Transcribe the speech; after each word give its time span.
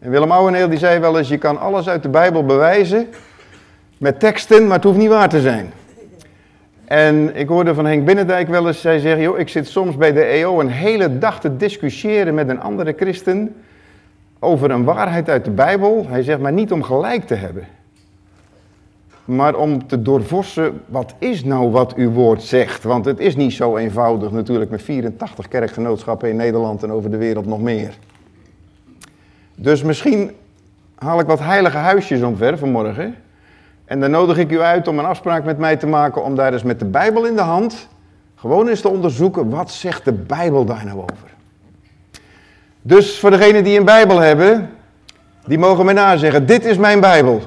En 0.00 0.10
Willem 0.10 0.32
Ouweneel 0.32 0.68
die 0.68 0.78
zei 0.78 0.98
wel 0.98 1.18
eens, 1.18 1.28
je 1.28 1.38
kan 1.38 1.58
alles 1.58 1.88
uit 1.88 2.02
de 2.02 2.08
Bijbel 2.08 2.44
bewijzen 2.44 3.08
met 3.98 4.20
teksten, 4.20 4.66
maar 4.66 4.76
het 4.76 4.84
hoeft 4.84 4.98
niet 4.98 5.08
waar 5.08 5.28
te 5.28 5.40
zijn. 5.40 5.72
En 6.84 7.36
ik 7.36 7.48
hoorde 7.48 7.74
van 7.74 7.86
Henk 7.86 8.04
Binnendijk 8.04 8.48
wel 8.48 8.66
eens, 8.66 8.80
zij 8.80 8.98
zeggen, 8.98 9.22
joh, 9.22 9.38
ik 9.38 9.48
zit 9.48 9.68
soms 9.68 9.96
bij 9.96 10.12
de 10.12 10.22
EO 10.22 10.60
een 10.60 10.68
hele 10.68 11.18
dag 11.18 11.40
te 11.40 11.56
discussiëren 11.56 12.34
met 12.34 12.48
een 12.48 12.60
andere 12.60 12.94
christen 12.96 13.54
over 14.38 14.70
een 14.70 14.84
waarheid 14.84 15.28
uit 15.28 15.44
de 15.44 15.50
Bijbel. 15.50 16.06
Hij 16.08 16.22
zegt, 16.22 16.40
maar 16.40 16.52
niet 16.52 16.72
om 16.72 16.82
gelijk 16.82 17.26
te 17.26 17.34
hebben. 17.34 17.66
Maar 19.24 19.54
om 19.54 19.86
te 19.86 20.02
doorvossen, 20.02 20.80
wat 20.86 21.14
is 21.18 21.44
nou 21.44 21.70
wat 21.70 21.94
uw 21.94 22.10
woord 22.10 22.42
zegt? 22.42 22.82
Want 22.82 23.04
het 23.04 23.18
is 23.18 23.36
niet 23.36 23.52
zo 23.52 23.76
eenvoudig 23.76 24.30
natuurlijk 24.30 24.70
met 24.70 24.82
84 24.82 25.48
kerkgenootschappen 25.48 26.28
in 26.28 26.36
Nederland 26.36 26.82
en 26.82 26.92
over 26.92 27.10
de 27.10 27.16
wereld 27.16 27.46
nog 27.46 27.60
meer. 27.60 27.94
Dus 29.62 29.82
misschien 29.82 30.30
haal 30.98 31.20
ik 31.20 31.26
wat 31.26 31.38
heilige 31.38 31.76
huisjes 31.76 32.22
omver 32.22 32.58
vanmorgen. 32.58 33.14
En 33.84 34.00
dan 34.00 34.10
nodig 34.10 34.38
ik 34.38 34.50
u 34.50 34.60
uit 34.60 34.88
om 34.88 34.98
een 34.98 35.04
afspraak 35.04 35.44
met 35.44 35.58
mij 35.58 35.76
te 35.76 35.86
maken 35.86 36.24
om 36.24 36.34
daar 36.34 36.52
eens 36.52 36.62
met 36.62 36.78
de 36.78 36.84
Bijbel 36.84 37.26
in 37.26 37.36
de 37.36 37.42
hand 37.42 37.88
gewoon 38.36 38.68
eens 38.68 38.80
te 38.80 38.88
onderzoeken 38.88 39.50
wat 39.50 39.70
zegt 39.70 40.04
de 40.04 40.12
Bijbel 40.12 40.64
daar 40.64 40.84
nou 40.84 40.98
over. 40.98 41.28
Dus 42.82 43.18
voor 43.18 43.30
degenen 43.30 43.64
die 43.64 43.78
een 43.78 43.84
Bijbel 43.84 44.18
hebben, 44.18 44.70
die 45.46 45.58
mogen 45.58 45.84
mij 45.84 45.94
nazeggen, 45.94 46.46
dit 46.46 46.64
is 46.64 46.76
mijn 46.76 47.00
Bijbel. 47.00 47.40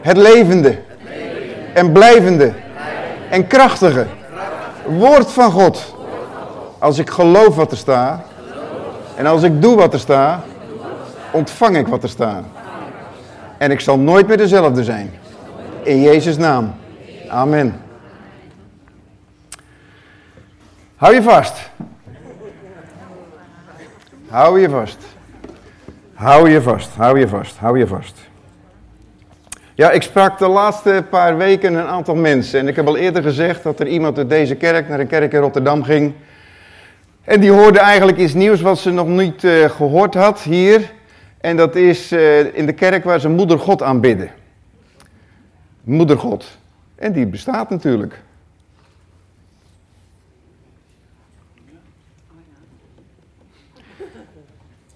Het 0.00 0.16
levende 0.16 0.78
en 1.74 1.92
blijvende 1.92 2.52
en 3.30 3.46
krachtige 3.46 4.06
woord 4.86 5.32
van 5.32 5.50
God. 5.50 5.94
Als 6.78 6.98
ik 6.98 7.10
geloof 7.10 7.56
wat 7.56 7.70
er 7.70 7.76
staat 7.76 8.26
en 9.14 9.26
als 9.26 9.42
ik 9.42 9.62
doe 9.62 9.76
wat 9.76 9.92
er 9.92 10.00
staat, 10.00 10.44
ontvang 11.32 11.76
ik 11.76 11.86
wat 11.86 12.02
er 12.02 12.08
staat. 12.08 12.44
En 13.58 13.70
ik 13.70 13.80
zal 13.80 13.98
nooit 13.98 14.26
meer 14.26 14.36
dezelfde 14.36 14.84
zijn. 14.84 15.10
In 15.82 16.00
Jezus' 16.00 16.36
naam. 16.36 16.74
Amen. 17.28 17.80
Hou 20.96 21.14
je 21.14 21.22
vast. 21.22 21.70
Hou 24.28 24.60
je 24.60 24.68
vast. 24.68 24.98
Hou 26.16 26.50
je 26.50 26.62
vast, 26.62 26.90
hou 26.94 27.18
je 27.18 27.28
vast, 27.28 27.56
hou 27.56 27.78
je 27.78 27.86
vast. 27.86 28.18
Ja, 29.74 29.90
ik 29.90 30.02
sprak 30.02 30.38
de 30.38 30.48
laatste 30.48 31.04
paar 31.10 31.36
weken 31.36 31.74
een 31.74 31.86
aantal 31.86 32.14
mensen. 32.14 32.60
En 32.60 32.68
ik 32.68 32.76
heb 32.76 32.86
al 32.86 32.96
eerder 32.96 33.22
gezegd 33.22 33.62
dat 33.62 33.80
er 33.80 33.86
iemand 33.86 34.18
uit 34.18 34.28
deze 34.28 34.54
kerk 34.54 34.88
naar 34.88 35.00
een 35.00 35.06
kerk 35.06 35.32
in 35.32 35.40
Rotterdam 35.40 35.82
ging. 35.82 36.12
En 37.24 37.40
die 37.40 37.50
hoorde 37.50 37.78
eigenlijk 37.78 38.18
iets 38.18 38.34
nieuws 38.34 38.60
wat 38.60 38.78
ze 38.78 38.90
nog 38.90 39.06
niet 39.06 39.44
uh, 39.44 39.70
gehoord 39.70 40.14
had 40.14 40.40
hier. 40.40 40.92
En 41.46 41.56
dat 41.56 41.76
is 41.76 42.12
uh, 42.12 42.54
in 42.54 42.66
de 42.66 42.72
kerk 42.72 43.04
waar 43.04 43.20
ze 43.20 43.28
moeder 43.28 43.58
God 43.58 43.82
aanbidden. 43.82 44.30
Moeder 45.82 46.18
God. 46.18 46.58
En 46.94 47.12
die 47.12 47.26
bestaat 47.26 47.70
natuurlijk. 47.70 48.22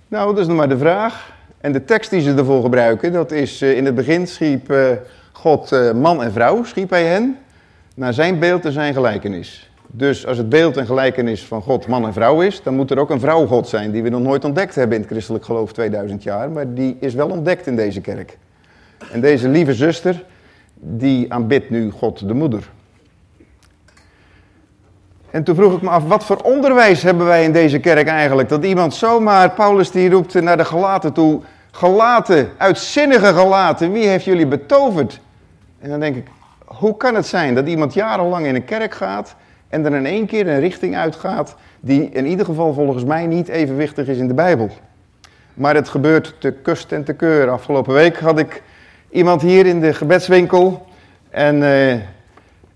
Nou, 0.08 0.26
dat 0.26 0.38
is 0.38 0.46
nog 0.46 0.56
maar 0.56 0.68
de 0.68 0.78
vraag. 0.78 1.32
En 1.60 1.72
de 1.72 1.84
tekst 1.84 2.10
die 2.10 2.20
ze 2.20 2.34
ervoor 2.34 2.62
gebruiken, 2.62 3.12
dat 3.12 3.32
is 3.32 3.62
uh, 3.62 3.76
in 3.76 3.84
het 3.84 3.94
begin 3.94 4.26
schiep 4.26 4.70
uh, 4.70 4.90
God 5.32 5.94
man 5.94 6.22
en 6.22 6.32
vrouw, 6.32 6.64
schiep 6.64 6.90
hij 6.90 7.04
hen, 7.04 7.38
naar 7.94 8.14
zijn 8.14 8.38
beeld 8.38 8.64
en 8.64 8.72
zijn 8.72 8.94
gelijkenis. 8.94 9.69
Dus 9.92 10.26
als 10.26 10.38
het 10.38 10.48
beeld 10.48 10.76
en 10.76 10.86
gelijkenis 10.86 11.44
van 11.44 11.62
God 11.62 11.86
man 11.86 12.04
en 12.04 12.12
vrouw 12.12 12.40
is, 12.40 12.62
dan 12.62 12.74
moet 12.74 12.90
er 12.90 12.98
ook 12.98 13.10
een 13.10 13.20
vrouw 13.20 13.46
God 13.46 13.68
zijn, 13.68 13.90
die 13.90 14.02
we 14.02 14.08
nog 14.08 14.20
nooit 14.20 14.44
ontdekt 14.44 14.74
hebben 14.74 14.96
in 14.96 15.02
het 15.02 15.10
christelijk 15.10 15.44
geloof 15.44 15.72
2000 15.72 16.22
jaar, 16.22 16.50
maar 16.50 16.74
die 16.74 16.96
is 17.00 17.14
wel 17.14 17.28
ontdekt 17.28 17.66
in 17.66 17.76
deze 17.76 18.00
kerk. 18.00 18.38
En 19.12 19.20
deze 19.20 19.48
lieve 19.48 19.74
zuster, 19.74 20.24
die 20.74 21.32
aanbidt 21.32 21.70
nu 21.70 21.90
God 21.90 22.28
de 22.28 22.34
moeder. 22.34 22.70
En 25.30 25.44
toen 25.44 25.54
vroeg 25.54 25.76
ik 25.76 25.82
me 25.82 25.88
af, 25.88 26.04
wat 26.06 26.24
voor 26.24 26.36
onderwijs 26.36 27.02
hebben 27.02 27.26
wij 27.26 27.44
in 27.44 27.52
deze 27.52 27.78
kerk 27.78 28.06
eigenlijk? 28.06 28.48
Dat 28.48 28.64
iemand 28.64 28.94
zomaar, 28.94 29.50
Paulus 29.50 29.90
die 29.90 30.10
roept 30.10 30.40
naar 30.40 30.56
de 30.56 30.64
gelaten 30.64 31.12
toe, 31.12 31.40
gelaten, 31.70 32.48
uitzinnige 32.56 33.34
gelaten, 33.34 33.92
wie 33.92 34.06
heeft 34.06 34.24
jullie 34.24 34.46
betoverd? 34.46 35.20
En 35.78 35.90
dan 35.90 36.00
denk 36.00 36.16
ik, 36.16 36.26
hoe 36.64 36.96
kan 36.96 37.14
het 37.14 37.26
zijn 37.26 37.54
dat 37.54 37.66
iemand 37.66 37.94
jarenlang 37.94 38.46
in 38.46 38.54
een 38.54 38.64
kerk 38.64 38.94
gaat 38.94 39.34
en 39.70 39.84
er 39.84 39.94
in 39.94 40.06
één 40.06 40.26
keer 40.26 40.48
een 40.48 40.60
richting 40.60 40.96
uitgaat 40.96 41.56
die 41.80 42.10
in 42.12 42.26
ieder 42.26 42.44
geval 42.44 42.72
volgens 42.72 43.04
mij 43.04 43.26
niet 43.26 43.48
evenwichtig 43.48 44.06
is 44.06 44.18
in 44.18 44.28
de 44.28 44.34
Bijbel? 44.34 44.70
Maar 45.54 45.74
het 45.74 45.88
gebeurt 45.88 46.34
te 46.38 46.50
kust 46.50 46.92
en 46.92 47.04
te 47.04 47.12
keur. 47.12 47.50
Afgelopen 47.50 47.94
week 47.94 48.18
had 48.18 48.38
ik 48.38 48.62
iemand 49.10 49.42
hier 49.42 49.66
in 49.66 49.80
de 49.80 49.94
gebedswinkel 49.94 50.86
en 51.30 51.56
uh, 51.62 51.94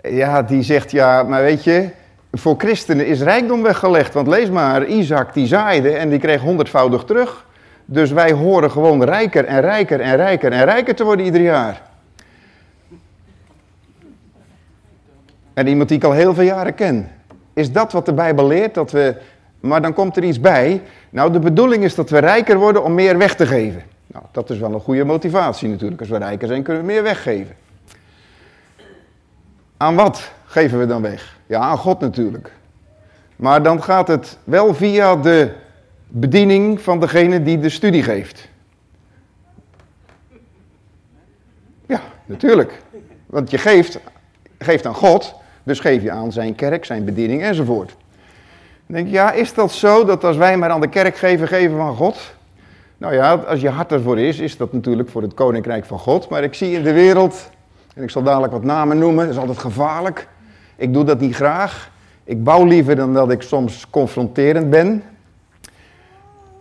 ja, 0.03 0.43
die 0.43 0.62
zegt, 0.62 0.91
ja, 0.91 1.22
maar 1.22 1.43
weet 1.43 1.65
je, 1.65 1.88
voor 2.32 2.55
christenen 2.59 3.06
is 3.06 3.22
rijkdom 3.22 3.62
weggelegd. 3.62 4.15
Want 4.15 4.26
lees 4.26 4.50
maar, 4.50 4.87
Isaac 4.87 5.34
die 5.34 5.47
zaaide 5.47 5.91
en 5.91 6.09
die 6.09 6.19
kreeg 6.19 6.41
honderdvoudig 6.41 7.05
terug. 7.05 7.47
Dus 7.84 8.11
wij 8.11 8.32
horen 8.32 8.71
gewoon 8.71 9.05
rijker 9.05 9.44
en 9.44 9.61
rijker 9.61 10.00
en 10.00 10.16
rijker 10.16 10.53
en 10.53 10.65
rijker 10.65 10.94
te 10.94 11.05
worden 11.05 11.25
ieder 11.25 11.41
jaar. 11.41 11.82
En 15.54 15.66
iemand 15.66 15.88
die 15.88 15.98
ik 15.98 16.04
al 16.04 16.12
heel 16.12 16.34
veel 16.34 16.44
jaren 16.44 16.75
ken. 16.75 17.10
Is 17.53 17.72
dat 17.72 17.92
wat 17.92 18.06
de 18.06 18.12
Bijbel 18.12 18.47
leert? 18.47 18.75
Dat 18.75 18.91
we, 18.91 19.16
maar 19.60 19.82
dan 19.82 19.92
komt 19.92 20.16
er 20.16 20.25
iets 20.25 20.41
bij. 20.41 20.82
Nou, 21.10 21.32
de 21.32 21.38
bedoeling 21.38 21.84
is 21.84 21.94
dat 21.94 22.10
we 22.10 22.19
rijker 22.19 22.59
worden 22.59 22.84
om 22.84 22.94
meer 22.94 23.19
weg 23.19 23.34
te 23.34 23.47
geven. 23.47 23.82
Nou, 24.06 24.25
dat 24.32 24.50
is 24.50 24.59
wel 24.59 24.75
een 24.75 24.81
goede 24.81 25.04
motivatie 25.04 25.69
natuurlijk. 25.69 26.00
Als 26.00 26.10
we 26.10 26.19
rijker 26.19 26.48
zijn, 26.48 26.62
kunnen 26.62 26.82
we 26.82 26.93
meer 26.93 27.03
weggeven. 27.03 27.56
Aan 29.76 29.94
wat 29.94 30.32
geven 30.44 30.78
we 30.78 30.87
dan 30.87 31.03
weg? 31.03 31.38
Ja, 31.47 31.60
aan 31.60 31.78
God 31.78 32.00
natuurlijk. 32.00 32.53
Maar 33.37 33.62
dan 33.62 33.82
gaat 33.82 34.09
het 34.09 34.38
wel 34.44 34.75
via 34.75 35.16
de 35.16 35.53
bediening 36.09 36.81
van 36.81 37.00
degene 37.00 37.43
die 37.43 37.59
de 37.59 37.69
studie 37.69 38.03
geeft. 38.03 38.48
Ja, 41.87 42.00
natuurlijk. 42.25 42.82
Want 43.26 43.50
je 43.50 43.59
geeft, 43.59 43.98
geeft 44.59 44.87
aan 44.87 44.94
God, 44.94 45.34
dus 45.64 45.80
geef 45.80 46.02
je 46.02 46.10
aan 46.10 46.32
zijn 46.32 46.54
kerk, 46.54 46.84
zijn 46.84 47.04
bediening 47.04 47.42
enzovoort. 47.42 47.97
Dan 48.86 48.97
denk 48.97 49.06
je, 49.06 49.12
ja, 49.12 49.32
is 49.32 49.54
dat 49.54 49.72
zo 49.72 50.04
dat 50.04 50.25
als 50.25 50.36
wij 50.36 50.56
maar 50.56 50.70
aan 50.70 50.80
de 50.80 50.88
kerk 50.88 51.16
geven, 51.16 51.48
geven 51.48 51.76
van 51.76 51.97
God? 51.97 52.34
Nou 52.98 53.14
ja, 53.14 53.34
als 53.34 53.60
je 53.60 53.69
hart 53.69 53.92
ervoor 53.92 54.19
is, 54.19 54.38
is 54.38 54.56
dat 54.56 54.72
natuurlijk 54.72 55.08
voor 55.08 55.22
het 55.22 55.34
koninkrijk 55.34 55.84
van 55.84 55.98
God. 55.98 56.28
Maar 56.28 56.42
ik 56.42 56.54
zie 56.54 56.72
in 56.72 56.82
de 56.82 56.92
wereld, 56.92 57.50
en 57.94 58.02
ik 58.02 58.10
zal 58.10 58.22
dadelijk 58.22 58.52
wat 58.52 58.62
namen 58.62 58.98
noemen, 58.98 59.25
dat 59.25 59.34
is 59.34 59.41
altijd 59.41 59.58
gevaarlijk. 59.58 60.28
Ik 60.76 60.92
doe 60.92 61.04
dat 61.04 61.20
niet 61.20 61.34
graag. 61.34 61.91
Ik 62.25 62.44
bouw 62.44 62.64
liever 62.64 62.96
dan 62.96 63.14
dat 63.14 63.31
ik 63.31 63.42
soms 63.42 63.91
confronterend 63.91 64.70
ben. 64.70 65.02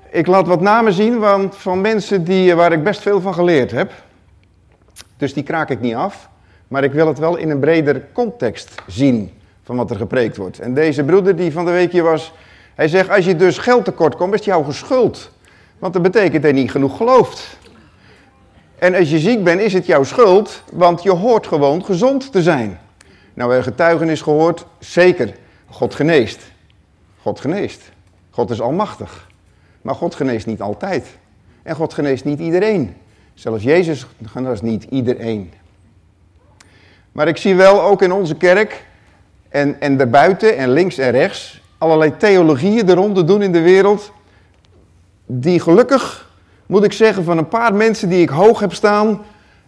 Ik 0.09 0.27
laat 0.27 0.47
wat 0.47 0.61
namen 0.61 0.93
zien 0.93 1.19
want 1.19 1.55
van 1.55 1.81
mensen 1.81 2.23
die, 2.23 2.55
waar 2.55 2.71
ik 2.71 2.83
best 2.83 3.01
veel 3.01 3.21
van 3.21 3.33
geleerd 3.33 3.71
heb. 3.71 3.91
Dus 5.17 5.33
die 5.33 5.43
kraak 5.43 5.69
ik 5.69 5.79
niet 5.79 5.95
af. 5.95 6.29
Maar 6.73 6.83
ik 6.83 6.93
wil 6.93 7.07
het 7.07 7.19
wel 7.19 7.35
in 7.35 7.49
een 7.49 7.59
breder 7.59 8.07
context 8.13 8.81
zien 8.87 9.31
van 9.63 9.75
wat 9.75 9.89
er 9.89 9.95
gepreekt 9.95 10.37
wordt. 10.37 10.59
En 10.59 10.73
deze 10.73 11.03
broeder 11.03 11.35
die 11.35 11.51
van 11.51 11.65
de 11.65 11.71
week 11.71 11.91
hier 11.91 12.03
was, 12.03 12.33
hij 12.75 12.87
zegt 12.87 13.09
als 13.09 13.25
je 13.25 13.35
dus 13.35 13.57
geld 13.57 13.85
tekort 13.85 14.15
komt, 14.15 14.33
is 14.33 14.45
jouw 14.45 14.63
geschuld. 14.63 15.31
Want 15.79 15.93
dat 15.93 16.01
betekent 16.01 16.43
dat 16.43 16.51
je 16.51 16.61
niet 16.61 16.71
genoeg 16.71 16.97
gelooft. 16.97 17.57
En 18.75 18.95
als 18.95 19.09
je 19.09 19.19
ziek 19.19 19.43
bent, 19.43 19.59
is 19.59 19.73
het 19.73 19.85
jouw 19.85 20.03
schuld, 20.03 20.63
want 20.71 21.03
je 21.03 21.11
hoort 21.11 21.47
gewoon 21.47 21.85
gezond 21.85 22.31
te 22.31 22.41
zijn. 22.41 22.79
Nou, 23.33 23.55
een 23.55 23.63
getuigenis 23.63 24.21
gehoord? 24.21 24.65
Zeker. 24.79 25.35
God 25.69 25.95
geneest. 25.95 26.39
God 27.21 27.39
geneest. 27.39 27.81
God 28.29 28.49
is 28.49 28.61
almachtig. 28.61 29.27
Maar 29.81 29.95
God 29.95 30.15
geneest 30.15 30.45
niet 30.45 30.61
altijd. 30.61 31.07
En 31.63 31.75
God 31.75 31.93
geneest 31.93 32.25
niet 32.25 32.39
iedereen. 32.39 32.95
Zelfs 33.33 33.63
Jezus 33.63 34.05
geneest 34.25 34.61
niet 34.61 34.83
iedereen. 34.89 35.51
Maar 37.13 37.27
ik 37.27 37.37
zie 37.37 37.55
wel 37.55 37.81
ook 37.81 38.01
in 38.01 38.11
onze 38.11 38.35
kerk 38.35 38.85
en, 39.49 39.81
en 39.81 39.97
daarbuiten 39.97 40.57
en 40.57 40.69
links 40.69 40.97
en 40.97 41.11
rechts 41.11 41.61
allerlei 41.77 42.17
theologieën 42.17 42.89
eronder 42.89 43.25
doen 43.25 43.41
in 43.41 43.51
de 43.51 43.61
wereld. 43.61 44.11
Die 45.25 45.59
gelukkig, 45.59 46.29
moet 46.65 46.83
ik 46.83 46.93
zeggen, 46.93 47.23
van 47.23 47.37
een 47.37 47.47
paar 47.47 47.73
mensen 47.73 48.09
die 48.09 48.21
ik 48.21 48.29
hoog 48.29 48.59
heb 48.59 48.73
staan, 48.73 49.21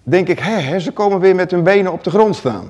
denk 0.04 0.28
ik, 0.28 0.40
hè, 0.40 0.80
ze 0.80 0.92
komen 0.92 1.20
weer 1.20 1.36
met 1.36 1.52
hun 1.52 1.64
benen 1.64 1.92
op 1.92 2.04
de 2.04 2.10
grond 2.10 2.36
staan. 2.36 2.70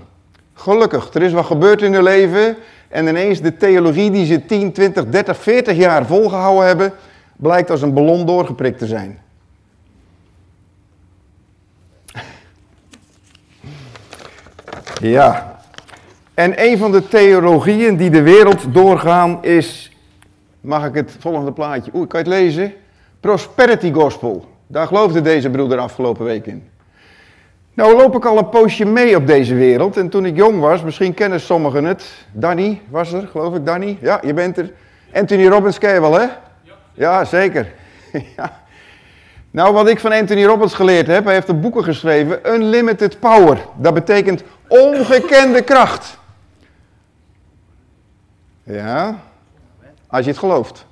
Gelukkig, 0.53 1.13
er 1.13 1.21
is 1.21 1.31
wat 1.31 1.45
gebeurd 1.45 1.81
in 1.81 1.93
hun 1.93 2.03
leven 2.03 2.55
en 2.87 3.07
ineens 3.07 3.41
de 3.41 3.57
theologie 3.57 4.11
die 4.11 4.25
ze 4.25 4.45
10, 4.45 4.71
20, 4.71 5.05
30, 5.05 5.37
40 5.37 5.77
jaar 5.77 6.05
volgehouden 6.05 6.67
hebben, 6.67 6.93
blijkt 7.35 7.69
als 7.69 7.81
een 7.81 7.93
ballon 7.93 8.25
doorgeprikt 8.25 8.79
te 8.79 8.85
zijn. 8.85 9.19
Ja. 15.01 15.59
En 16.33 16.63
een 16.63 16.77
van 16.77 16.91
de 16.91 17.07
theologieën 17.07 17.97
die 17.97 18.09
de 18.09 18.21
wereld 18.21 18.73
doorgaan 18.73 19.43
is, 19.43 19.91
mag 20.61 20.85
ik 20.85 20.93
het 20.93 21.15
volgende 21.19 21.51
plaatje, 21.51 21.91
oeh, 21.93 22.07
kan 22.07 22.23
je 22.23 22.29
het 22.29 22.35
lezen? 22.35 22.73
Prosperity 23.19 23.93
Gospel. 23.93 24.45
Daar 24.67 24.87
geloofde 24.87 25.21
deze 25.21 25.49
broeder 25.49 25.77
afgelopen 25.77 26.25
week 26.25 26.45
in. 26.45 26.69
Nou 27.73 27.95
loop 27.95 28.15
ik 28.15 28.25
al 28.25 28.37
een 28.37 28.49
poosje 28.49 28.85
mee 28.85 29.15
op 29.15 29.27
deze 29.27 29.55
wereld. 29.55 29.97
En 29.97 30.09
toen 30.09 30.25
ik 30.25 30.35
jong 30.35 30.59
was, 30.59 30.83
misschien 30.83 31.13
kennen 31.13 31.39
sommigen 31.39 31.83
het. 31.83 32.25
Danny 32.31 32.81
was 32.89 33.13
er, 33.13 33.27
geloof 33.27 33.55
ik, 33.55 33.65
Danny. 33.65 33.97
Ja, 34.01 34.19
je 34.25 34.33
bent 34.33 34.57
er. 34.57 34.71
Anthony 35.13 35.47
Robbins 35.47 35.77
ken 35.77 35.93
je 35.93 36.01
wel, 36.01 36.19
hè? 36.19 36.25
Ja. 36.93 37.25
Zeker. 37.25 37.71
ja. 38.37 38.63
Nou, 39.51 39.73
wat 39.73 39.87
ik 39.87 39.99
van 39.99 40.11
Anthony 40.11 40.45
Robbins 40.45 40.73
geleerd 40.73 41.07
heb, 41.07 41.23
hij 41.23 41.33
heeft 41.33 41.47
een 41.47 41.59
boeken 41.59 41.83
geschreven, 41.83 42.53
Unlimited 42.53 43.19
Power. 43.19 43.57
Dat 43.75 43.93
betekent 43.93 44.43
ongekende 44.67 45.61
kracht. 45.61 46.17
Ja, 48.63 49.19
als 50.07 50.25
je 50.25 50.31
het 50.31 50.39
gelooft. 50.39 50.85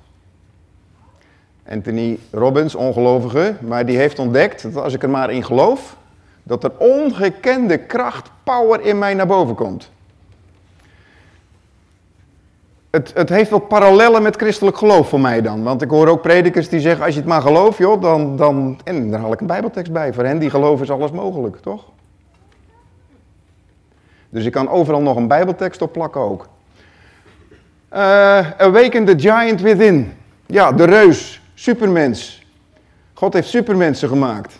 Anthony 1.68 2.18
Robbins, 2.30 2.74
ongelovige, 2.74 3.56
maar 3.60 3.86
die 3.86 3.96
heeft 3.96 4.18
ontdekt 4.18 4.62
dat 4.62 4.82
als 4.82 4.94
ik 4.94 5.02
er 5.02 5.10
maar 5.10 5.30
in 5.30 5.44
geloof, 5.44 5.96
dat 6.42 6.64
er 6.64 6.72
ongekende 6.78 7.78
kracht, 7.78 8.30
power 8.42 8.80
in 8.80 8.98
mij 8.98 9.14
naar 9.14 9.26
boven 9.26 9.54
komt. 9.54 9.90
Het, 12.90 13.12
het, 13.14 13.28
heeft 13.28 13.50
wat 13.50 13.68
parallellen 13.68 14.22
met 14.22 14.36
christelijk 14.36 14.76
geloof 14.76 15.08
voor 15.08 15.20
mij 15.20 15.42
dan. 15.42 15.62
Want 15.62 15.82
ik 15.82 15.90
hoor 15.90 16.08
ook 16.08 16.22
predikers 16.22 16.68
die 16.68 16.80
zeggen, 16.80 17.04
als 17.04 17.14
je 17.14 17.20
het 17.20 17.28
maar 17.28 17.42
gelooft, 17.42 17.78
joh, 17.78 18.02
dan, 18.02 18.36
dan... 18.36 18.80
En 18.84 19.10
daar 19.10 19.20
haal 19.20 19.32
ik 19.32 19.40
een 19.40 19.46
bijbeltekst 19.46 19.92
bij. 19.92 20.12
Voor 20.12 20.24
hen 20.24 20.38
die 20.38 20.50
geloven 20.50 20.84
is 20.84 20.90
alles 20.90 21.10
mogelijk, 21.10 21.56
toch? 21.56 21.84
Dus 24.34 24.44
ik 24.44 24.52
kan 24.52 24.68
overal 24.68 25.00
nog 25.00 25.16
een 25.16 25.28
bijbeltekst 25.28 25.82
op 25.82 25.92
plakken 25.92 26.20
ook. 26.20 26.48
Uh, 27.92 28.50
awaken 28.50 29.04
the 29.04 29.18
giant 29.18 29.60
within. 29.60 30.12
Ja, 30.46 30.72
de 30.72 30.84
reus, 30.84 31.40
supermens. 31.54 32.46
God 33.12 33.32
heeft 33.32 33.48
supermensen 33.48 34.08
gemaakt. 34.08 34.58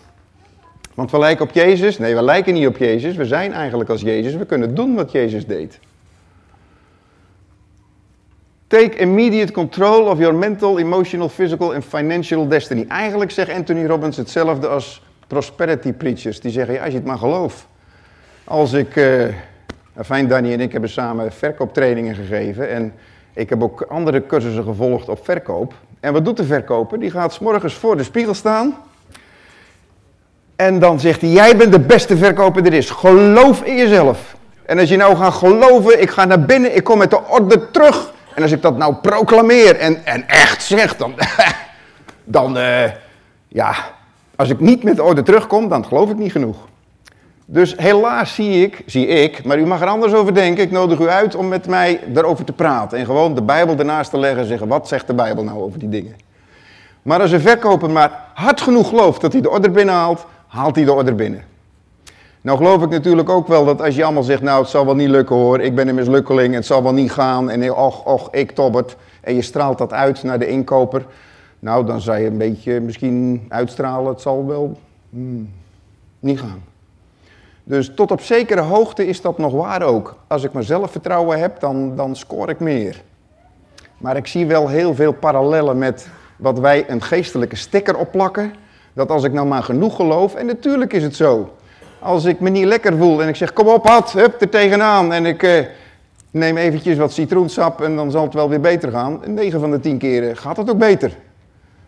Want 0.93 1.11
we 1.11 1.19
lijken 1.19 1.45
op 1.45 1.51
Jezus. 1.51 1.97
Nee, 1.97 2.15
we 2.15 2.21
lijken 2.21 2.53
niet 2.53 2.67
op 2.67 2.77
Jezus. 2.77 3.15
We 3.15 3.25
zijn 3.25 3.53
eigenlijk 3.53 3.89
als 3.89 4.01
Jezus. 4.01 4.35
We 4.35 4.45
kunnen 4.45 4.75
doen 4.75 4.95
wat 4.95 5.11
Jezus 5.11 5.45
deed. 5.45 5.79
Take 8.67 8.95
immediate 8.97 9.51
control 9.51 10.05
of 10.05 10.19
your 10.19 10.35
mental, 10.35 10.79
emotional, 10.79 11.29
physical 11.29 11.73
and 11.73 11.85
financial 11.85 12.47
destiny. 12.47 12.85
Eigenlijk 12.87 13.31
zegt 13.31 13.51
Anthony 13.51 13.85
Robbins 13.85 14.17
hetzelfde 14.17 14.67
als 14.67 15.01
prosperity 15.27 15.93
preachers. 15.93 16.39
Die 16.39 16.51
zeggen, 16.51 16.73
ja, 16.73 16.83
als 16.83 16.89
je 16.89 16.97
het 16.97 17.07
maar 17.07 17.17
gelooft. 17.17 17.67
Als 18.43 18.73
ik, 18.73 18.95
uh, 18.95 19.27
fijn 20.03 20.27
Danny 20.27 20.53
en 20.53 20.59
ik 20.59 20.71
hebben 20.71 20.89
samen 20.89 21.31
verkooptrainingen 21.31 22.15
gegeven. 22.15 22.69
En 22.69 22.93
ik 23.33 23.49
heb 23.49 23.63
ook 23.63 23.81
andere 23.81 24.25
cursussen 24.25 24.63
gevolgd 24.63 25.09
op 25.09 25.25
verkoop. 25.25 25.73
En 25.99 26.13
wat 26.13 26.25
doet 26.25 26.37
de 26.37 26.45
verkoper? 26.45 26.99
Die 26.99 27.11
gaat 27.11 27.33
s 27.33 27.39
morgens 27.39 27.73
voor 27.73 27.97
de 27.97 28.03
spiegel 28.03 28.33
staan. 28.33 28.75
En 30.55 30.79
dan 30.79 30.99
zegt 30.99 31.21
hij, 31.21 31.29
jij 31.29 31.57
bent 31.57 31.71
de 31.71 31.79
beste 31.79 32.17
verkoper 32.17 32.65
er 32.65 32.73
is. 32.73 32.89
Geloof 32.89 33.61
in 33.61 33.75
jezelf. 33.75 34.35
En 34.65 34.79
als 34.79 34.89
je 34.89 34.97
nou 34.97 35.15
gaat 35.15 35.33
geloven, 35.33 36.01
ik 36.01 36.09
ga 36.09 36.25
naar 36.25 36.45
binnen, 36.45 36.75
ik 36.75 36.83
kom 36.83 36.97
met 36.97 37.09
de 37.09 37.27
orde 37.27 37.71
terug. 37.71 38.13
En 38.35 38.41
als 38.41 38.51
ik 38.51 38.61
dat 38.61 38.77
nou 38.77 38.95
proclameer 38.95 39.75
en, 39.75 40.05
en 40.05 40.27
echt 40.27 40.63
zeg, 40.63 40.97
dan, 40.97 41.13
dan 42.23 42.57
uh, 42.57 42.83
ja, 43.47 43.75
als 44.35 44.49
ik 44.49 44.59
niet 44.59 44.83
met 44.83 44.95
de 44.95 45.03
orde 45.03 45.23
terugkom, 45.23 45.69
dan 45.69 45.85
geloof 45.85 46.09
ik 46.09 46.17
niet 46.17 46.31
genoeg. 46.31 46.57
Dus 47.45 47.75
helaas 47.77 48.33
zie 48.33 48.63
ik, 48.63 48.83
zie 48.85 49.07
ik, 49.07 49.43
maar 49.43 49.59
u 49.59 49.65
mag 49.65 49.81
er 49.81 49.87
anders 49.87 50.13
over 50.13 50.33
denken. 50.33 50.63
Ik 50.63 50.71
nodig 50.71 50.99
u 50.99 51.07
uit 51.07 51.35
om 51.35 51.47
met 51.47 51.67
mij 51.67 51.99
daarover 52.07 52.45
te 52.45 52.53
praten. 52.53 52.97
En 52.97 53.05
gewoon 53.05 53.35
de 53.35 53.41
Bijbel 53.41 53.77
ernaast 53.77 54.09
te 54.09 54.17
leggen 54.17 54.41
en 54.41 54.47
zeggen, 54.47 54.67
wat 54.67 54.87
zegt 54.87 55.07
de 55.07 55.13
Bijbel 55.13 55.43
nou 55.43 55.61
over 55.61 55.79
die 55.79 55.89
dingen? 55.89 56.15
Maar 57.01 57.21
als 57.21 57.31
een 57.31 57.41
verkoper 57.41 57.89
maar 57.89 58.23
hard 58.33 58.61
genoeg 58.61 58.89
gelooft 58.89 59.21
dat 59.21 59.33
hij 59.33 59.41
de 59.41 59.49
orde 59.49 59.69
binnenhaalt, 59.69 60.25
haalt 60.47 60.75
hij 60.75 60.85
de 60.85 60.93
orde 60.93 61.13
binnen. 61.13 61.43
Nou 62.41 62.57
geloof 62.57 62.83
ik 62.83 62.89
natuurlijk 62.89 63.29
ook 63.29 63.47
wel 63.47 63.65
dat 63.65 63.81
als 63.81 63.95
je 63.95 64.03
allemaal 64.03 64.23
zegt, 64.23 64.41
nou 64.41 64.61
het 64.61 64.69
zal 64.69 64.85
wel 64.85 64.95
niet 64.95 65.09
lukken 65.09 65.35
hoor, 65.35 65.59
ik 65.59 65.75
ben 65.75 65.87
een 65.87 65.95
mislukkeling, 65.95 66.53
het 66.53 66.65
zal 66.65 66.83
wel 66.83 66.93
niet 66.93 67.11
gaan 67.11 67.49
en 67.49 67.73
och, 67.73 68.05
och, 68.05 68.27
ik 68.31 68.51
tobbert. 68.51 68.95
En 69.21 69.35
je 69.35 69.41
straalt 69.41 69.77
dat 69.77 69.93
uit 69.93 70.23
naar 70.23 70.39
de 70.39 70.47
inkoper. 70.47 71.05
Nou, 71.59 71.85
dan 71.85 72.01
zou 72.01 72.17
je 72.17 72.27
een 72.27 72.37
beetje 72.37 72.79
misschien 72.79 73.45
uitstralen, 73.49 74.11
het 74.11 74.21
zal 74.21 74.45
wel 74.45 74.77
hmm, 75.09 75.49
niet 76.19 76.39
gaan. 76.39 76.63
Dus 77.67 77.91
tot 77.95 78.11
op 78.11 78.21
zekere 78.21 78.61
hoogte 78.61 79.07
is 79.07 79.21
dat 79.21 79.37
nog 79.37 79.53
waar 79.53 79.81
ook. 79.81 80.15
Als 80.27 80.43
ik 80.43 80.51
maar 80.51 80.63
zelfvertrouwen 80.63 81.39
heb, 81.39 81.59
dan, 81.59 81.95
dan 81.95 82.15
scoor 82.15 82.49
ik 82.49 82.59
meer. 82.59 83.01
Maar 83.97 84.15
ik 84.15 84.27
zie 84.27 84.45
wel 84.45 84.67
heel 84.67 84.95
veel 84.95 85.13
parallellen 85.13 85.77
met 85.77 86.07
wat 86.37 86.59
wij 86.59 86.89
een 86.89 87.01
geestelijke 87.01 87.55
sticker 87.55 87.97
opplakken. 87.97 88.53
Dat 88.93 89.09
als 89.09 89.23
ik 89.23 89.33
nou 89.33 89.47
maar 89.47 89.63
genoeg 89.63 89.95
geloof, 89.95 90.35
en 90.35 90.45
natuurlijk 90.45 90.93
is 90.93 91.03
het 91.03 91.15
zo. 91.15 91.53
Als 91.99 92.25
ik 92.25 92.39
me 92.39 92.49
niet 92.49 92.65
lekker 92.65 92.97
voel 92.97 93.21
en 93.21 93.27
ik 93.27 93.35
zeg, 93.35 93.53
kom 93.53 93.67
op 93.67 93.87
had, 93.87 94.11
hup, 94.11 94.41
er 94.41 94.49
tegenaan. 94.49 95.13
En 95.13 95.25
ik 95.25 95.43
eh, 95.43 95.65
neem 96.31 96.57
eventjes 96.57 96.97
wat 96.97 97.13
citroensap 97.13 97.81
en 97.81 97.95
dan 97.95 98.11
zal 98.11 98.23
het 98.23 98.33
wel 98.33 98.49
weer 98.49 98.61
beter 98.61 98.91
gaan. 98.91 99.21
9 99.25 99.59
van 99.59 99.71
de 99.71 99.79
10 99.79 99.97
keren 99.97 100.37
gaat 100.37 100.57
het 100.57 100.69
ook 100.69 100.77
beter. 100.77 101.17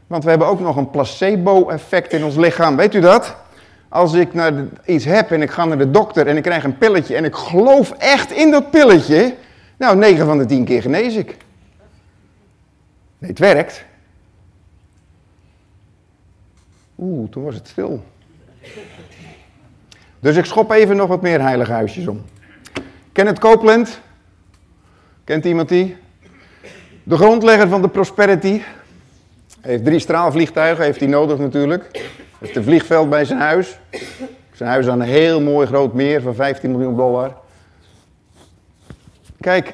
Want 0.07 0.23
we 0.23 0.29
hebben 0.29 0.47
ook 0.47 0.59
nog 0.59 0.75
een 0.75 0.89
placebo-effect 0.89 2.13
in 2.13 2.23
ons 2.23 2.35
lichaam. 2.35 2.75
Weet 2.75 2.93
u 2.93 2.99
dat? 2.99 3.35
Als 3.89 4.13
ik 4.13 4.33
naar 4.33 4.53
iets 4.85 5.05
heb 5.05 5.31
en 5.31 5.41
ik 5.41 5.51
ga 5.51 5.65
naar 5.65 5.77
de 5.77 5.91
dokter 5.91 6.27
en 6.27 6.37
ik 6.37 6.43
krijg 6.43 6.63
een 6.63 6.77
pilletje 6.77 7.15
en 7.15 7.25
ik 7.25 7.35
geloof 7.35 7.91
echt 7.91 8.31
in 8.31 8.51
dat 8.51 8.71
pilletje. 8.71 9.35
Nou, 9.77 9.97
9 9.97 10.25
van 10.25 10.37
de 10.37 10.45
10 10.45 10.65
keer 10.65 10.81
genees 10.81 11.15
ik. 11.15 11.37
Nee, 13.17 13.29
het 13.29 13.39
werkt. 13.39 13.85
Oeh, 16.97 17.29
toen 17.29 17.43
was 17.43 17.55
het 17.55 17.67
stil. 17.67 18.03
Dus 20.19 20.35
ik 20.35 20.45
schop 20.45 20.71
even 20.71 20.95
nog 20.95 21.07
wat 21.07 21.21
meer 21.21 21.41
heilige 21.41 21.71
huisjes 21.71 22.07
om. 22.07 22.25
Kenneth 23.11 23.39
Copeland. 23.39 23.99
Kent 25.23 25.45
iemand 25.45 25.69
die? 25.69 25.97
De 27.03 27.15
grondlegger 27.15 27.67
van 27.67 27.81
de 27.81 27.89
Prosperity. 27.89 28.61
Heeft 29.61 29.85
drie 29.85 29.99
straalvliegtuigen, 29.99 30.83
heeft 30.83 30.99
hij 30.99 31.09
nodig 31.09 31.37
natuurlijk. 31.37 32.09
Heeft 32.39 32.55
een 32.55 32.63
vliegveld 32.63 33.09
bij 33.09 33.25
zijn 33.25 33.39
huis. 33.39 33.79
Zijn 34.53 34.69
huis 34.69 34.87
aan 34.87 35.01
een 35.01 35.07
heel 35.07 35.41
mooi 35.41 35.67
groot 35.67 35.93
meer 35.93 36.21
van 36.21 36.35
15 36.35 36.71
miljoen 36.71 36.95
dollar. 36.95 37.35
Kijk, 39.39 39.73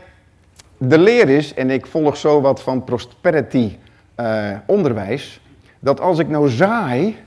de 0.78 0.98
leer 0.98 1.30
is, 1.30 1.54
en 1.54 1.70
ik 1.70 1.86
volg 1.86 2.18
zo 2.18 2.42
wat 2.42 2.62
van 2.62 2.84
prosperity 2.84 3.78
uh, 4.20 4.50
onderwijs, 4.66 5.42
dat 5.80 6.00
als 6.00 6.20
ik 6.20 6.28
nou 6.28 6.50
zaai, 6.50 7.18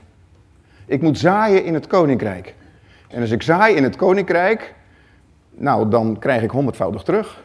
ik 0.85 1.01
moet 1.01 1.17
zaaien 1.17 1.63
in 1.63 1.73
het 1.73 1.87
koninkrijk. 1.87 2.55
En 3.07 3.21
als 3.21 3.31
ik 3.31 3.41
zaai 3.41 3.75
in 3.75 3.83
het 3.83 3.95
koninkrijk, 3.95 4.73
nou 5.49 5.89
dan 5.89 6.19
krijg 6.19 6.41
ik 6.41 6.51
honderdvoudig 6.51 7.03
terug. 7.03 7.43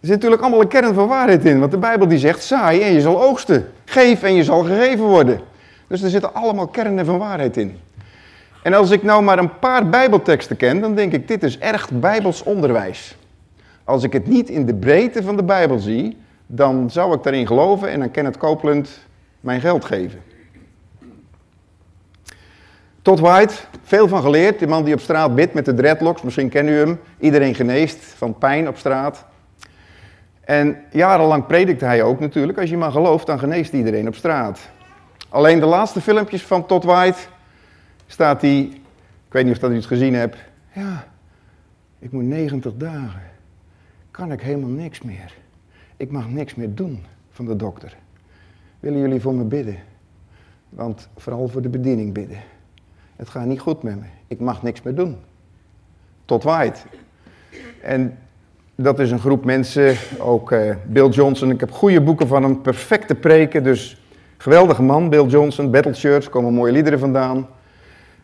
Er 0.00 0.10
zit 0.10 0.14
natuurlijk 0.14 0.42
allemaal 0.42 0.60
een 0.60 0.68
kern 0.68 0.94
van 0.94 1.08
waarheid 1.08 1.44
in, 1.44 1.58
want 1.58 1.70
de 1.70 1.78
Bijbel 1.78 2.08
die 2.08 2.18
zegt 2.18 2.42
zaai 2.42 2.82
en 2.82 2.92
je 2.92 3.00
zal 3.00 3.22
oogsten. 3.22 3.72
Geef 3.84 4.22
en 4.22 4.34
je 4.34 4.44
zal 4.44 4.62
gegeven 4.62 5.04
worden. 5.04 5.40
Dus 5.86 6.02
er 6.02 6.10
zitten 6.10 6.34
allemaal 6.34 6.66
kernen 6.66 7.04
van 7.04 7.18
waarheid 7.18 7.56
in. 7.56 7.78
En 8.62 8.74
als 8.74 8.90
ik 8.90 9.02
nou 9.02 9.22
maar 9.22 9.38
een 9.38 9.58
paar 9.58 9.88
Bijbelteksten 9.88 10.56
ken, 10.56 10.80
dan 10.80 10.94
denk 10.94 11.12
ik, 11.12 11.28
dit 11.28 11.42
is 11.42 11.58
echt 11.58 12.00
Bijbels 12.00 12.42
onderwijs. 12.42 13.16
Als 13.84 14.02
ik 14.02 14.12
het 14.12 14.26
niet 14.26 14.48
in 14.48 14.66
de 14.66 14.74
breedte 14.74 15.22
van 15.22 15.36
de 15.36 15.42
Bijbel 15.44 15.78
zie, 15.78 16.16
dan 16.46 16.90
zou 16.90 17.14
ik 17.14 17.22
daarin 17.22 17.46
geloven 17.46 17.88
en 17.88 18.00
dan 18.00 18.10
kan 18.10 18.24
het 18.24 18.36
Copeland 18.36 18.90
mijn 19.40 19.60
geld 19.60 19.84
geven. 19.84 20.20
Todd 23.02 23.20
White, 23.20 23.54
veel 23.82 24.08
van 24.08 24.22
geleerd. 24.22 24.58
Die 24.58 24.68
man 24.68 24.84
die 24.84 24.94
op 24.94 25.00
straat 25.00 25.34
bidt 25.34 25.54
met 25.54 25.64
de 25.64 25.74
dreadlocks, 25.74 26.22
misschien 26.22 26.48
kennen 26.48 26.74
u 26.74 26.76
hem. 26.76 27.00
Iedereen 27.18 27.54
geneest 27.54 28.04
van 28.04 28.38
pijn 28.38 28.68
op 28.68 28.76
straat. 28.76 29.24
En 30.40 30.76
jarenlang 30.90 31.46
predikte 31.46 31.84
hij 31.84 32.02
ook 32.02 32.20
natuurlijk. 32.20 32.58
Als 32.58 32.70
je 32.70 32.76
maar 32.76 32.90
gelooft, 32.90 33.26
dan 33.26 33.38
geneest 33.38 33.72
iedereen 33.72 34.08
op 34.08 34.14
straat. 34.14 34.60
Alleen 35.34 35.60
de 35.60 35.66
laatste 35.66 36.00
filmpjes 36.00 36.42
van 36.42 36.66
Todd 36.66 36.84
White 36.84 37.18
staat 38.06 38.40
hij, 38.40 38.60
ik 39.26 39.32
weet 39.32 39.44
niet 39.44 39.54
of 39.54 39.58
dat 39.58 39.70
u 39.70 39.74
het 39.74 39.86
gezien 39.86 40.14
hebt. 40.14 40.36
Ja, 40.72 41.06
ik 41.98 42.12
moet 42.12 42.24
90 42.24 42.72
dagen. 42.76 43.22
Kan 44.10 44.32
ik 44.32 44.40
helemaal 44.40 44.68
niks 44.68 45.02
meer. 45.02 45.34
Ik 45.96 46.10
mag 46.10 46.28
niks 46.28 46.54
meer 46.54 46.74
doen 46.74 47.04
van 47.30 47.44
de 47.44 47.56
dokter. 47.56 47.96
Willen 48.80 49.00
jullie 49.00 49.20
voor 49.20 49.34
me 49.34 49.44
bidden? 49.44 49.76
Want 50.68 51.08
vooral 51.16 51.48
voor 51.48 51.62
de 51.62 51.68
bediening 51.68 52.12
bidden. 52.12 52.38
Het 53.16 53.28
gaat 53.28 53.46
niet 53.46 53.60
goed 53.60 53.82
met 53.82 54.00
me. 54.00 54.06
Ik 54.26 54.40
mag 54.40 54.62
niks 54.62 54.82
meer 54.82 54.94
doen. 54.94 55.16
Tot 56.24 56.42
waait. 56.42 56.86
En 57.82 58.18
dat 58.74 58.98
is 58.98 59.10
een 59.10 59.20
groep 59.20 59.44
mensen, 59.44 59.96
ook 60.18 60.52
uh, 60.52 60.74
Bill 60.86 61.08
Johnson. 61.08 61.50
Ik 61.50 61.60
heb 61.60 61.70
goede 61.70 62.00
boeken 62.00 62.26
van 62.26 62.42
hem, 62.42 62.60
perfecte 62.60 63.14
preken. 63.14 63.62
Dus 63.62 63.98
geweldige 64.36 64.82
man, 64.82 65.08
Bill 65.08 65.24
Johnson. 65.24 65.70
Battle 65.70 65.92
Church, 65.92 66.28
komen 66.28 66.52
mooie 66.52 66.72
liederen 66.72 66.98
vandaan. 66.98 67.48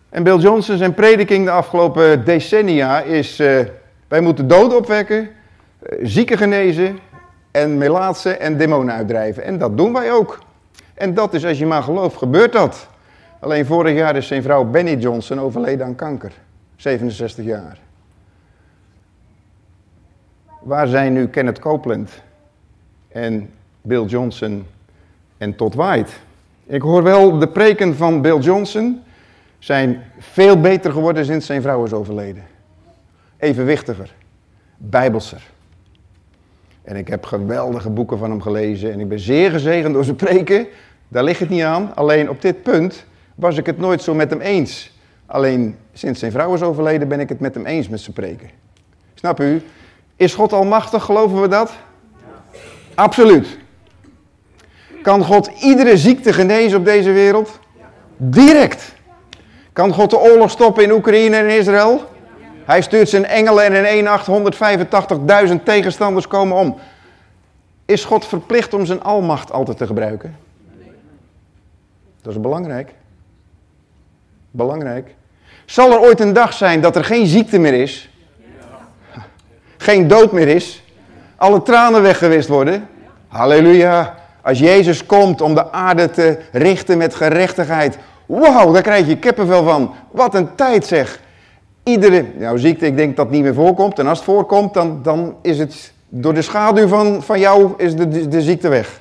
En 0.09 0.23
Bill 0.23 0.38
Johnson, 0.38 0.76
zijn 0.76 0.95
prediking 0.95 1.45
de 1.45 1.50
afgelopen 1.50 2.25
decennia 2.25 3.00
is... 3.00 3.40
Uh, 3.40 3.61
wij 4.09 4.21
moeten 4.21 4.49
doden 4.49 4.79
opwekken, 4.79 5.21
uh, 5.21 5.99
zieken 6.02 6.38
genezen 6.38 6.99
en 7.50 7.79
melaatsen 7.79 8.40
en 8.40 8.57
demonen 8.57 8.95
uitdrijven. 8.95 9.43
En 9.43 9.59
dat 9.59 9.76
doen 9.76 9.93
wij 9.93 10.12
ook. 10.12 10.38
En 10.95 11.14
dat 11.14 11.35
is, 11.35 11.45
als 11.45 11.59
je 11.59 11.67
maar 11.67 11.83
gelooft, 11.83 12.17
gebeurt 12.17 12.52
dat. 12.52 12.88
Alleen 13.40 13.67
vorig 13.67 13.97
jaar 13.97 14.17
is 14.17 14.26
zijn 14.26 14.43
vrouw 14.43 14.64
Benny 14.64 14.95
Johnson 14.95 15.40
overleden 15.40 15.87
aan 15.87 15.95
kanker. 15.95 16.33
67 16.76 17.45
jaar. 17.45 17.79
Waar 20.61 20.87
zijn 20.87 21.12
nu 21.12 21.29
Kenneth 21.29 21.59
Copeland 21.59 22.11
en 23.09 23.50
Bill 23.81 24.05
Johnson 24.05 24.67
en 25.40 25.56
Todd 25.56 25.75
White? 25.75 26.12
Ik 26.66 26.82
hoor 26.82 27.02
wel, 27.02 27.38
de 27.38 27.49
preken 27.49 27.97
van 27.97 28.23
Bill 28.23 28.38
Johnson 28.38 29.02
zijn 29.59 30.02
veel 30.18 30.61
beter 30.61 30.92
geworden 30.92 31.25
sinds 31.25 31.47
zijn 31.47 31.62
vrouw 31.62 31.85
is 31.85 31.92
overleden. 31.92 32.42
Evenwichtiger, 33.37 34.14
bijbelser. 34.76 35.42
En 36.82 36.97
ik 36.97 37.09
heb 37.09 37.25
geweldige 37.25 37.90
boeken 37.90 38.18
van 38.18 38.30
hem 38.30 38.40
gelezen 38.40 38.92
en 38.92 39.00
ik 39.00 39.09
ben 39.09 39.20
zeer 39.20 39.50
gezegend 39.50 39.94
door 39.94 40.04
zijn 40.04 40.16
preken. 40.16 40.66
Daar 41.09 41.25
ligt 41.25 41.40
het 41.40 41.49
niet 41.49 41.62
aan. 41.62 41.94
Alleen 41.94 42.30
op 42.30 42.42
dit 42.42 42.62
punt 42.62 43.04
was 43.35 43.56
ik 43.56 43.66
het 43.66 43.78
nooit 43.78 44.02
zo 44.02 44.14
met 44.14 44.30
hem 44.30 44.40
eens. 44.40 44.92
Alleen 45.26 45.76
sinds 45.92 46.20
zijn 46.20 46.32
vrouw 46.32 46.54
is 46.54 46.62
overleden 46.62 47.09
ben 47.09 47.20
ik 47.20 47.28
het 47.28 47.40
met 47.40 47.54
hem 47.54 47.66
eens 47.66 47.88
met 47.88 48.00
zijn 48.00 48.14
preken. 48.14 48.50
Snap 49.14 49.40
u? 49.40 49.62
Is 50.16 50.35
God 50.35 50.52
almachtig, 50.52 51.04
geloven 51.04 51.40
we 51.40 51.49
dat? 51.49 51.73
Absoluut. 52.94 53.59
Kan 55.02 55.25
God 55.25 55.50
iedere 55.61 55.97
ziekte 55.97 56.33
genezen 56.33 56.78
op 56.78 56.85
deze 56.85 57.12
wereld? 57.12 57.59
Direct. 58.16 58.95
Kan 59.73 59.92
God 59.92 60.11
de 60.11 60.19
oorlog 60.19 60.50
stoppen 60.50 60.83
in 60.83 60.92
Oekraïne 60.92 61.37
en 61.37 61.49
Israël? 61.49 62.09
Hij 62.64 62.83
stuurt 62.83 63.09
zijn 63.09 63.26
engelen 63.26 63.64
en 63.64 63.73
in 63.75 63.85
één 63.85 64.04
nacht 64.04 64.26
185.000 65.49 65.62
tegenstanders 65.64 66.26
komen 66.26 66.57
om. 66.57 66.78
Is 67.85 68.04
God 68.04 68.26
verplicht 68.26 68.75
om 68.75 68.87
zijn 68.87 69.02
almacht 69.02 69.52
altijd 69.52 69.76
te 69.76 69.87
gebruiken? 69.87 70.37
Dat 72.23 72.33
is 72.33 72.40
belangrijk. 72.40 72.95
Belangrijk. 74.50 75.14
Zal 75.64 75.92
er 75.92 76.00
ooit 76.00 76.21
een 76.21 76.33
dag 76.33 76.52
zijn 76.52 76.80
dat 76.80 76.97
er 76.97 77.04
geen 77.04 77.26
ziekte 77.26 77.59
meer 77.59 77.75
is? 77.75 78.11
Geen 79.76 80.09
dood 80.09 80.33
meer 80.33 80.49
is? 80.49 80.83
Alle 81.37 81.62
tranen 81.62 82.02
weggewist 82.02 82.49
worden? 82.49 82.88
Halleluja. 83.28 84.19
Als 84.42 84.59
Jezus 84.59 85.06
komt 85.06 85.40
om 85.40 85.54
de 85.54 85.73
aarde 85.73 86.11
te 86.11 86.38
richten 86.52 86.99
met 86.99 87.14
gerechtigheid. 87.14 87.99
Wauw, 88.26 88.73
daar 88.73 88.82
krijg 88.82 89.06
je 89.06 89.18
kippenvel 89.18 89.64
van. 89.64 89.94
Wat 90.11 90.35
een 90.35 90.54
tijd 90.54 90.87
zeg. 90.87 91.20
Iedere 91.82 92.25
nou, 92.38 92.59
ziekte, 92.59 92.87
ik 92.87 92.97
denk 92.97 93.16
dat 93.16 93.30
niet 93.30 93.42
meer 93.42 93.54
voorkomt. 93.54 93.99
En 93.99 94.06
als 94.06 94.18
het 94.18 94.26
voorkomt, 94.26 94.75
dan, 94.75 95.00
dan 95.02 95.35
is 95.42 95.59
het 95.59 95.92
door 96.09 96.35
de 96.35 96.42
schaduw 96.42 96.88
van, 96.88 97.23
van 97.23 97.40
jou 97.40 97.73
is 97.76 97.97
de, 97.97 98.28
de, 98.28 98.42
ziekte 98.42 98.68
weg. 98.68 99.00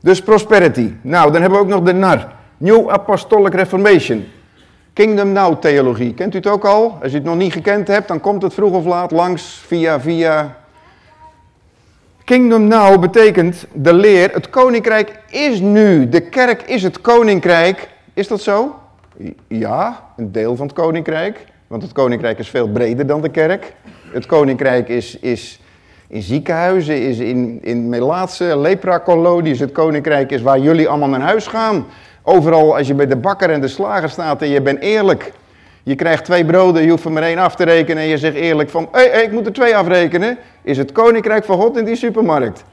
Dus 0.00 0.22
prosperity. 0.22 0.92
Nou, 1.00 1.32
dan 1.32 1.40
hebben 1.40 1.58
we 1.58 1.64
ook 1.64 1.70
nog 1.70 1.82
de 1.82 1.92
NAR. 1.92 2.32
New 2.56 2.90
Apostolic 2.90 3.54
Reformation. 3.54 4.26
Kingdom 4.92 5.32
Now 5.32 5.60
theologie. 5.60 6.14
Kent 6.14 6.34
u 6.34 6.36
het 6.36 6.46
ook 6.46 6.64
al? 6.64 6.98
Als 7.02 7.10
je 7.10 7.16
het 7.16 7.26
nog 7.26 7.36
niet 7.36 7.52
gekend 7.52 7.88
hebt, 7.88 8.08
dan 8.08 8.20
komt 8.20 8.42
het 8.42 8.54
vroeg 8.54 8.72
of 8.72 8.84
laat 8.84 9.10
langs 9.10 9.62
via, 9.66 10.00
via... 10.00 10.56
Kingdom 12.24 12.68
Now 12.68 13.00
betekent 13.00 13.66
de 13.72 13.92
leer, 13.92 14.30
het 14.32 14.50
koninkrijk 14.50 15.18
is 15.30 15.60
nu. 15.60 16.08
De 16.08 16.20
kerk 16.20 16.62
is 16.62 16.82
het 16.82 17.00
koninkrijk. 17.00 17.88
Is 18.14 18.28
dat 18.28 18.40
zo? 18.40 18.74
Ja, 19.48 20.04
een 20.16 20.32
deel 20.32 20.56
van 20.56 20.66
het 20.66 20.74
koninkrijk. 20.74 21.44
Want 21.66 21.82
het 21.82 21.92
koninkrijk 21.92 22.38
is 22.38 22.48
veel 22.48 22.68
breder 22.68 23.06
dan 23.06 23.20
de 23.20 23.28
kerk. 23.28 23.72
Het 24.12 24.26
koninkrijk 24.26 24.88
is, 24.88 25.18
is 25.18 25.60
in 26.08 26.22
ziekenhuizen, 26.22 27.02
is 27.02 27.18
in, 27.18 27.58
in 27.62 27.88
melaatse, 27.88 28.58
lepra-kolonies. 28.58 29.60
Het 29.60 29.72
koninkrijk 29.72 30.30
is 30.30 30.42
waar 30.42 30.58
jullie 30.58 30.88
allemaal 30.88 31.08
naar 31.08 31.20
huis 31.20 31.46
gaan. 31.46 31.86
Overal 32.22 32.76
als 32.76 32.86
je 32.86 32.94
bij 32.94 33.06
de 33.06 33.16
bakker 33.16 33.50
en 33.50 33.60
de 33.60 33.68
slager 33.68 34.08
staat 34.08 34.42
en 34.42 34.48
je 34.48 34.62
bent 34.62 34.80
eerlijk. 34.80 35.32
Je 35.86 35.94
krijgt 35.94 36.24
twee 36.24 36.44
broden, 36.44 36.82
je 36.82 36.90
hoeft 36.90 37.04
er 37.04 37.12
maar 37.12 37.22
één 37.22 37.38
af 37.38 37.54
te 37.54 37.64
rekenen 37.64 38.02
en 38.02 38.08
je 38.08 38.18
zegt 38.18 38.34
eerlijk 38.34 38.70
van... 38.70 38.88
Hé, 38.92 39.10
hey, 39.10 39.22
ik 39.22 39.32
moet 39.32 39.46
er 39.46 39.52
twee 39.52 39.76
afrekenen. 39.76 40.38
Is 40.62 40.76
het 40.76 40.92
koninkrijk 40.92 41.44
van 41.44 41.60
God 41.60 41.76
in 41.76 41.84
die 41.84 41.96
supermarkt. 41.96 42.64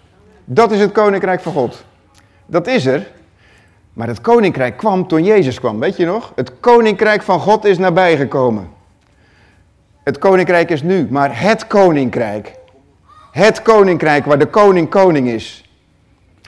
Dat 0.45 0.71
is 0.71 0.79
het 0.79 0.91
koninkrijk 0.91 1.41
van 1.41 1.53
God. 1.53 1.85
Dat 2.45 2.67
is 2.67 2.85
er. 2.85 3.07
Maar 3.93 4.07
het 4.07 4.21
koninkrijk 4.21 4.77
kwam 4.77 5.07
toen 5.07 5.23
Jezus 5.23 5.59
kwam, 5.59 5.79
weet 5.79 5.97
je 5.97 6.05
nog? 6.05 6.31
Het 6.35 6.59
koninkrijk 6.59 7.21
van 7.21 7.39
God 7.39 7.65
is 7.65 7.77
nabijgekomen. 7.77 8.69
Het 10.03 10.17
koninkrijk 10.17 10.69
is 10.69 10.83
nu, 10.83 11.07
maar 11.09 11.41
het 11.41 11.67
koninkrijk. 11.67 12.53
Het 13.31 13.61
koninkrijk 13.61 14.25
waar 14.25 14.39
de 14.39 14.45
koning 14.45 14.89
koning 14.89 15.27
is. 15.27 15.69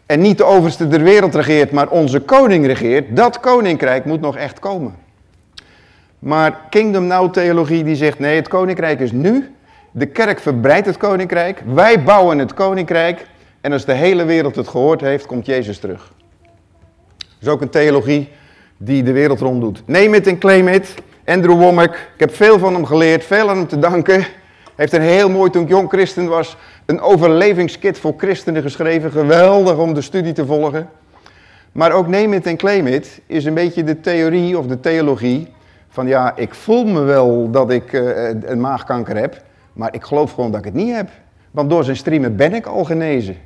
En 0.06 0.22
niet 0.22 0.38
de 0.38 0.44
overste 0.44 0.88
der 0.88 1.02
wereld 1.02 1.36
regeert, 1.36 1.72
maar 1.72 1.88
onze 1.88 2.20
koning 2.20 2.66
regeert. 2.66 3.16
Dat 3.16 3.40
koninkrijk 3.40 4.06
moet 4.06 4.22
nog 4.22 4.36
echt 4.36 4.60
komen. 4.60 4.96
Maar 6.24 6.60
Kingdom 6.70 7.08
Now 7.08 7.34
theologie 7.34 7.84
die 7.84 7.96
zegt 7.96 8.20
nee, 8.20 8.36
het 8.36 8.48
koninkrijk 8.48 9.00
is 9.00 9.12
nu. 9.12 9.56
De 9.92 10.06
kerk 10.06 10.40
verbreidt 10.40 10.86
het 10.86 10.98
koninkrijk. 10.98 11.64
Wij 11.66 12.04
bouwen 12.04 12.38
het 12.38 12.54
koninkrijk. 12.54 13.26
En 13.62 13.72
als 13.72 13.86
de 13.86 13.94
hele 13.94 14.26
wereld 14.26 14.56
het 14.56 14.68
gehoord 14.68 15.02
heeft, 15.02 15.26
komt 15.26 15.46
Jezus 15.46 15.80
terug. 15.80 16.12
Dat 17.18 17.28
is 17.42 17.48
ook 17.48 17.62
een 17.62 17.70
theologie 17.70 18.30
die 18.78 19.04
de 19.04 19.12
wereld 19.12 19.40
ronddoet. 19.40 19.84
Neem 19.86 20.14
het 20.14 20.28
en 20.28 20.38
claim 20.38 20.68
it. 20.68 20.94
Andrew 21.26 21.60
Womack, 21.60 21.94
ik 21.94 22.20
heb 22.20 22.36
veel 22.36 22.60
van 22.60 22.74
hem 22.74 22.86
geleerd, 22.86 23.24
veel 23.24 23.50
aan 23.50 23.58
hem 23.58 23.68
te 23.68 23.80
danken 23.80 24.26
heeft 24.76 24.94
een 24.94 25.02
heel 25.02 25.30
mooi, 25.30 25.52
toen 25.52 25.64
ik 25.64 25.70
jong 25.70 25.90
christen 25.90 26.28
was, 26.28 26.58
een 26.86 27.00
overlevingskit 27.00 28.00
voor 28.00 28.14
christenen 28.18 28.62
geschreven. 28.62 29.12
Geweldig 29.12 29.78
om 29.78 29.94
de 29.94 30.02
studie 30.02 30.34
te 30.34 30.46
volgen. 30.46 30.90
Maar 31.72 31.92
ook 31.92 32.08
neem 32.08 32.34
it 32.34 32.46
en 32.46 32.58
claim 32.58 32.88
it 32.88 33.22
is 33.28 33.46
een 33.46 33.54
beetje 33.54 33.84
de 33.84 34.00
theorie 34.00 34.58
of 34.58 34.66
de 34.66 34.80
theologie 34.80 35.48
van 35.94 36.08
ja, 36.08 36.36
ik 36.36 36.54
voel 36.54 36.86
me 36.86 37.02
wel 37.02 37.52
dat 37.52 37.72
ik 37.72 37.92
uh, 37.92 38.28
een 38.28 38.60
maagkanker 38.60 39.18
heb, 39.18 39.42
maar 39.74 39.94
ik 39.94 40.04
geloof 40.04 40.32
gewoon 40.32 40.52
dat 40.52 40.60
ik 40.60 40.66
het 40.66 40.74
niet 40.74 40.96
heb. 40.96 41.10
Want 41.52 41.70
door 41.70 41.84
zijn 41.84 41.98
streamen 41.98 42.36
ben 42.36 42.54
ik 42.54 42.66
al 42.66 42.84
genezen. 42.84 43.38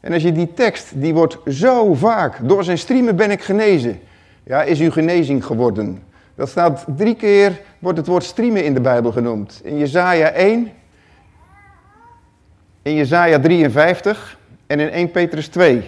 En 0.00 0.12
als 0.12 0.22
je 0.22 0.32
die 0.32 0.52
tekst, 0.54 0.92
die 0.94 1.14
wordt 1.14 1.38
zo 1.46 1.94
vaak, 1.94 2.38
door 2.42 2.64
zijn 2.64 2.78
streamen 2.78 3.16
ben 3.16 3.30
ik 3.30 3.42
genezen. 3.42 4.00
Ja, 4.42 4.62
is 4.62 4.80
uw 4.80 4.90
genezing 4.90 5.44
geworden. 5.44 6.02
Dat 6.34 6.48
staat 6.48 6.84
drie 6.96 7.14
keer, 7.14 7.60
wordt 7.78 7.98
het 7.98 8.06
woord 8.06 8.24
streamen 8.24 8.64
in 8.64 8.74
de 8.74 8.80
Bijbel 8.80 9.12
genoemd. 9.12 9.60
In 9.64 9.78
Jezaja 9.78 10.30
1, 10.30 10.72
in 12.82 12.94
Jezaja 12.94 13.40
53 13.40 14.38
en 14.66 14.80
in 14.80 14.90
1 14.90 15.10
Petrus 15.10 15.48
2. 15.48 15.84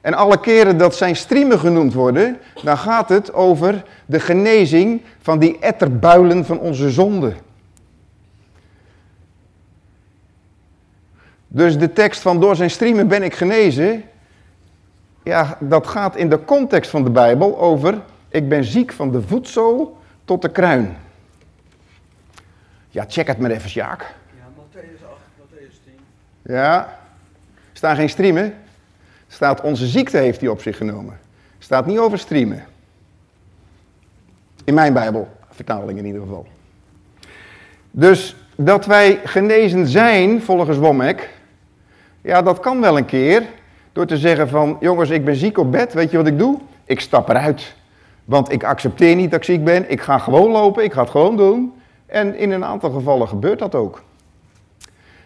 En 0.00 0.14
alle 0.14 0.40
keren 0.40 0.78
dat 0.78 0.96
zijn 0.96 1.16
streamen 1.16 1.58
genoemd 1.58 1.94
worden, 1.94 2.38
dan 2.62 2.78
gaat 2.78 3.08
het 3.08 3.32
over 3.32 3.84
de 4.06 4.20
genezing 4.20 5.02
van 5.20 5.38
die 5.38 5.58
etterbuilen 5.58 6.44
van 6.44 6.58
onze 6.58 6.90
zonde. 6.90 7.32
Dus 11.48 11.78
de 11.78 11.92
tekst 11.92 12.20
van 12.20 12.40
door 12.40 12.56
zijn 12.56 12.70
streamen 12.70 13.08
ben 13.08 13.22
ik 13.22 13.34
genezen, 13.34 14.04
ja, 15.22 15.58
dat 15.60 15.86
gaat 15.86 16.16
in 16.16 16.28
de 16.28 16.44
context 16.44 16.90
van 16.90 17.04
de 17.04 17.10
Bijbel 17.10 17.58
over 17.58 18.00
ik 18.28 18.48
ben 18.48 18.64
ziek 18.64 18.92
van 18.92 19.10
de 19.10 19.22
voetzool 19.22 19.98
tot 20.24 20.42
de 20.42 20.50
kruin. 20.50 20.96
Ja, 22.88 23.04
check 23.08 23.26
het 23.26 23.38
maar 23.38 23.50
even, 23.50 23.70
Sjaak. 23.70 24.14
Ja, 24.36 24.44
Matthäus 24.56 25.04
8, 25.04 25.20
Matthäus 25.40 25.84
10. 25.84 26.54
Ja, 26.54 26.98
staan 27.72 27.96
geen 27.96 28.08
streamen. 28.08 28.54
Staat 29.28 29.60
onze 29.60 29.86
ziekte 29.86 30.16
heeft 30.16 30.40
hij 30.40 30.48
op 30.48 30.62
zich 30.62 30.76
genomen. 30.76 31.18
Staat 31.58 31.86
niet 31.86 31.98
over 31.98 32.18
streamen. 32.18 32.64
In 34.64 34.74
mijn 34.74 34.92
Bijbel, 34.92 35.28
vertaling 35.50 35.98
in 35.98 36.06
ieder 36.06 36.20
geval. 36.20 36.46
Dus 37.90 38.36
dat 38.56 38.86
wij 38.86 39.20
genezen 39.24 39.86
zijn, 39.86 40.42
volgens 40.42 40.78
Womack, 40.78 41.28
ja, 42.20 42.42
dat 42.42 42.60
kan 42.60 42.80
wel 42.80 42.96
een 42.96 43.04
keer. 43.04 43.42
Door 43.92 44.06
te 44.06 44.16
zeggen 44.16 44.48
van, 44.48 44.76
jongens, 44.80 45.10
ik 45.10 45.24
ben 45.24 45.36
ziek 45.36 45.58
op 45.58 45.72
bed, 45.72 45.92
weet 45.92 46.10
je 46.10 46.16
wat 46.16 46.26
ik 46.26 46.38
doe? 46.38 46.58
Ik 46.84 47.00
stap 47.00 47.28
eruit. 47.28 47.76
Want 48.24 48.52
ik 48.52 48.64
accepteer 48.64 49.16
niet 49.16 49.30
dat 49.30 49.38
ik 49.38 49.44
ziek 49.44 49.64
ben. 49.64 49.90
Ik 49.90 50.00
ga 50.00 50.18
gewoon 50.18 50.50
lopen. 50.50 50.84
Ik 50.84 50.92
ga 50.92 51.00
het 51.00 51.10
gewoon 51.10 51.36
doen. 51.36 51.72
En 52.06 52.36
in 52.36 52.50
een 52.50 52.64
aantal 52.64 52.90
gevallen 52.90 53.28
gebeurt 53.28 53.58
dat 53.58 53.74
ook. 53.74 54.02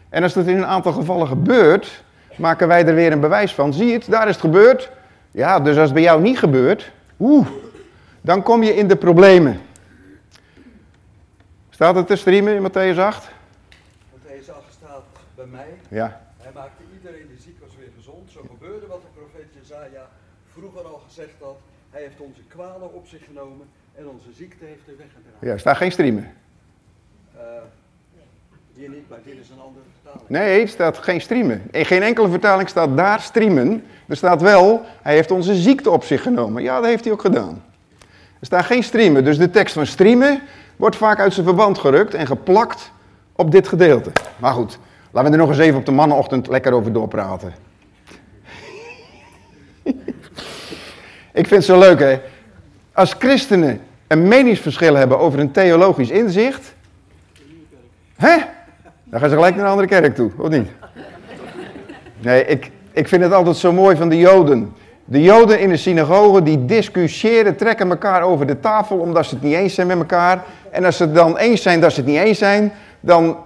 En 0.08 0.22
als 0.22 0.32
dat 0.32 0.46
in 0.46 0.56
een 0.56 0.66
aantal 0.66 0.92
gevallen 0.92 1.26
gebeurt, 1.26 2.04
maken 2.36 2.68
wij 2.68 2.86
er 2.86 2.94
weer 2.94 3.12
een 3.12 3.20
bewijs 3.20 3.54
van. 3.54 3.72
Zie 3.72 3.86
je 3.86 3.92
het, 3.92 4.10
daar 4.10 4.28
is 4.28 4.32
het 4.32 4.44
gebeurd. 4.44 4.90
Ja, 5.30 5.60
dus 5.60 5.76
als 5.76 5.84
het 5.84 5.92
bij 5.94 6.02
jou 6.02 6.20
niet 6.20 6.38
gebeurt, 6.38 6.92
oeh, 7.18 7.46
dan 8.20 8.42
kom 8.42 8.62
je 8.62 8.74
in 8.74 8.88
de 8.88 8.96
problemen. 8.96 9.60
Staat 11.70 11.94
het 11.94 12.06
te 12.06 12.16
streamen 12.16 12.54
in 12.54 12.62
Matthäus 12.62 12.98
8? 12.98 13.28
Matthäus 14.14 14.50
8 14.50 14.62
staat 14.72 15.04
bij 15.34 15.46
mij. 15.46 15.68
Ja. 15.88 16.20
Hij 16.36 16.52
maakte 16.54 16.82
iedereen 16.92 17.26
die 17.28 17.40
ziek 17.40 17.60
was 17.60 17.76
weer 17.78 17.90
gezond. 17.96 18.30
Zo 18.30 18.40
gebeurde 18.48 18.86
wat 18.86 19.00
de 19.02 19.20
profeet 19.20 19.48
Jezaja 19.60 20.08
vroeger 20.52 20.84
al 20.84 21.02
gezegd 21.06 21.34
had. 21.40 21.58
Hij 21.90 22.02
heeft 22.02 22.20
onze 22.20 22.40
kwalen 22.48 22.94
op 22.94 23.06
zich 23.06 23.24
genomen 23.24 23.66
en 23.94 24.08
onze 24.08 24.32
ziekte 24.32 24.64
heeft 24.64 24.86
hij 24.86 24.96
weggedragen. 24.96 25.48
Ja, 25.48 25.58
staat 25.58 25.76
geen 25.76 25.92
streamen. 25.92 26.32
Hier 28.74 28.88
niet, 28.88 29.08
maar 29.08 29.18
dit 29.24 29.34
is 29.40 29.48
een 29.50 29.60
andere 29.60 29.84
vertaling. 30.02 30.28
Nee, 30.28 30.66
staat 30.66 30.98
geen 30.98 31.20
streamen. 31.20 31.62
In 31.70 31.84
geen 31.84 32.02
enkele 32.02 32.28
vertaling 32.28 32.68
staat 32.68 32.96
daar 32.96 33.20
streamen. 33.20 33.84
Er 34.06 34.16
staat 34.16 34.42
wel, 34.42 34.84
hij 35.02 35.14
heeft 35.14 35.30
onze 35.30 35.54
ziekte 35.54 35.90
op 35.90 36.04
zich 36.04 36.22
genomen. 36.22 36.62
Ja, 36.62 36.76
dat 36.76 36.84
heeft 36.84 37.04
hij 37.04 37.12
ook 37.12 37.20
gedaan. 37.20 37.62
Er 38.40 38.46
staat 38.46 38.64
geen 38.64 38.82
streamen. 38.82 39.24
Dus 39.24 39.38
de 39.38 39.50
tekst 39.50 39.74
van 39.74 39.86
streamen 39.86 40.40
wordt 40.76 40.96
vaak 40.96 41.18
uit 41.18 41.32
zijn 41.32 41.46
verband 41.46 41.78
gerukt 41.78 42.14
en 42.14 42.26
geplakt 42.26 42.92
op 43.36 43.50
dit 43.50 43.68
gedeelte. 43.68 44.10
Maar 44.38 44.52
goed, 44.52 44.78
laten 45.10 45.30
we 45.30 45.36
er 45.36 45.42
nog 45.42 45.50
eens 45.50 45.64
even 45.64 45.78
op 45.78 45.86
de 45.86 45.92
mannenochtend 45.92 46.48
lekker 46.48 46.72
over 46.72 46.92
doorpraten. 46.92 47.54
Ik 51.32 51.46
vind 51.46 51.50
het 51.50 51.64
zo 51.64 51.78
leuk, 51.78 51.98
hè. 51.98 52.20
Als 52.92 53.14
christenen 53.18 53.80
een 54.06 54.28
meningsverschil 54.28 54.94
hebben 54.94 55.18
over 55.18 55.38
een 55.38 55.52
theologisch 55.52 56.10
inzicht... 56.10 56.74
Hè? 58.16 58.36
Dan 59.12 59.20
gaan 59.20 59.30
ze 59.30 59.36
gelijk 59.36 59.54
naar 59.54 59.64
een 59.64 59.70
andere 59.70 59.88
kerk 59.88 60.14
toe, 60.14 60.30
of 60.38 60.48
niet? 60.48 60.68
Nee, 62.18 62.44
ik, 62.44 62.70
ik 62.92 63.08
vind 63.08 63.22
het 63.22 63.32
altijd 63.32 63.56
zo 63.56 63.72
mooi 63.72 63.96
van 63.96 64.08
de 64.08 64.18
Joden. 64.18 64.72
De 65.04 65.22
Joden 65.22 65.60
in 65.60 65.68
de 65.68 65.76
synagoge 65.76 66.42
die 66.42 66.64
discussiëren, 66.64 67.56
trekken 67.56 67.90
elkaar 67.90 68.22
over 68.22 68.46
de 68.46 68.60
tafel 68.60 68.96
omdat 68.96 69.26
ze 69.26 69.34
het 69.34 69.44
niet 69.44 69.54
eens 69.54 69.74
zijn 69.74 69.86
met 69.86 69.98
elkaar. 69.98 70.44
En 70.70 70.84
als 70.84 70.96
ze 70.96 71.02
het 71.02 71.14
dan 71.14 71.36
eens 71.36 71.62
zijn 71.62 71.80
dat 71.80 71.92
ze 71.92 72.00
het 72.00 72.08
niet 72.08 72.18
eens 72.18 72.38
zijn, 72.38 72.72
dan 73.00 73.36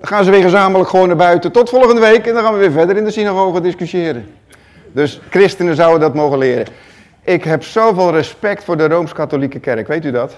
gaan 0.00 0.24
ze 0.24 0.30
weer 0.30 0.42
gezamenlijk 0.42 0.90
gewoon 0.90 1.08
naar 1.08 1.16
buiten. 1.16 1.52
Tot 1.52 1.70
volgende 1.70 2.00
week 2.00 2.26
en 2.26 2.34
dan 2.34 2.42
gaan 2.42 2.52
we 2.52 2.58
weer 2.58 2.72
verder 2.72 2.96
in 2.96 3.04
de 3.04 3.10
synagoge 3.10 3.60
discussiëren. 3.60 4.28
Dus 4.92 5.20
christenen 5.30 5.74
zouden 5.74 6.00
dat 6.00 6.14
mogen 6.14 6.38
leren. 6.38 6.66
Ik 7.22 7.44
heb 7.44 7.64
zoveel 7.64 8.12
respect 8.12 8.64
voor 8.64 8.76
de 8.76 8.88
Rooms-Katholieke 8.88 9.58
Kerk, 9.58 9.86
weet 9.86 10.04
u 10.04 10.10
dat? 10.10 10.36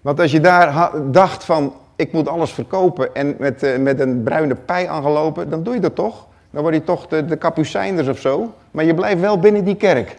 Want 0.00 0.20
als 0.20 0.30
je 0.30 0.40
daar 0.40 0.90
dacht 1.10 1.44
van, 1.44 1.72
ik 1.96 2.12
moet 2.12 2.28
alles 2.28 2.52
verkopen 2.52 3.14
en 3.14 3.36
met, 3.38 3.62
uh, 3.62 3.76
met 3.78 4.00
een 4.00 4.22
bruine 4.22 4.54
pij 4.54 4.88
aangelopen, 4.88 5.50
dan 5.50 5.62
doe 5.62 5.74
je 5.74 5.80
dat 5.80 5.94
toch? 5.94 6.26
Dan 6.50 6.62
word 6.62 6.74
je 6.74 6.84
toch 6.84 7.06
de, 7.06 7.24
de 7.24 7.36
kapucijnders 7.36 8.08
of 8.08 8.18
zo. 8.18 8.54
Maar 8.70 8.84
je 8.84 8.94
blijft 8.94 9.20
wel 9.20 9.38
binnen 9.38 9.64
die 9.64 9.76
kerk. 9.76 10.16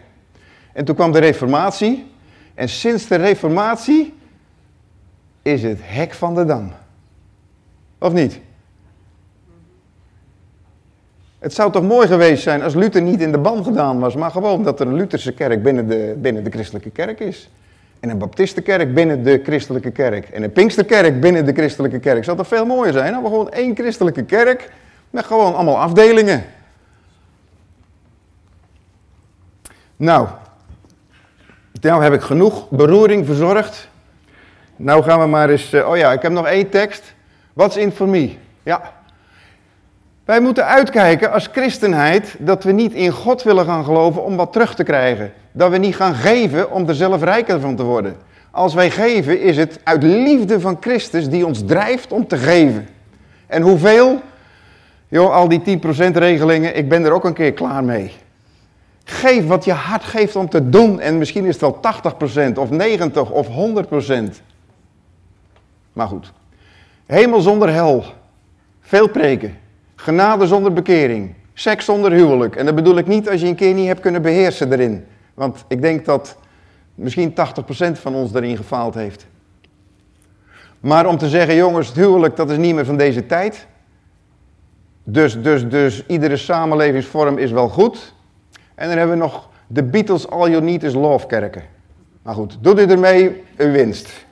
En 0.72 0.84
toen 0.84 0.94
kwam 0.94 1.12
de 1.12 1.18
reformatie. 1.18 2.12
En 2.54 2.68
sinds 2.68 3.06
de 3.06 3.16
reformatie 3.16 4.14
is 5.42 5.62
het 5.62 5.78
hek 5.82 6.14
van 6.14 6.34
de 6.34 6.44
dam. 6.44 6.72
Of 7.98 8.12
niet? 8.12 8.40
Het 11.38 11.54
zou 11.54 11.72
toch 11.72 11.82
mooi 11.82 12.06
geweest 12.06 12.42
zijn 12.42 12.62
als 12.62 12.74
Luther 12.74 13.02
niet 13.02 13.20
in 13.20 13.32
de 13.32 13.38
ban 13.38 13.64
gedaan 13.64 13.98
was, 13.98 14.14
maar 14.14 14.30
gewoon 14.30 14.62
dat 14.62 14.80
er 14.80 14.86
een 14.86 14.94
Lutherse 14.94 15.32
kerk 15.32 15.62
binnen 15.62 15.88
de, 15.88 16.16
binnen 16.18 16.44
de 16.44 16.50
christelijke 16.50 16.90
kerk 16.90 17.20
is. 17.20 17.50
En 18.00 18.10
een 18.10 18.18
baptistenkerk 18.18 18.94
binnen 18.94 19.22
de 19.22 19.40
christelijke 19.42 19.90
kerk. 19.90 20.28
En 20.28 20.42
een 20.42 20.52
pinksterkerk 20.52 21.20
binnen 21.20 21.44
de 21.44 21.52
christelijke 21.52 21.98
kerk. 21.98 22.24
Zou 22.24 22.36
toch 22.36 22.46
veel 22.46 22.66
mooier 22.66 22.92
zijn? 22.92 23.22
we 23.22 23.28
gewoon 23.28 23.50
één 23.50 23.74
christelijke 23.74 24.24
kerk 24.24 24.70
met 25.10 25.24
gewoon 25.24 25.54
allemaal 25.54 25.78
afdelingen. 25.78 26.44
Nou, 29.96 30.28
nou 31.80 32.02
heb 32.02 32.12
ik 32.12 32.20
genoeg 32.20 32.70
beroering 32.70 33.26
verzorgd. 33.26 33.88
Nou 34.76 35.02
gaan 35.02 35.20
we 35.20 35.26
maar 35.26 35.50
eens... 35.50 35.72
Uh, 35.72 35.88
oh 35.88 35.96
ja, 35.96 36.12
ik 36.12 36.22
heb 36.22 36.32
nog 36.32 36.46
één 36.46 36.68
tekst. 36.68 37.14
What's 37.52 37.76
in 37.76 37.92
for 37.92 38.08
me? 38.08 38.36
Ja. 38.62 38.92
Wij 40.24 40.40
moeten 40.40 40.66
uitkijken 40.66 41.32
als 41.32 41.48
christenheid 41.52 42.34
dat 42.38 42.64
we 42.64 42.72
niet 42.72 42.92
in 42.92 43.10
God 43.10 43.42
willen 43.42 43.64
gaan 43.64 43.84
geloven 43.84 44.24
om 44.24 44.36
wat 44.36 44.52
terug 44.52 44.74
te 44.74 44.84
krijgen. 44.84 45.32
Dat 45.56 45.70
we 45.70 45.76
niet 45.76 45.96
gaan 45.96 46.14
geven 46.14 46.70
om 46.70 46.88
er 46.88 46.94
zelf 46.94 47.22
rijker 47.22 47.60
van 47.60 47.76
te 47.76 47.82
worden. 47.82 48.16
Als 48.50 48.74
wij 48.74 48.90
geven 48.90 49.40
is 49.40 49.56
het 49.56 49.80
uit 49.84 50.02
liefde 50.02 50.60
van 50.60 50.76
Christus 50.80 51.28
die 51.28 51.46
ons 51.46 51.62
drijft 51.66 52.12
om 52.12 52.26
te 52.26 52.36
geven. 52.36 52.88
En 53.46 53.62
hoeveel? 53.62 54.20
Joh, 55.08 55.34
al 55.34 55.48
die 55.48 55.78
10% 55.78 55.82
regelingen, 56.12 56.76
ik 56.76 56.88
ben 56.88 57.04
er 57.04 57.12
ook 57.12 57.24
een 57.24 57.34
keer 57.34 57.52
klaar 57.52 57.84
mee. 57.84 58.12
Geef 59.04 59.46
wat 59.46 59.64
je 59.64 59.72
hart 59.72 60.04
geeft 60.04 60.36
om 60.36 60.48
te 60.48 60.68
doen. 60.68 61.00
En 61.00 61.18
misschien 61.18 61.44
is 61.44 61.60
het 61.60 61.60
wel 61.60 61.80
80% 62.50 62.58
of 62.58 62.68
90% 62.70 63.30
of 63.30 63.48
100%. 63.48 64.42
Maar 65.92 66.08
goed. 66.08 66.32
Hemel 67.06 67.40
zonder 67.40 67.72
hel. 67.72 68.04
Veel 68.80 69.08
preken. 69.08 69.58
Genade 69.94 70.46
zonder 70.46 70.72
bekering. 70.72 71.34
Seks 71.54 71.84
zonder 71.84 72.12
huwelijk. 72.12 72.56
En 72.56 72.66
dat 72.66 72.74
bedoel 72.74 72.98
ik 72.98 73.06
niet 73.06 73.30
als 73.30 73.40
je 73.40 73.46
een 73.46 73.54
keer 73.54 73.74
niet 73.74 73.86
hebt 73.86 74.00
kunnen 74.00 74.22
beheersen 74.22 74.72
erin. 74.72 75.04
Want 75.36 75.64
ik 75.68 75.80
denk 75.82 76.04
dat 76.04 76.36
misschien 76.94 77.30
80% 77.30 77.34
van 77.92 78.14
ons 78.14 78.34
erin 78.34 78.56
gefaald 78.56 78.94
heeft. 78.94 79.26
Maar 80.80 81.06
om 81.06 81.18
te 81.18 81.28
zeggen, 81.28 81.54
jongens, 81.54 81.88
het 81.88 81.96
huwelijk 81.96 82.36
dat 82.36 82.50
is 82.50 82.56
niet 82.56 82.74
meer 82.74 82.84
van 82.84 82.96
deze 82.96 83.26
tijd. 83.26 83.66
Dus, 85.04 85.42
dus, 85.42 85.68
dus 85.68 86.06
iedere 86.06 86.36
samenlevingsvorm 86.36 87.38
is 87.38 87.50
wel 87.50 87.68
goed. 87.68 88.14
En 88.74 88.88
dan 88.88 88.98
hebben 88.98 89.16
we 89.16 89.22
nog 89.22 89.48
de 89.66 89.82
Beatles 89.82 90.28
All 90.28 90.50
You 90.50 90.62
Need 90.62 90.82
Is 90.82 90.94
Love 90.94 91.26
kerken. 91.26 91.62
Maar 92.22 92.34
goed, 92.34 92.58
doet 92.60 92.78
u 92.78 92.82
ermee 92.82 93.42
een 93.56 93.72
winst. 93.72 94.26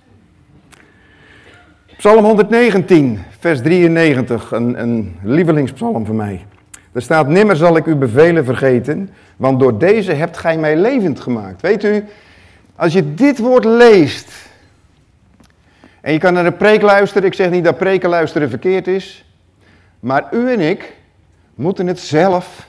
Psalm 1.96 2.24
119, 2.24 3.22
vers 3.38 3.60
93, 3.60 4.52
een, 4.52 4.80
een 4.80 5.16
lievelingspsalm 5.22 6.06
voor 6.06 6.14
mij. 6.14 6.46
Er 6.94 7.02
staat, 7.02 7.28
nimmer 7.28 7.57
zal 7.57 7.76
ik 7.76 7.87
uw 7.87 7.96
bevelen 7.96 8.44
vergeten, 8.44 9.11
want 9.37 9.61
door 9.61 9.78
deze 9.78 10.12
hebt 10.12 10.37
gij 10.37 10.59
mij 10.59 10.76
levend 10.76 11.20
gemaakt. 11.20 11.61
Weet 11.61 11.85
u, 11.85 12.04
als 12.76 12.92
je 12.92 13.14
dit 13.14 13.38
woord 13.38 13.64
leest, 13.64 14.33
en 16.00 16.12
je 16.12 16.18
kan 16.18 16.33
naar 16.33 16.46
een 16.46 16.57
preek 16.57 16.83
luisteren, 16.83 17.28
ik 17.28 17.35
zeg 17.35 17.50
niet 17.50 17.64
dat 17.64 17.78
preken 17.78 18.09
luisteren 18.09 18.48
verkeerd 18.48 18.87
is, 18.87 19.24
maar 20.00 20.24
u 20.33 20.52
en 20.52 20.61
ik 20.61 20.96
moeten 21.54 21.87
het 21.87 22.00
zelf, 22.00 22.68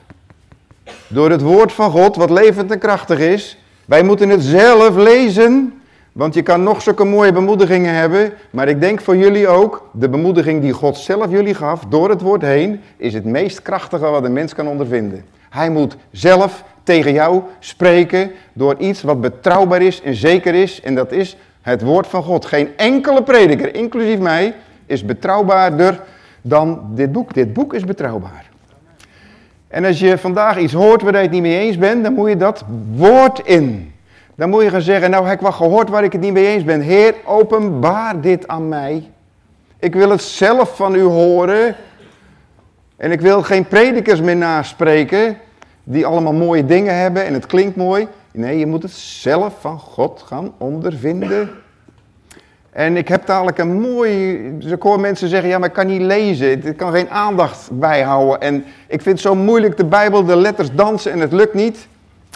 door 1.07 1.29
het 1.29 1.41
woord 1.41 1.71
van 1.71 1.91
God, 1.91 2.15
wat 2.15 2.29
levend 2.29 2.71
en 2.71 2.79
krachtig 2.79 3.19
is, 3.19 3.57
wij 3.85 4.03
moeten 4.03 4.29
het 4.29 4.43
zelf 4.43 4.95
lezen, 4.95 5.81
want 6.15 6.34
je 6.34 6.41
kan 6.41 6.63
nog 6.63 6.82
zulke 6.82 7.04
mooie 7.04 7.32
bemoedigingen 7.32 7.93
hebben, 7.93 8.34
maar 8.49 8.67
ik 8.67 8.82
denk 8.82 9.01
voor 9.01 9.17
jullie 9.17 9.47
ook, 9.47 9.89
de 9.91 10.10
bemoediging 10.10 10.62
die 10.62 10.73
God 10.73 10.97
zelf 10.97 11.32
jullie 11.32 11.54
gaf, 11.54 11.86
door 11.89 12.10
het 12.10 12.21
woord 12.21 12.41
heen, 12.41 12.82
is 12.97 13.13
het 13.13 13.25
meest 13.25 13.62
krachtige 13.62 14.06
wat 14.06 14.23
een 14.23 14.34
mens 14.34 14.54
kan 14.54 14.67
ondervinden. 14.67 15.25
Hij 15.49 15.69
moet 15.69 15.97
zelf 16.12 16.63
tegen 16.84 17.13
jou 17.13 17.41
spreken 17.60 18.32
door 18.54 18.75
iets 18.78 19.01
wat 19.01 19.21
betrouwbaar 19.21 19.82
is 19.82 20.01
en 20.01 20.15
zeker 20.15 20.54
is, 20.54 20.82
en 20.82 20.95
dat 20.95 21.12
is 21.12 21.38
het 21.62 21.82
woord 21.82 22.08
van 22.08 22.23
God. 22.23 22.45
Geen 22.45 22.69
enkele 22.78 23.23
prediker, 23.23 23.75
inclusief 23.75 24.19
mij, 24.19 24.54
is 24.86 25.06
betrouwbaarder 25.06 26.01
dan 26.41 26.82
dit 26.93 27.12
boek. 27.12 27.34
Dit 27.34 27.54
boek 27.54 27.73
is 27.73 27.84
betrouwbaar. 27.84 28.49
En 29.67 29.86
als 29.86 29.99
je 29.99 30.17
vandaag 30.17 30.58
iets 30.58 30.73
hoort 30.73 31.01
waar 31.01 31.13
je 31.13 31.17
het 31.17 31.32
niet 31.32 31.41
mee 31.41 31.60
eens 31.60 31.78
bent, 31.78 32.04
dan 32.04 32.13
moet 32.13 32.30
je 32.30 32.38
dat 32.38 32.65
woord 32.95 33.39
in. 33.39 33.93
Dan 34.35 34.49
moet 34.49 34.63
je 34.63 34.69
gaan 34.69 34.81
zeggen, 34.81 35.09
nou 35.09 35.25
heb 35.25 35.35
ik 35.35 35.45
wat 35.45 35.53
gehoord 35.53 35.89
waar 35.89 36.03
ik 36.03 36.11
het 36.11 36.21
niet 36.21 36.33
mee 36.33 36.47
eens 36.47 36.63
ben. 36.63 36.81
Heer, 36.81 37.15
openbaar 37.25 38.21
dit 38.21 38.47
aan 38.47 38.69
mij. 38.69 39.09
Ik 39.79 39.93
wil 39.95 40.09
het 40.09 40.21
zelf 40.21 40.75
van 40.75 40.95
u 40.95 41.01
horen. 41.01 41.75
En 42.97 43.11
ik 43.11 43.21
wil 43.21 43.43
geen 43.43 43.67
predikers 43.67 44.21
meer 44.21 44.37
naspreken 44.37 45.37
die 45.83 46.05
allemaal 46.05 46.33
mooie 46.33 46.65
dingen 46.65 46.97
hebben 46.97 47.25
en 47.25 47.33
het 47.33 47.45
klinkt 47.45 47.75
mooi. 47.75 48.07
Nee, 48.31 48.59
je 48.59 48.65
moet 48.65 48.83
het 48.83 48.91
zelf 48.91 49.53
van 49.59 49.79
God 49.79 50.23
gaan 50.25 50.53
ondervinden. 50.57 51.49
En 52.69 52.97
ik 52.97 53.07
heb 53.07 53.25
dadelijk 53.25 53.57
een 53.57 53.79
mooi. 53.79 54.39
Dus 54.59 54.71
ik 54.71 54.81
hoor 54.81 54.99
mensen 54.99 55.29
zeggen: 55.29 55.49
ja, 55.49 55.57
maar 55.57 55.67
ik 55.67 55.73
kan 55.73 55.87
niet 55.87 56.01
lezen. 56.01 56.65
Ik 56.65 56.77
kan 56.77 56.91
geen 56.91 57.09
aandacht 57.09 57.69
bijhouden. 57.71 58.41
En 58.41 58.55
ik 58.87 59.01
vind 59.01 59.05
het 59.05 59.19
zo 59.19 59.35
moeilijk 59.35 59.77
de 59.77 59.85
Bijbel, 59.85 60.25
de 60.25 60.35
letters 60.35 60.71
dansen 60.71 61.11
en 61.11 61.19
het 61.19 61.31
lukt 61.31 61.53
niet. 61.53 61.87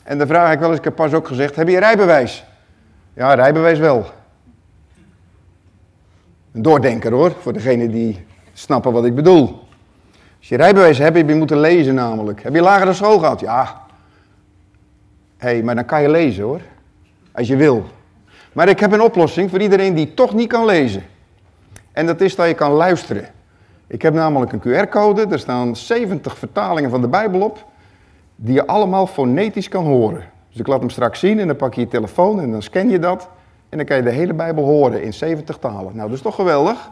En 0.09 0.17
dan 0.17 0.27
vraag 0.27 0.53
ik 0.53 0.59
wel 0.59 0.69
eens, 0.69 0.77
ik 0.77 0.83
heb 0.83 0.95
pas 0.95 1.13
ook 1.13 1.27
gezegd: 1.27 1.55
heb 1.55 1.67
je 1.67 1.79
rijbewijs? 1.79 2.45
Ja, 3.13 3.33
rijbewijs 3.33 3.79
wel. 3.79 4.05
Een 6.51 6.61
doordenker 6.61 7.11
hoor, 7.11 7.31
voor 7.39 7.53
degene 7.53 7.89
die 7.89 8.25
snappen 8.53 8.91
wat 8.91 9.05
ik 9.05 9.15
bedoel. 9.15 9.67
Als 10.37 10.47
je 10.47 10.57
rijbewijs 10.57 10.97
hebt, 10.97 11.17
heb 11.17 11.29
je 11.29 11.35
moeten 11.35 11.59
lezen 11.59 11.95
namelijk. 11.95 12.43
Heb 12.43 12.53
je 12.53 12.61
lagere 12.61 12.93
school 12.93 13.19
gehad? 13.19 13.39
Ja. 13.39 13.81
Hé, 15.37 15.49
hey, 15.49 15.63
maar 15.63 15.75
dan 15.75 15.85
kan 15.85 16.01
je 16.01 16.09
lezen 16.09 16.43
hoor. 16.43 16.61
Als 17.31 17.47
je 17.47 17.55
wil. 17.55 17.85
Maar 18.53 18.69
ik 18.69 18.79
heb 18.79 18.91
een 18.91 19.01
oplossing 19.01 19.49
voor 19.49 19.61
iedereen 19.61 19.95
die 19.95 20.13
toch 20.13 20.33
niet 20.33 20.49
kan 20.49 20.65
lezen. 20.65 21.03
En 21.91 22.05
dat 22.05 22.21
is 22.21 22.35
dat 22.35 22.47
je 22.47 22.53
kan 22.53 22.71
luisteren. 22.71 23.27
Ik 23.87 24.01
heb 24.01 24.13
namelijk 24.13 24.51
een 24.51 24.61
QR-code, 24.61 25.27
er 25.29 25.39
staan 25.39 25.75
70 25.75 26.37
vertalingen 26.37 26.89
van 26.89 27.01
de 27.01 27.07
Bijbel 27.07 27.41
op, 27.41 27.67
die 28.41 28.53
je 28.53 28.67
allemaal 28.67 29.07
fonetisch 29.07 29.67
kan 29.67 29.85
horen. 29.85 30.23
Dus 30.49 30.59
ik 30.59 30.67
laat 30.67 30.79
hem 30.79 30.89
straks 30.89 31.19
zien 31.19 31.39
en 31.39 31.47
dan 31.47 31.55
pak 31.55 31.73
je 31.73 31.81
je 31.81 31.87
telefoon 31.87 32.41
en 32.41 32.51
dan 32.51 32.61
scan 32.61 32.89
je 32.89 32.99
dat. 32.99 33.29
En 33.69 33.77
dan 33.77 33.85
kan 33.85 33.97
je 33.97 34.03
de 34.03 34.09
hele 34.09 34.33
Bijbel 34.33 34.63
horen 34.63 35.03
in 35.03 35.13
70 35.13 35.57
talen. 35.57 35.95
Nou, 35.95 36.07
dat 36.07 36.17
is 36.17 36.21
toch 36.21 36.35
geweldig? 36.35 36.89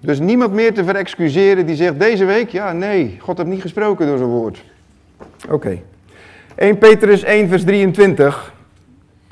Dus 0.00 0.18
niemand 0.18 0.52
meer 0.52 0.74
te 0.74 0.84
verexcuseren 0.84 1.66
die 1.66 1.76
zegt 1.76 2.00
deze 2.00 2.24
week, 2.24 2.48
ja 2.48 2.72
nee, 2.72 3.16
God 3.20 3.36
heeft 3.36 3.48
niet 3.48 3.60
gesproken 3.60 4.06
door 4.06 4.18
zijn 4.18 4.30
woord. 4.30 4.64
Oké. 5.50 5.82
1 6.54 6.78
Petrus 6.78 7.22
1 7.22 7.48
vers 7.48 7.64
23. 7.64 8.54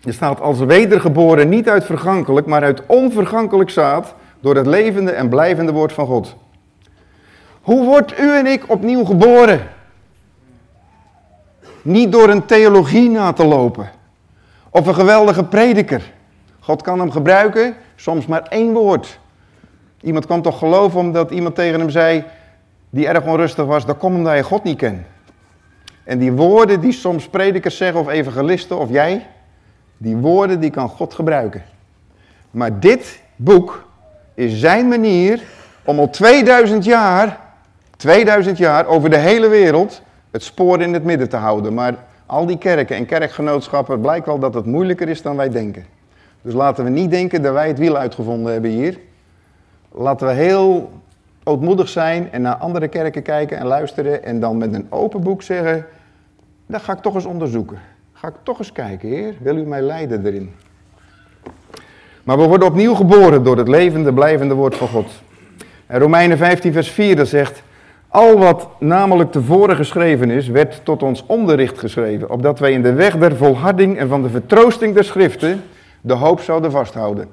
Er 0.05 0.13
staat 0.13 0.41
als 0.41 0.59
wedergeboren 0.59 1.49
niet 1.49 1.69
uit 1.69 1.85
vergankelijk, 1.85 2.47
maar 2.47 2.63
uit 2.63 2.87
onvergankelijk 2.87 3.71
zaad, 3.71 4.15
door 4.41 4.57
het 4.57 4.67
levende 4.67 5.11
en 5.11 5.29
blijvende 5.29 5.73
woord 5.73 5.93
van 5.93 6.07
God. 6.07 6.37
Hoe 7.61 7.85
wordt 7.85 8.19
u 8.19 8.37
en 8.37 8.47
ik 8.47 8.71
opnieuw 8.71 9.05
geboren? 9.05 9.61
Niet 11.85 12.13
door 12.13 12.29
een 12.29 12.47
theologie 12.47 13.11
na 13.11 13.33
te 13.33 13.45
lopen. 13.45 13.91
Of 14.71 14.87
een 14.87 14.95
geweldige 14.95 15.45
prediker. 15.45 16.13
God 16.61 16.83
kan 16.83 16.99
hem 16.99 17.11
gebruiken, 17.11 17.75
soms 17.97 18.27
maar 18.27 18.43
één 18.43 18.73
woord. 18.73 19.19
Iemand 20.01 20.27
kan 20.27 20.43
toch 20.43 20.59
geloven 20.59 21.01
omdat 21.01 21.31
iemand 21.31 21.55
tegen 21.55 21.81
hem 21.81 21.91
zei, 21.91 22.25
die 22.91 23.09
erg 23.09 23.25
onrustig 23.25 23.65
was, 23.65 23.87
dat 23.87 23.97
komt 23.99 24.17
omdat 24.17 24.37
je 24.37 24.43
God 24.43 24.65
niet 24.65 24.77
kent. 24.77 25.07
En 26.05 26.19
die 26.19 26.33
woorden 26.33 26.81
die 26.81 26.93
soms 26.93 27.29
predikers 27.29 27.77
zeggen 27.77 28.01
of 28.01 28.09
evangelisten 28.09 28.79
of 28.79 28.91
jij, 28.91 29.27
die 29.97 30.17
woorden 30.17 30.61
die 30.61 30.71
kan 30.71 30.89
God 30.89 31.15
gebruiken. 31.15 31.63
Maar 32.51 32.81
dit 32.81 33.21
boek 33.37 33.85
is 34.35 34.59
zijn 34.61 34.89
manier 34.89 35.43
om 35.85 35.99
al 35.99 36.11
2000 36.11 36.85
jaar, 36.85 37.41
2000 37.97 38.59
jaar 38.59 38.87
over 38.87 39.11
de 39.11 39.17
hele 39.17 39.49
wereld 39.49 40.03
het 40.35 40.43
spoor 40.43 40.81
in 40.81 40.93
het 40.93 41.05
midden 41.05 41.29
te 41.29 41.37
houden. 41.37 41.75
Maar 41.75 41.95
al 42.27 42.47
die 42.47 42.59
kerken 42.59 42.97
en 42.97 43.07
kerkgenootschappen 43.07 44.01
blijkt 44.01 44.27
wel 44.27 44.39
dat 44.39 44.55
het 44.55 44.67
moeilijker 44.67 45.09
is 45.09 45.23
dan 45.23 45.37
wij 45.37 45.51
denken. 45.51 45.85
Dus 46.43 46.55
laten 46.55 46.85
we 46.85 46.91
niet 46.91 47.11
denken 47.11 47.43
dat 47.43 47.53
wij 47.53 47.69
het 47.69 47.79
wiel 47.79 47.97
uitgevonden 47.97 48.53
hebben 48.53 48.71
hier. 48.71 48.99
Laten 49.93 50.27
we 50.27 50.33
heel 50.33 50.91
ootmoedig 51.45 51.89
zijn 51.89 52.33
en 52.33 52.43
naar 52.43 52.55
andere 52.55 52.89
kerken 52.89 53.23
kijken 53.23 53.59
en 53.59 53.67
luisteren 53.67 54.25
en 54.25 54.41
dan 54.41 54.57
met 54.57 54.75
een 54.75 54.87
open 54.89 55.23
boek 55.23 55.43
zeggen, 55.43 55.87
dat 56.67 56.83
ga 56.83 56.93
ik 56.93 56.99
toch 56.99 57.15
eens 57.15 57.25
onderzoeken. 57.25 57.79
Ga 58.13 58.29
ik 58.29 58.35
toch 58.43 58.59
eens 58.59 58.73
kijken, 58.73 59.09
Heer, 59.09 59.35
wil 59.41 59.57
u 59.57 59.65
mij 59.65 59.83
leiden 59.83 60.27
erin? 60.27 60.55
Maar 62.23 62.39
we 62.39 62.47
worden 62.47 62.69
opnieuw 62.69 62.95
geboren 62.95 63.45
door 63.45 63.57
het 63.57 63.69
levende, 63.69 64.13
blijvende 64.13 64.55
woord 64.55 64.77
van 64.77 64.89
God. 64.89 65.11
En 65.87 66.01
Romeinen 66.01 66.39
15, 66.39 66.73
vers 66.73 66.91
4 66.91 67.17
dat 67.17 67.29
zegt, 67.29 67.63
al 68.15 68.39
wat 68.39 68.69
namelijk 68.79 69.33
tevoren 69.33 69.77
geschreven 69.77 70.31
is, 70.31 70.49
werd 70.49 70.85
tot 70.85 71.03
ons 71.03 71.25
onderricht 71.27 71.79
geschreven, 71.79 72.31
opdat 72.31 72.59
wij 72.59 72.73
in 72.73 72.83
de 72.83 72.93
weg 72.93 73.17
der 73.17 73.37
volharding 73.37 73.99
en 73.99 74.09
van 74.09 74.23
de 74.23 74.29
vertroosting 74.29 74.95
der 74.95 75.05
schriften 75.05 75.63
de 76.01 76.13
hoop 76.13 76.41
zouden 76.41 76.71
vasthouden. 76.71 77.29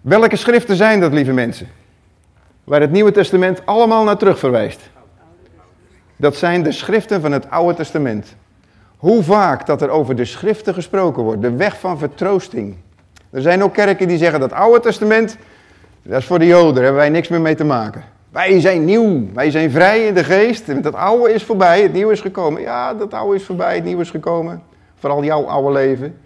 Welke 0.00 0.36
schriften 0.36 0.76
zijn 0.76 1.00
dat, 1.00 1.12
lieve 1.12 1.32
mensen? 1.32 1.66
Waar 2.64 2.80
het 2.80 2.90
Nieuwe 2.90 3.10
Testament 3.10 3.66
allemaal 3.66 4.04
naar 4.04 4.16
terug 4.16 4.38
verwijst. 4.38 4.90
Dat 6.16 6.36
zijn 6.36 6.62
de 6.62 6.72
schriften 6.72 7.20
van 7.20 7.32
het 7.32 7.50
Oude 7.50 7.74
Testament. 7.74 8.36
Hoe 8.96 9.22
vaak 9.22 9.66
dat 9.66 9.82
er 9.82 9.90
over 9.90 10.16
de 10.16 10.24
schriften 10.24 10.74
gesproken 10.74 11.22
wordt, 11.22 11.42
de 11.42 11.56
weg 11.56 11.80
van 11.80 11.98
vertroosting. 11.98 12.76
Er 13.30 13.42
zijn 13.42 13.62
ook 13.62 13.74
kerken 13.74 14.08
die 14.08 14.18
zeggen 14.18 14.40
dat 14.40 14.52
Oude 14.52 14.80
Testament, 14.80 15.36
dat 16.02 16.20
is 16.20 16.26
voor 16.26 16.38
de 16.38 16.46
Joden, 16.46 16.74
daar 16.74 16.84
hebben 16.84 17.00
wij 17.00 17.10
niks 17.10 17.28
meer 17.28 17.40
mee 17.40 17.54
te 17.54 17.64
maken. 17.64 18.13
Wij 18.34 18.60
zijn 18.60 18.84
nieuw, 18.84 19.26
wij 19.34 19.50
zijn 19.50 19.70
vrij 19.70 20.06
in 20.06 20.14
de 20.14 20.24
geest. 20.24 20.66
Het 20.66 20.94
oude 20.94 21.32
is 21.32 21.44
voorbij, 21.44 21.82
het 21.82 21.92
nieuwe 21.92 22.12
is 22.12 22.20
gekomen. 22.20 22.62
Ja, 22.62 22.94
dat 22.94 23.14
oude 23.14 23.36
is 23.36 23.44
voorbij, 23.44 23.74
het 23.74 23.84
nieuwe 23.84 24.02
is 24.02 24.10
gekomen. 24.10 24.62
Vooral 24.94 25.24
jouw 25.24 25.44
oude 25.44 25.72
leven. 25.72 26.16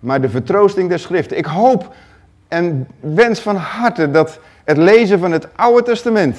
Maar 0.00 0.20
de 0.20 0.28
vertroosting 0.28 0.88
der 0.88 0.98
schriften. 0.98 1.36
Ik 1.36 1.44
hoop 1.44 1.94
en 2.48 2.88
wens 3.00 3.40
van 3.40 3.56
harte 3.56 4.10
dat 4.10 4.38
het 4.64 4.76
lezen 4.76 5.18
van 5.18 5.32
het 5.32 5.48
Oude 5.56 5.82
Testament, 5.82 6.36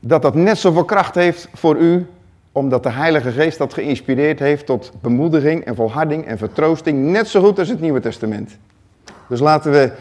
dat 0.00 0.22
dat 0.22 0.34
net 0.34 0.58
zoveel 0.58 0.84
kracht 0.84 1.14
heeft 1.14 1.48
voor 1.54 1.76
u, 1.76 2.06
omdat 2.52 2.82
de 2.82 2.90
Heilige 2.90 3.30
Geest 3.30 3.58
dat 3.58 3.74
geïnspireerd 3.74 4.38
heeft 4.38 4.66
tot 4.66 4.92
bemoediging 5.00 5.64
en 5.64 5.74
volharding 5.74 6.26
en 6.26 6.38
vertroosting, 6.38 6.98
net 7.10 7.28
zo 7.28 7.40
goed 7.40 7.58
als 7.58 7.68
het 7.68 7.80
Nieuwe 7.80 8.00
Testament. 8.00 8.58
Dus 9.28 9.40
laten 9.40 9.72
we 9.72 9.92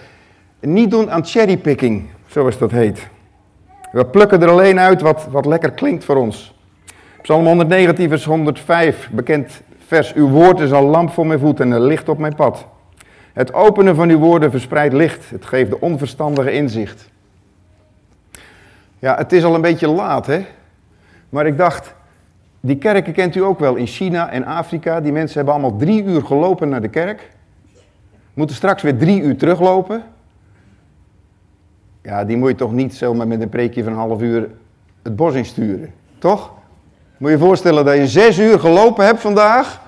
niet 0.59 0.91
doen 0.91 1.11
aan 1.11 1.25
cherrypicking, 1.25 2.09
zoals 2.27 2.57
dat 2.57 2.71
heet. 2.71 3.11
We 3.93 4.05
plukken 4.05 4.41
er 4.41 4.49
alleen 4.49 4.79
uit 4.79 5.01
wat, 5.01 5.27
wat 5.29 5.45
lekker 5.45 5.71
klinkt 5.71 6.03
voor 6.03 6.15
ons. 6.15 6.55
Psalm 7.21 7.45
119, 7.45 8.09
vers 8.09 8.25
105, 8.25 9.09
bekend 9.11 9.61
vers. 9.85 10.13
Uw 10.13 10.29
woord 10.29 10.59
is 10.59 10.71
al 10.71 10.85
lamp 10.85 11.11
voor 11.11 11.27
mijn 11.27 11.39
voet 11.39 11.59
en 11.59 11.71
een 11.71 11.81
licht 11.81 12.09
op 12.09 12.17
mijn 12.17 12.35
pad. 12.35 12.65
Het 13.33 13.53
openen 13.53 13.95
van 13.95 14.09
uw 14.09 14.17
woorden 14.17 14.51
verspreidt 14.51 14.93
licht. 14.93 15.29
Het 15.29 15.45
geeft 15.45 15.69
de 15.69 15.79
onverstandige 15.79 16.51
inzicht. 16.51 17.09
Ja, 18.99 19.17
het 19.17 19.31
is 19.31 19.43
al 19.43 19.55
een 19.55 19.61
beetje 19.61 19.87
laat, 19.87 20.25
hè? 20.25 20.45
Maar 21.29 21.45
ik 21.45 21.57
dacht, 21.57 21.93
die 22.59 22.77
kerken 22.77 23.13
kent 23.13 23.35
u 23.35 23.43
ook 23.43 23.59
wel 23.59 23.75
in 23.75 23.87
China 23.87 24.29
en 24.29 24.45
Afrika. 24.45 25.01
Die 25.01 25.11
mensen 25.11 25.35
hebben 25.35 25.53
allemaal 25.53 25.77
drie 25.77 26.03
uur 26.03 26.25
gelopen 26.25 26.69
naar 26.69 26.81
de 26.81 26.89
kerk. 26.89 27.29
Moeten 28.33 28.55
straks 28.55 28.81
weer 28.81 28.97
drie 28.97 29.21
uur 29.21 29.37
teruglopen. 29.37 30.03
Ja, 32.03 32.23
die 32.23 32.37
moet 32.37 32.49
je 32.49 32.55
toch 32.55 32.71
niet 32.71 32.95
zomaar 32.95 33.27
met 33.27 33.41
een 33.41 33.49
preekje 33.49 33.83
van 33.83 33.91
een 33.91 33.97
half 33.97 34.21
uur 34.21 34.49
het 35.01 35.15
bos 35.15 35.33
insturen. 35.33 35.93
Toch? 36.19 36.51
Moet 37.17 37.29
je 37.29 37.37
je 37.37 37.43
voorstellen 37.43 37.85
dat 37.85 37.95
je 37.95 38.07
zes 38.07 38.39
uur 38.39 38.59
gelopen 38.59 39.05
hebt 39.05 39.21
vandaag. 39.21 39.81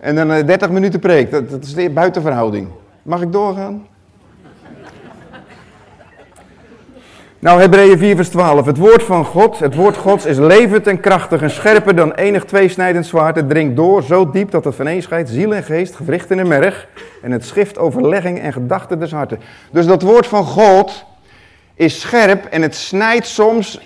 En 0.00 0.14
dan 0.14 0.28
30 0.28 0.60
eh, 0.60 0.68
minuten 0.70 1.00
preek. 1.00 1.30
Dat, 1.30 1.50
dat 1.50 1.64
is 1.64 1.92
buiten 1.92 2.22
verhouding. 2.22 2.68
Mag 3.02 3.22
ik 3.22 3.32
doorgaan? 3.32 3.86
Nou, 7.38 7.60
Hebreeën 7.60 7.98
4 7.98 8.16
vers 8.16 8.28
12. 8.28 8.66
Het 8.66 8.76
woord 8.76 9.02
van 9.02 9.24
God, 9.24 9.58
het 9.58 9.74
woord 9.74 9.96
Gods 9.96 10.26
is 10.26 10.38
levend 10.38 10.86
en 10.86 11.00
krachtig 11.00 11.42
en 11.42 11.50
scherper 11.50 11.96
dan 11.96 12.12
enig 12.12 12.44
tweesnijdend 12.44 13.06
zwaard. 13.06 13.36
Het 13.36 13.48
dringt 13.48 13.76
door 13.76 14.02
zo 14.02 14.30
diep 14.30 14.50
dat 14.50 14.64
het 14.64 14.74
vaneenscheidt 14.74 15.28
ziel 15.28 15.54
en 15.54 15.62
geest, 15.62 15.96
gewrichten 15.96 16.38
en 16.38 16.48
merg. 16.48 16.88
En 17.22 17.32
het 17.32 17.44
schift 17.44 17.78
overlegging 17.78 18.40
en 18.40 18.52
gedachten 18.52 18.98
des 18.98 19.12
harten. 19.12 19.40
Dus 19.70 19.86
dat 19.86 20.02
woord 20.02 20.26
van 20.26 20.44
God 20.44 21.06
is 21.78 22.00
scherp 22.00 22.44
en 22.44 22.62
het 22.62 22.74
snijdt 22.74 23.26
soms 23.26 23.80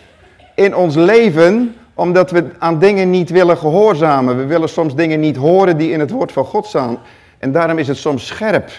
in 0.55 0.77
ons 0.77 0.95
leven 0.95 1.75
omdat 1.95 2.31
we 2.31 2.45
aan 2.59 2.79
dingen 2.79 3.11
niet 3.11 3.31
willen 3.31 3.57
gehoorzamen. 3.59 4.37
We 4.37 4.45
willen 4.45 4.69
soms 4.69 4.95
dingen 4.95 5.21
niet 5.21 5.37
horen 5.37 5.77
die 5.77 5.91
in 5.91 6.01
het 6.01 6.11
woord 6.11 6.33
van 6.33 6.45
God 6.45 6.67
staan. 6.67 6.99
En 7.39 7.53
daarom 7.53 7.79
is 7.79 7.89
het 7.89 7.97
soms 7.97 8.27
scherp. 8.27 8.71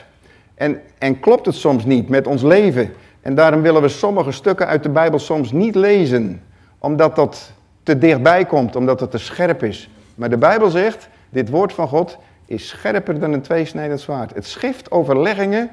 En, 0.56 0.82
en 0.97 1.19
klopt 1.19 1.45
het 1.45 1.56
soms 1.56 1.86
niet 1.86 2.10
met 2.10 2.28
ons 2.28 2.41
leven. 2.41 2.93
En 3.21 3.36
daarom 3.36 3.62
willen 3.62 3.82
we 3.82 3.88
sommige 3.88 4.32
stukken 4.32 4.67
uit 4.67 4.84
de 4.84 4.89
Bijbel 4.89 5.19
soms 5.19 5.52
niet 5.52 5.76
lezen. 5.76 6.41
Omdat 6.80 7.15
dat 7.15 7.52
te 7.84 7.97
dichtbij 7.97 8.45
komt, 8.45 8.76
omdat 8.76 8.99
het 8.99 9.12
te 9.12 9.17
scherp 9.17 9.63
is. 9.63 9.89
Maar 10.15 10.30
de 10.30 10.38
Bijbel 10.38 10.69
zegt, 10.69 11.08
dit 11.30 11.49
woord 11.49 11.73
van 11.73 11.88
God 11.88 12.17
is 12.45 12.67
scherper 12.67 13.19
dan 13.19 13.34
een 13.34 13.41
tweesnijdend 13.41 14.02
zwaard. 14.02 14.34
Het 14.36 14.45
schift 14.45 14.91
overleggingen 14.91 15.69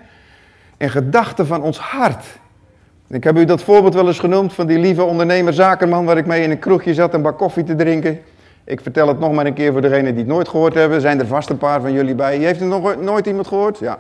en 0.77 0.91
gedachten 0.91 1.47
van 1.47 1.63
ons 1.63 1.79
hart. 1.79 2.25
Ik 3.13 3.25
heb 3.25 3.37
u 3.37 3.45
dat 3.45 3.63
voorbeeld 3.63 3.95
wel 3.95 4.07
eens 4.07 4.19
genoemd 4.19 4.53
van 4.53 4.67
die 4.67 4.79
lieve 4.79 5.03
ondernemer 5.03 5.53
zakenman 5.53 6.05
waar 6.05 6.17
ik 6.17 6.27
mee 6.27 6.43
in 6.43 6.51
een 6.51 6.59
kroegje 6.59 6.95
zat 6.95 7.15
een 7.15 7.23
bak 7.23 7.39
koffie 7.39 7.65
te 7.65 7.75
drinken. 7.75 8.21
Ik 8.65 8.81
vertel 8.81 9.09
het 9.09 9.19
nog 9.19 9.33
maar 9.33 9.47
een 9.47 9.55
keer 9.55 9.73
voor 9.73 9.81
degenen 9.81 10.15
die 10.15 10.23
het 10.25 10.33
nooit 10.33 10.49
gehoord 10.49 10.75
hebben. 10.75 11.01
Zijn 11.01 11.21
er 11.21 11.27
vast 11.27 11.51
een 11.51 11.59
paar 11.59 11.81
van 11.81 11.93
jullie 11.93 12.15
bij. 12.15 12.37
Heeft 12.37 12.61
er 12.61 12.67
nog 12.67 13.01
nooit 13.01 13.27
iemand 13.27 13.47
gehoord? 13.47 13.79
Ja. 13.79 13.99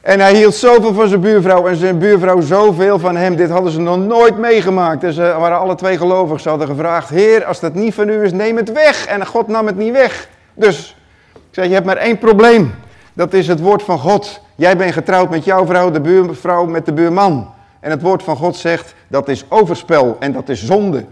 En 0.00 0.20
hij 0.20 0.34
hield 0.34 0.54
zoveel 0.54 0.94
van 0.94 1.08
zijn 1.08 1.20
buurvrouw 1.20 1.66
en 1.66 1.76
zijn 1.76 1.98
buurvrouw 1.98 2.40
zoveel 2.40 2.98
van 2.98 3.16
hem. 3.16 3.36
Dit 3.36 3.50
hadden 3.50 3.72
ze 3.72 3.80
nog 3.80 3.98
nooit 3.98 4.38
meegemaakt. 4.38 5.04
En 5.04 5.12
ze 5.12 5.22
waren 5.22 5.58
alle 5.58 5.74
twee 5.74 5.96
gelovig. 5.96 6.40
Ze 6.40 6.48
hadden 6.48 6.66
gevraagd, 6.66 7.08
heer, 7.08 7.44
als 7.44 7.60
dat 7.60 7.74
niet 7.74 7.94
van 7.94 8.08
u 8.08 8.22
is, 8.22 8.32
neem 8.32 8.56
het 8.56 8.72
weg. 8.72 9.06
En 9.06 9.26
God 9.26 9.48
nam 9.48 9.66
het 9.66 9.76
niet 9.76 9.92
weg. 9.92 10.28
Dus, 10.54 10.96
ik 11.32 11.40
zei, 11.50 11.68
je 11.68 11.74
hebt 11.74 11.86
maar 11.86 11.96
één 11.96 12.18
probleem. 12.18 12.74
Dat 13.20 13.32
is 13.32 13.46
het 13.46 13.60
woord 13.60 13.82
van 13.82 13.98
God. 13.98 14.40
Jij 14.54 14.76
bent 14.76 14.92
getrouwd 14.92 15.30
met 15.30 15.44
jouw 15.44 15.66
vrouw, 15.66 15.90
de 15.90 16.00
buurvrouw 16.00 16.66
met 16.66 16.86
de 16.86 16.92
buurman. 16.92 17.54
En 17.80 17.90
het 17.90 18.02
woord 18.02 18.22
van 18.22 18.36
God 18.36 18.56
zegt, 18.56 18.94
dat 19.08 19.28
is 19.28 19.44
overspel 19.48 20.16
en 20.20 20.32
dat 20.32 20.48
is 20.48 20.64
zonde. 20.64 21.06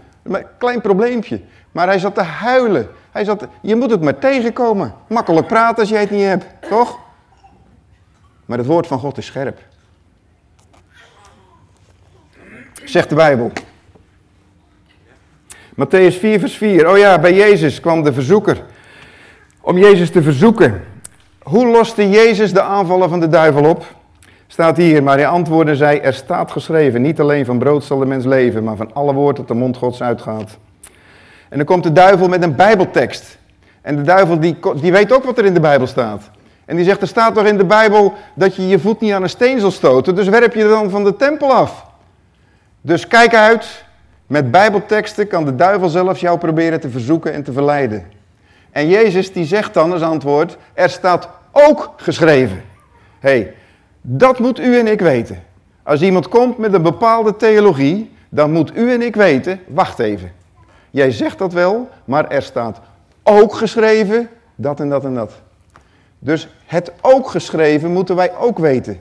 Klein 0.57 0.81
probleempje. 0.81 1.41
Maar 1.71 1.87
hij 1.87 1.99
zat 1.99 2.15
te 2.15 2.21
huilen. 2.21 2.89
Hij 3.11 3.23
zat, 3.23 3.47
je 3.61 3.75
moet 3.75 3.91
het 3.91 4.01
maar 4.01 4.19
tegenkomen. 4.19 4.93
Makkelijk 5.07 5.47
praten 5.47 5.79
als 5.79 5.89
jij 5.89 5.99
het 5.99 6.11
niet 6.11 6.23
hebt, 6.23 6.45
toch? 6.69 6.99
Maar 8.45 8.57
het 8.57 8.67
woord 8.67 8.87
van 8.87 8.99
God 8.99 9.17
is 9.17 9.25
scherp. 9.25 9.59
Zegt 12.83 13.09
de 13.09 13.15
Bijbel. 13.15 13.51
Matthäus 15.71 16.19
4, 16.19 16.39
vers 16.39 16.57
4. 16.57 16.89
Oh 16.89 16.97
ja, 16.97 17.19
bij 17.19 17.33
Jezus 17.33 17.79
kwam 17.79 18.03
de 18.03 18.13
verzoeker. 18.13 18.63
Om 19.61 19.77
Jezus 19.77 20.11
te 20.11 20.21
verzoeken. 20.21 20.83
Hoe 21.43 21.67
loste 21.67 22.09
Jezus 22.09 22.53
de 22.53 22.61
aanvallen 22.61 23.09
van 23.09 23.19
de 23.19 23.27
duivel 23.27 23.65
op? 23.69 23.85
Staat 24.47 24.77
hier, 24.77 25.03
maar 25.03 25.17
hij 25.17 25.27
antwoordde 25.27 25.75
zei, 25.75 25.99
er 25.99 26.13
staat 26.13 26.51
geschreven, 26.51 27.01
niet 27.01 27.19
alleen 27.19 27.45
van 27.45 27.59
brood 27.59 27.83
zal 27.83 27.99
de 27.99 28.05
mens 28.05 28.25
leven, 28.25 28.63
maar 28.63 28.75
van 28.75 28.93
alle 28.93 29.13
woord 29.13 29.35
dat 29.35 29.47
de 29.47 29.53
mond 29.53 29.77
gods 29.77 30.01
uitgaat. 30.01 30.57
En 31.49 31.57
dan 31.57 31.65
komt 31.65 31.83
de 31.83 31.91
duivel 31.91 32.27
met 32.27 32.43
een 32.43 32.55
bijbeltekst. 32.55 33.37
En 33.81 33.95
de 33.95 34.01
duivel 34.01 34.39
die, 34.39 34.57
die 34.81 34.91
weet 34.91 35.13
ook 35.13 35.23
wat 35.23 35.37
er 35.37 35.45
in 35.45 35.53
de 35.53 35.59
Bijbel 35.59 35.87
staat. 35.87 36.29
En 36.65 36.75
die 36.75 36.85
zegt, 36.85 37.01
er 37.01 37.07
staat 37.07 37.35
toch 37.35 37.45
in 37.45 37.57
de 37.57 37.65
Bijbel 37.65 38.13
dat 38.33 38.55
je 38.55 38.67
je 38.67 38.79
voet 38.79 38.99
niet 38.99 39.13
aan 39.13 39.23
een 39.23 39.29
steen 39.29 39.59
zal 39.59 39.71
stoten, 39.71 40.15
dus 40.15 40.27
werp 40.27 40.53
je 40.53 40.67
dan 40.67 40.89
van 40.89 41.03
de 41.03 41.15
tempel 41.15 41.53
af. 41.53 41.85
Dus 42.81 43.07
kijk 43.07 43.35
uit, 43.35 43.83
met 44.27 44.51
bijbelteksten 44.51 45.27
kan 45.27 45.45
de 45.45 45.55
duivel 45.55 45.89
zelfs 45.89 46.19
jou 46.19 46.37
proberen 46.37 46.79
te 46.79 46.89
verzoeken 46.89 47.33
en 47.33 47.43
te 47.43 47.51
verleiden. 47.51 48.05
En 48.71 48.87
Jezus 48.87 49.33
die 49.33 49.45
zegt 49.45 49.73
dan 49.73 49.91
als 49.91 50.01
antwoord, 50.01 50.57
er 50.73 50.89
staat 50.89 51.29
ook 51.51 51.93
geschreven. 51.97 52.61
hey, 53.19 53.53
Dat 54.01 54.39
moet 54.39 54.59
u 54.59 54.79
en 54.79 54.87
ik 54.87 54.99
weten. 54.99 55.43
Als 55.83 56.01
iemand 56.01 56.27
komt 56.27 56.57
met 56.57 56.73
een 56.73 56.81
bepaalde 56.81 57.35
theologie, 57.35 58.11
dan 58.29 58.51
moet 58.51 58.77
u 58.77 58.91
en 58.91 59.01
ik 59.01 59.15
weten, 59.15 59.59
wacht 59.67 59.99
even. 59.99 60.31
Jij 60.91 61.11
zegt 61.11 61.37
dat 61.37 61.53
wel, 61.53 61.89
maar 62.05 62.29
er 62.29 62.41
staat 62.41 62.79
ook 63.23 63.53
geschreven 63.53 64.29
dat 64.55 64.79
en 64.79 64.89
dat 64.89 65.03
en 65.05 65.13
dat. 65.13 65.31
Dus 66.19 66.47
het 66.65 66.91
ook 67.01 67.29
geschreven 67.29 67.91
moeten 67.91 68.15
wij 68.15 68.35
ook 68.37 68.59
weten. 68.59 68.99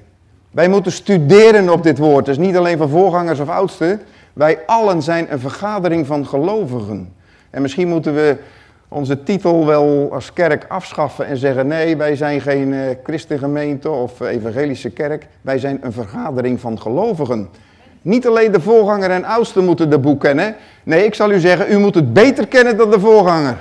Wij 0.51 0.69
moeten 0.69 0.93
studeren 0.93 1.71
op 1.71 1.83
dit 1.83 1.99
woord. 1.99 2.25
Dus 2.25 2.39
niet 2.39 2.57
alleen 2.57 2.79
van 2.79 2.89
voorgangers 2.89 3.41
of 3.41 3.49
oudsten. 3.49 4.01
Wij 4.33 4.59
allen 4.67 5.03
zijn 5.03 5.33
een 5.33 5.41
vergadering 5.41 6.07
van 6.07 6.27
gelovigen. 6.27 7.15
En 7.51 7.63
misschien 7.63 7.89
moeten 7.89 8.15
we 8.15 8.37
onze 8.89 9.23
titel 9.23 9.67
wel 9.67 10.09
als 10.13 10.33
kerk 10.33 10.65
afschaffen 10.69 11.27
en 11.27 11.37
zeggen: 11.37 11.67
nee, 11.67 11.97
wij 11.97 12.17
zijn 12.17 12.41
geen 12.41 12.73
uh, 12.73 12.81
christengemeente 13.03 13.91
of 13.91 14.21
evangelische 14.21 14.91
kerk. 14.91 15.27
Wij 15.41 15.59
zijn 15.59 15.79
een 15.81 15.93
vergadering 15.93 16.61
van 16.61 16.81
gelovigen. 16.81 17.49
Niet 18.03 18.27
alleen 18.27 18.53
de 18.53 18.61
voorganger 18.61 19.11
en 19.11 19.25
oudsten 19.25 19.65
moeten 19.65 19.91
de 19.91 19.99
boek 19.99 20.21
kennen. 20.21 20.57
Nee, 20.83 21.05
ik 21.05 21.15
zal 21.15 21.31
u 21.31 21.39
zeggen, 21.39 21.73
u 21.73 21.79
moet 21.79 21.95
het 21.95 22.13
beter 22.13 22.47
kennen 22.47 22.77
dan 22.77 22.91
de 22.91 23.01
voorganger. 23.01 23.59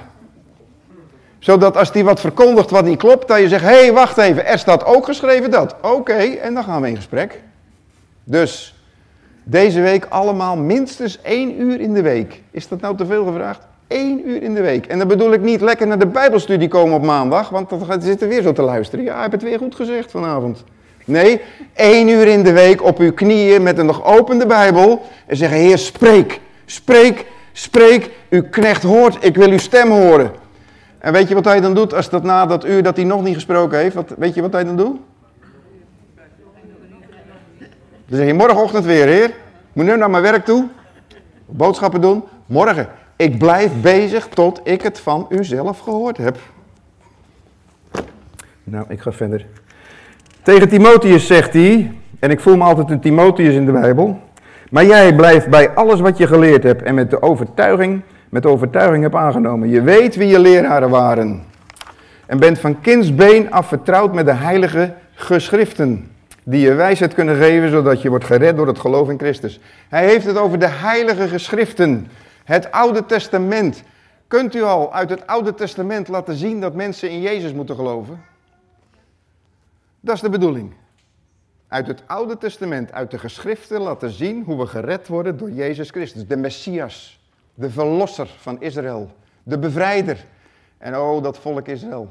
Zodat 1.39 1.77
als 1.77 1.91
die 1.91 2.03
wat 2.03 2.19
verkondigt 2.19 2.69
wat 2.69 2.85
niet 2.85 2.97
klopt, 2.97 3.27
dat 3.27 3.39
je 3.39 3.47
zegt, 3.47 3.63
hé, 3.63 3.79
hey, 3.79 3.93
wacht 3.93 4.17
even, 4.17 4.45
er 4.45 4.59
staat 4.59 4.85
ook 4.85 5.05
geschreven 5.05 5.51
dat. 5.51 5.75
Oké, 5.81 6.13
en 6.13 6.53
dan 6.53 6.63
gaan 6.63 6.81
we 6.81 6.87
in 6.87 6.95
gesprek. 6.95 7.41
Dus, 8.23 8.75
deze 9.43 9.81
week 9.81 10.05
allemaal 10.09 10.57
minstens 10.57 11.21
één 11.21 11.61
uur 11.61 11.79
in 11.79 11.93
de 11.93 12.01
week. 12.01 12.41
Is 12.51 12.67
dat 12.67 12.81
nou 12.81 12.97
te 12.97 13.05
veel 13.05 13.25
gevraagd? 13.25 13.67
Eén 13.87 14.29
uur 14.29 14.43
in 14.43 14.53
de 14.53 14.61
week. 14.61 14.85
En 14.85 14.97
dan 14.97 15.07
bedoel 15.07 15.33
ik 15.33 15.41
niet 15.41 15.61
lekker 15.61 15.87
naar 15.87 15.99
de 15.99 16.07
bijbelstudie 16.07 16.67
komen 16.67 16.95
op 16.95 17.03
maandag, 17.03 17.49
want 17.49 17.69
dan 17.69 18.01
zitten 18.01 18.27
weer 18.27 18.41
zo 18.41 18.51
te 18.51 18.61
luisteren. 18.61 19.05
Ja, 19.05 19.15
ik 19.15 19.21
heb 19.21 19.31
het 19.31 19.43
weer 19.43 19.57
goed 19.57 19.75
gezegd 19.75 20.11
vanavond. 20.11 20.63
Nee, 21.05 21.41
één 21.73 22.07
uur 22.07 22.27
in 22.27 22.43
de 22.43 22.51
week 22.51 22.83
op 22.83 22.99
uw 22.99 23.13
knieën 23.13 23.63
met 23.63 23.77
een 23.77 23.85
nog 23.85 24.05
opende 24.05 24.45
Bijbel 24.45 25.01
en 25.25 25.37
zeggen, 25.37 25.57
Heer, 25.57 25.77
spreek, 25.77 26.39
spreek, 26.65 27.25
spreek. 27.51 28.11
Uw 28.29 28.43
knecht 28.49 28.83
hoort, 28.83 29.25
ik 29.25 29.35
wil 29.35 29.49
uw 29.49 29.57
stem 29.57 29.89
horen. 29.89 30.31
En 30.97 31.13
weet 31.13 31.27
je 31.27 31.33
wat 31.33 31.45
hij 31.45 31.61
dan 31.61 31.73
doet 31.73 31.93
als 31.93 32.09
dat 32.09 32.23
na 32.23 32.45
dat 32.45 32.65
uur 32.65 32.83
dat 32.83 32.95
hij 32.95 33.05
nog 33.05 33.23
niet 33.23 33.33
gesproken 33.33 33.79
heeft, 33.79 33.95
wat, 33.95 34.13
weet 34.17 34.33
je 34.33 34.41
wat 34.41 34.53
hij 34.53 34.63
dan 34.63 34.77
doet? 34.77 34.97
Dan 38.07 38.17
zeg 38.17 38.27
je 38.27 38.33
morgenochtend 38.33 38.85
weer, 38.85 39.07
Heer, 39.07 39.31
moet 39.73 39.85
nu 39.85 39.97
naar 39.97 40.09
mijn 40.09 40.23
werk 40.23 40.45
toe, 40.45 40.67
boodschappen 41.45 42.01
doen. 42.01 42.23
Morgen, 42.45 42.87
ik 43.17 43.37
blijf 43.37 43.71
bezig 43.81 44.27
tot 44.27 44.61
ik 44.63 44.81
het 44.81 44.99
van 44.99 45.25
u 45.29 45.43
zelf 45.43 45.79
gehoord 45.79 46.17
heb. 46.17 46.37
Nou, 48.63 48.85
ik 48.89 49.01
ga 49.01 49.11
verder. 49.11 49.45
Tegen 50.41 50.69
Timotheus 50.69 51.27
zegt 51.27 51.53
hij, 51.53 51.91
en 52.19 52.31
ik 52.31 52.39
voel 52.39 52.57
me 52.57 52.63
altijd 52.63 52.89
een 52.89 52.99
Timotheus 52.99 53.53
in 53.53 53.65
de 53.65 53.71
Bijbel, 53.71 54.19
maar 54.69 54.85
jij 54.85 55.15
blijft 55.15 55.49
bij 55.49 55.69
alles 55.69 55.99
wat 55.99 56.17
je 56.17 56.27
geleerd 56.27 56.63
hebt 56.63 56.81
en 56.81 56.95
met 56.95 57.09
de 57.09 57.21
overtuiging, 57.21 58.01
met 58.29 58.43
de 58.43 58.49
overtuiging 58.49 59.03
hebt 59.03 59.15
aangenomen. 59.15 59.69
Je 59.69 59.81
weet 59.81 60.15
wie 60.15 60.27
je 60.27 60.39
leraren 60.39 60.89
waren 60.89 61.43
en 62.25 62.39
bent 62.39 62.59
van 62.59 62.81
kindsbeen 62.81 63.51
af 63.51 63.67
vertrouwd 63.67 64.13
met 64.13 64.25
de 64.25 64.33
heilige 64.33 64.93
geschriften, 65.13 66.11
die 66.43 66.61
je 66.61 66.73
wijsheid 66.73 67.13
kunnen 67.13 67.35
geven 67.35 67.69
zodat 67.69 68.01
je 68.01 68.09
wordt 68.09 68.25
gered 68.25 68.55
door 68.55 68.67
het 68.67 68.79
geloof 68.79 69.09
in 69.09 69.19
Christus. 69.19 69.59
Hij 69.89 70.05
heeft 70.05 70.25
het 70.25 70.37
over 70.37 70.59
de 70.59 70.69
heilige 70.69 71.27
geschriften, 71.27 72.07
het 72.47 72.71
Oude 72.71 73.05
Testament. 73.05 73.83
Kunt 74.27 74.55
u 74.55 74.63
al 74.63 74.93
uit 74.93 75.09
het 75.09 75.27
Oude 75.27 75.53
Testament 75.53 76.07
laten 76.07 76.35
zien 76.35 76.61
dat 76.61 76.73
mensen 76.73 77.09
in 77.09 77.21
Jezus 77.21 77.53
moeten 77.53 77.75
geloven? 77.75 78.23
Dat 79.99 80.15
is 80.15 80.21
de 80.21 80.29
bedoeling. 80.29 80.73
Uit 81.67 81.87
het 81.87 82.03
Oude 82.05 82.37
Testament, 82.37 82.91
uit 82.91 83.11
de 83.11 83.19
geschriften 83.19 83.81
laten 83.81 84.09
zien 84.09 84.43
hoe 84.43 84.57
we 84.57 84.67
gered 84.67 85.07
worden 85.07 85.37
door 85.37 85.51
Jezus 85.51 85.89
Christus. 85.89 86.27
De 86.27 86.37
Messias, 86.37 87.19
de 87.53 87.69
verlosser 87.69 88.27
van 88.37 88.61
Israël, 88.61 89.11
de 89.43 89.59
bevrijder. 89.59 90.25
En 90.77 90.97
oh, 90.97 91.23
dat 91.23 91.37
volk 91.37 91.67
Israël. 91.67 92.09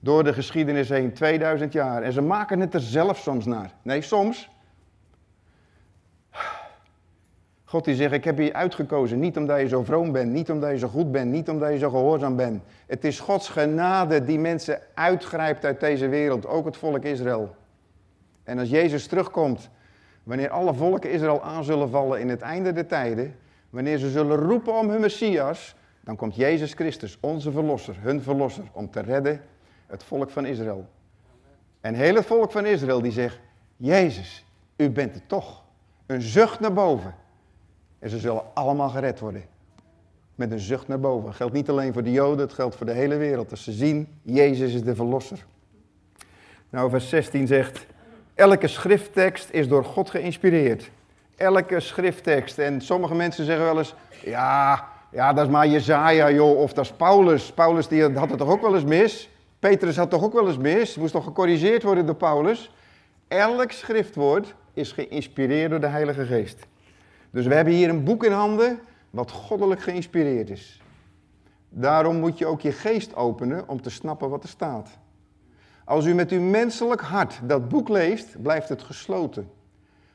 Door 0.00 0.24
de 0.24 0.32
geschiedenis 0.32 0.88
heen, 0.88 1.12
2000 1.12 1.72
jaar. 1.72 2.02
En 2.02 2.12
ze 2.12 2.20
maken 2.20 2.60
het 2.60 2.74
er 2.74 2.80
zelf 2.80 3.18
soms 3.18 3.44
naar. 3.44 3.72
Nee, 3.82 4.02
soms. 4.02 4.48
God 7.72 7.84
die 7.84 7.94
zegt, 7.94 8.12
ik 8.12 8.24
heb 8.24 8.38
je 8.38 8.52
uitgekozen, 8.52 9.18
niet 9.18 9.36
omdat 9.36 9.60
je 9.60 9.68
zo 9.68 9.82
vroom 9.82 10.12
bent, 10.12 10.32
niet 10.32 10.50
omdat 10.50 10.70
je 10.70 10.78
zo 10.78 10.88
goed 10.88 11.12
bent, 11.12 11.30
niet 11.30 11.48
omdat 11.48 11.72
je 11.72 11.78
zo 11.78 11.90
gehoorzaam 11.90 12.36
bent. 12.36 12.62
Het 12.86 13.04
is 13.04 13.20
Gods 13.20 13.48
genade 13.48 14.24
die 14.24 14.38
mensen 14.38 14.80
uitgrijpt 14.94 15.64
uit 15.64 15.80
deze 15.80 16.08
wereld, 16.08 16.46
ook 16.46 16.64
het 16.64 16.76
volk 16.76 17.04
Israël. 17.04 17.54
En 18.44 18.58
als 18.58 18.68
Jezus 18.68 19.06
terugkomt, 19.06 19.70
wanneer 20.22 20.50
alle 20.50 20.74
volken 20.74 21.10
Israël 21.10 21.42
aan 21.42 21.64
zullen 21.64 21.90
vallen 21.90 22.20
in 22.20 22.28
het 22.28 22.40
einde 22.40 22.72
der 22.72 22.86
tijden, 22.86 23.36
wanneer 23.70 23.98
ze 23.98 24.10
zullen 24.10 24.36
roepen 24.36 24.78
om 24.78 24.90
hun 24.90 25.00
Messias, 25.00 25.74
dan 26.00 26.16
komt 26.16 26.34
Jezus 26.34 26.72
Christus, 26.72 27.18
onze 27.20 27.52
verlosser, 27.52 27.96
hun 28.00 28.22
verlosser, 28.22 28.64
om 28.72 28.90
te 28.90 29.00
redden 29.00 29.40
het 29.86 30.02
volk 30.02 30.30
van 30.30 30.46
Israël. 30.46 30.88
En 31.80 31.94
heel 31.94 32.14
het 32.14 32.26
volk 32.26 32.50
van 32.50 32.66
Israël 32.66 33.02
die 33.02 33.12
zegt, 33.12 33.38
Jezus, 33.76 34.44
u 34.76 34.90
bent 34.90 35.14
het 35.14 35.28
toch. 35.28 35.62
Een 36.06 36.22
zucht 36.22 36.60
naar 36.60 36.72
boven. 36.72 37.20
En 38.02 38.10
ze 38.10 38.18
zullen 38.18 38.42
allemaal 38.54 38.88
gered 38.88 39.20
worden. 39.20 39.44
Met 40.34 40.52
een 40.52 40.60
zucht 40.60 40.88
naar 40.88 41.00
boven. 41.00 41.26
Dat 41.26 41.34
geldt 41.34 41.52
niet 41.52 41.68
alleen 41.68 41.92
voor 41.92 42.02
de 42.02 42.12
Joden, 42.12 42.38
het 42.38 42.52
geldt 42.52 42.76
voor 42.76 42.86
de 42.86 42.92
hele 42.92 43.16
wereld. 43.16 43.50
Dat 43.50 43.58
ze 43.58 43.72
zien, 43.72 44.08
Jezus 44.22 44.74
is 44.74 44.82
de 44.82 44.94
verlosser. 44.94 45.44
Nou, 46.70 46.90
vers 46.90 47.08
16 47.08 47.46
zegt, 47.46 47.86
elke 48.34 48.66
schrifttekst 48.68 49.50
is 49.50 49.68
door 49.68 49.84
God 49.84 50.10
geïnspireerd. 50.10 50.90
Elke 51.36 51.80
schrifttekst. 51.80 52.58
En 52.58 52.80
sommige 52.80 53.14
mensen 53.14 53.44
zeggen 53.44 53.64
wel 53.64 53.78
eens, 53.78 53.94
ja, 54.24 54.88
ja 55.10 55.32
dat 55.32 55.44
is 55.44 55.50
maar 55.50 55.66
Jezaja, 55.66 56.30
joh, 56.30 56.58
of 56.58 56.72
dat 56.72 56.84
is 56.84 56.92
Paulus. 56.92 57.52
Paulus 57.52 57.88
die 57.88 58.02
had 58.02 58.28
het 58.28 58.38
toch 58.38 58.50
ook 58.50 58.62
wel 58.62 58.74
eens 58.74 58.84
mis? 58.84 59.30
Petrus 59.58 59.96
had 59.96 60.10
toch 60.10 60.22
ook 60.22 60.32
wel 60.32 60.46
eens 60.46 60.58
mis? 60.58 60.96
Moest 60.96 61.12
toch 61.12 61.24
gecorrigeerd 61.24 61.82
worden 61.82 62.06
door 62.06 62.14
Paulus? 62.14 62.74
Elk 63.28 63.70
schriftwoord 63.70 64.54
is 64.72 64.92
geïnspireerd 64.92 65.70
door 65.70 65.80
de 65.80 65.86
Heilige 65.86 66.24
Geest. 66.24 66.66
Dus 67.32 67.46
we 67.46 67.54
hebben 67.54 67.74
hier 67.74 67.88
een 67.88 68.04
boek 68.04 68.24
in 68.24 68.32
handen 68.32 68.78
wat 69.10 69.30
goddelijk 69.30 69.80
geïnspireerd 69.80 70.50
is. 70.50 70.82
Daarom 71.68 72.16
moet 72.16 72.38
je 72.38 72.46
ook 72.46 72.60
je 72.60 72.72
geest 72.72 73.14
openen 73.14 73.68
om 73.68 73.82
te 73.82 73.90
snappen 73.90 74.30
wat 74.30 74.42
er 74.42 74.48
staat. 74.48 74.88
Als 75.84 76.04
u 76.06 76.14
met 76.14 76.30
uw 76.30 76.40
menselijk 76.40 77.00
hart 77.00 77.40
dat 77.44 77.68
boek 77.68 77.88
leest, 77.88 78.42
blijft 78.42 78.68
het 78.68 78.82
gesloten. 78.82 79.50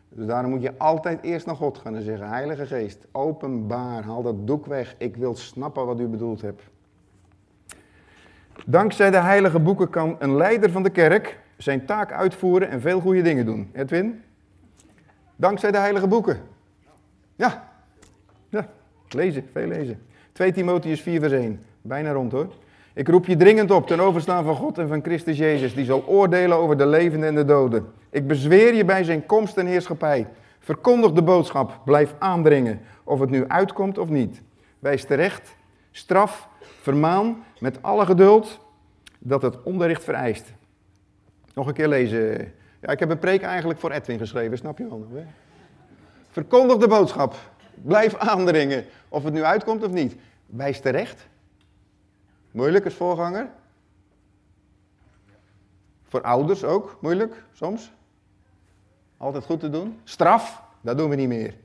Dus 0.09 0.25
daarom 0.25 0.51
moet 0.51 0.61
je 0.61 0.77
altijd 0.77 1.21
eerst 1.21 1.45
naar 1.45 1.55
God 1.55 1.77
gaan 1.77 1.95
en 1.95 2.03
zeggen: 2.03 2.29
Heilige 2.29 2.65
Geest, 2.65 3.07
openbaar, 3.11 4.03
haal 4.03 4.21
dat 4.21 4.45
boek 4.45 4.65
weg. 4.65 4.95
Ik 4.97 5.15
wil 5.15 5.35
snappen 5.35 5.85
wat 5.85 5.99
u 5.99 6.07
bedoeld 6.07 6.41
hebt. 6.41 6.61
Dankzij 8.65 9.11
de 9.11 9.17
heilige 9.17 9.59
boeken 9.59 9.89
kan 9.89 10.15
een 10.19 10.35
leider 10.35 10.71
van 10.71 10.83
de 10.83 10.89
kerk 10.89 11.39
zijn 11.57 11.85
taak 11.85 12.11
uitvoeren 12.11 12.69
en 12.69 12.81
veel 12.81 12.99
goede 12.99 13.21
dingen 13.21 13.45
doen. 13.45 13.69
Edwin? 13.73 14.23
Dankzij 15.35 15.71
de 15.71 15.77
heilige 15.77 16.07
boeken. 16.07 16.39
Ja, 17.37 17.69
ja, 18.49 18.67
lezen, 19.09 19.49
veel 19.53 19.67
lezen. 19.67 20.01
2 20.31 20.51
Timotheus 20.51 21.01
4 21.01 21.19
vers 21.19 21.31
1, 21.31 21.63
bijna 21.81 22.11
rond 22.11 22.31
hoor. 22.31 22.47
Ik 22.93 23.07
roep 23.07 23.25
je 23.25 23.35
dringend 23.35 23.71
op 23.71 23.87
ten 23.87 23.99
overstaan 23.99 24.43
van 24.43 24.55
God 24.55 24.77
en 24.77 24.87
van 24.87 25.03
Christus 25.03 25.37
Jezus, 25.37 25.73
die 25.73 25.85
zal 25.85 26.03
oordelen 26.07 26.57
over 26.57 26.77
de 26.77 26.85
levenden 26.85 27.29
en 27.29 27.35
de 27.35 27.45
doden. 27.45 27.85
Ik 28.09 28.27
bezweer 28.27 28.73
je 28.73 28.85
bij 28.85 29.03
zijn 29.03 29.25
komst 29.25 29.57
en 29.57 29.65
heerschappij. 29.65 30.27
Verkondig 30.59 31.11
de 31.11 31.21
boodschap, 31.21 31.81
blijf 31.85 32.15
aandringen, 32.19 32.79
of 33.03 33.19
het 33.19 33.29
nu 33.29 33.47
uitkomt 33.47 33.97
of 33.97 34.09
niet. 34.09 34.41
Wijs 34.79 35.05
terecht, 35.05 35.55
straf, 35.91 36.47
vermaan 36.81 37.43
met 37.59 37.81
alle 37.81 38.05
geduld 38.05 38.59
dat 39.19 39.41
het 39.41 39.63
onderricht 39.63 40.03
vereist. 40.03 40.53
Nog 41.53 41.67
een 41.67 41.73
keer 41.73 41.87
lezen. 41.87 42.53
Ja, 42.81 42.89
ik 42.89 42.99
heb 42.99 43.09
een 43.09 43.19
preek 43.19 43.41
eigenlijk 43.41 43.79
voor 43.79 43.91
Edwin 43.91 44.17
geschreven, 44.17 44.57
snap 44.57 44.77
je 44.77 44.87
wel? 44.87 45.07
Hè? 45.13 45.23
Verkondig 46.37 46.77
de 46.77 46.87
boodschap. 46.87 47.35
Blijf 47.73 48.15
aandringen. 48.15 48.85
Of 49.09 49.23
het 49.23 49.33
nu 49.33 49.43
uitkomt 49.43 49.83
of 49.83 49.91
niet. 49.91 50.15
Wijs 50.45 50.79
terecht. 50.79 51.27
Moeilijk 52.51 52.85
als 52.85 52.93
voorganger. 52.93 53.49
Voor 56.03 56.21
ouders 56.21 56.63
ook 56.63 56.97
moeilijk 57.01 57.43
soms. 57.53 57.91
Altijd 59.17 59.45
goed 59.45 59.59
te 59.59 59.69
doen. 59.69 59.99
Straf, 60.03 60.63
dat 60.81 60.97
doen 60.97 61.09
we 61.09 61.15
niet 61.15 61.27
meer. 61.27 61.55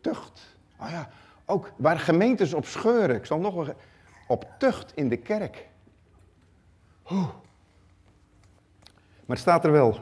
Tucht. 0.00 0.56
Oh 0.80 0.90
ja, 0.90 1.08
ook 1.44 1.72
waar 1.76 1.98
gemeentes 1.98 2.54
op 2.54 2.64
scheuren. 2.64 3.16
Ik 3.16 3.26
zal 3.26 3.38
nog 3.38 3.54
wel. 3.54 3.74
Op 4.26 4.46
tucht 4.58 4.92
in 4.94 5.08
de 5.08 5.16
kerk. 5.16 5.68
Oeh. 7.10 7.28
Maar 9.24 9.36
het 9.36 9.38
staat 9.38 9.64
er 9.64 9.72
wel. 9.72 10.00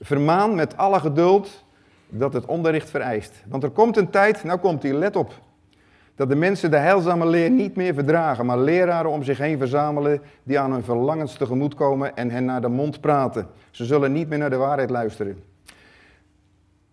Vermaan 0.00 0.54
met 0.54 0.76
alle 0.76 1.00
geduld 1.00 1.66
dat 2.08 2.32
het 2.32 2.46
onderricht 2.46 2.90
vereist. 2.90 3.42
Want 3.48 3.62
er 3.62 3.70
komt 3.70 3.96
een 3.96 4.10
tijd, 4.10 4.44
nou 4.44 4.58
komt 4.58 4.82
hij, 4.82 4.92
let 4.92 5.16
op. 5.16 5.32
Dat 6.14 6.28
de 6.28 6.34
mensen 6.34 6.70
de 6.70 6.76
heilzame 6.76 7.26
leer 7.26 7.50
niet 7.50 7.76
meer 7.76 7.94
verdragen, 7.94 8.46
maar 8.46 8.58
leraren 8.58 9.10
om 9.10 9.22
zich 9.22 9.38
heen 9.38 9.58
verzamelen 9.58 10.22
die 10.42 10.58
aan 10.58 10.72
hun 10.72 10.84
verlangens 10.84 11.34
tegemoet 11.34 11.74
komen 11.74 12.16
en 12.16 12.30
hen 12.30 12.44
naar 12.44 12.60
de 12.60 12.68
mond 12.68 13.00
praten. 13.00 13.46
Ze 13.70 13.84
zullen 13.84 14.12
niet 14.12 14.28
meer 14.28 14.38
naar 14.38 14.50
de 14.50 14.56
waarheid 14.56 14.90
luisteren. 14.90 15.42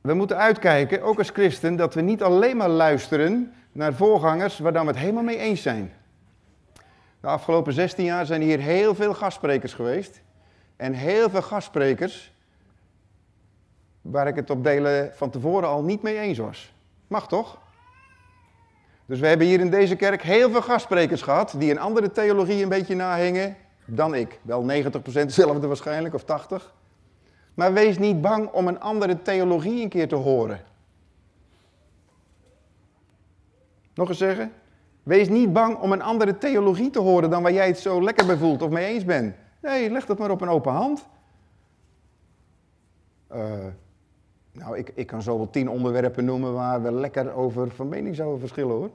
We 0.02 0.14
moeten 0.14 0.38
uitkijken, 0.38 1.02
ook 1.02 1.18
als 1.18 1.30
christen, 1.30 1.76
dat 1.76 1.94
we 1.94 2.02
niet 2.02 2.24
alleen 2.24 2.58
maar 2.58 2.70
luisteren 2.70 3.54
naar 3.72 3.94
voorgangers 3.94 4.60
waar 4.60 4.74
dan 4.74 4.86
we 4.86 4.92
het 4.92 5.00
helemaal 5.00 5.24
mee 5.24 5.38
eens 5.38 5.62
zijn. 5.62 5.92
De 7.20 7.28
afgelopen 7.28 7.74
16 7.74 8.06
jaar 8.06 8.26
zijn 8.26 8.42
hier 8.42 8.60
heel 8.60 8.96
veel 8.96 9.14
gastsprekers 9.14 9.74
geweest. 9.74 10.22
En 10.76 10.94
heel 10.94 11.30
veel 11.30 11.42
gastsprekers 11.42 12.34
waar 14.12 14.28
ik 14.28 14.36
het 14.36 14.50
op 14.50 14.64
delen 14.64 15.12
van 15.14 15.30
tevoren 15.30 15.70
al 15.70 15.84
niet 15.84 16.02
mee 16.02 16.20
eens 16.20 16.38
was. 16.38 16.74
Mag 17.08 17.28
toch? 17.28 17.58
Dus 19.06 19.20
we 19.20 19.28
hebben 19.28 19.48
hier 19.48 19.60
in 19.60 19.70
deze 19.70 19.96
kerk 19.96 20.22
heel 20.22 20.50
veel 20.50 20.62
gastsprekers 20.62 21.22
gehad 21.22 21.56
die 21.58 21.72
een 21.72 21.80
andere 21.80 22.12
theologie 22.12 22.64
een 22.64 22.70
beetje 22.70 22.96
nahingen 22.96 23.56
dan 23.86 24.16
ik. 24.16 24.40
Wel 24.42 24.66
90% 24.70 24.94
hetzelfde 25.04 25.68
waarschijnlijk, 25.68 26.14
of 26.14 26.24
80%. 26.24 26.26
Maar 27.54 27.74
wees 27.74 27.98
niet 27.98 28.22
bang 28.22 28.52
om 28.52 28.68
een 28.68 28.80
andere 28.80 29.22
theologie 29.22 29.84
een 29.84 29.90
keer 29.90 30.08
te 30.08 30.16
horen. 30.16 30.64
Nog 33.94 34.10
eens 34.10 34.18
zeggen? 34.18 34.52
Wees 35.04 35.30
niet 35.30 35.54
bang 35.54 35.78
om 35.78 35.92
een 35.92 36.02
andere 36.02 36.38
theologie 36.38 36.90
te 36.90 37.00
horen 37.00 37.30
dan 37.30 37.44
waar 37.44 37.54
jij 37.54 37.68
het 37.68 37.80
zo 37.80 38.04
lekker 38.04 38.26
bij 38.26 38.38
voelt 38.38 38.62
of 38.62 38.70
mee 38.70 38.86
eens 38.86 39.06
bent. 39.06 39.36
Nee, 39.62 39.90
leg 39.90 40.06
dat 40.06 40.18
maar 40.18 40.32
op 40.32 40.42
een 40.42 40.50
open 40.50 40.74
hand. 40.74 41.06
Uh, 43.32 43.66
nou, 44.56 44.78
ik, 44.78 44.92
ik 44.94 45.08
kan 45.08 45.22
zo 45.22 45.38
wel 45.38 45.50
tien 45.50 45.70
onderwerpen 45.70 46.26
noemen 46.26 46.54
waar 46.54 46.82
we 46.84 46.92
lekker 46.92 47.34
over 47.34 47.72
van 47.72 47.90
mening 47.90 48.16
zouden 48.16 48.40
verschillen 48.40 48.76
hoor. 48.76 48.90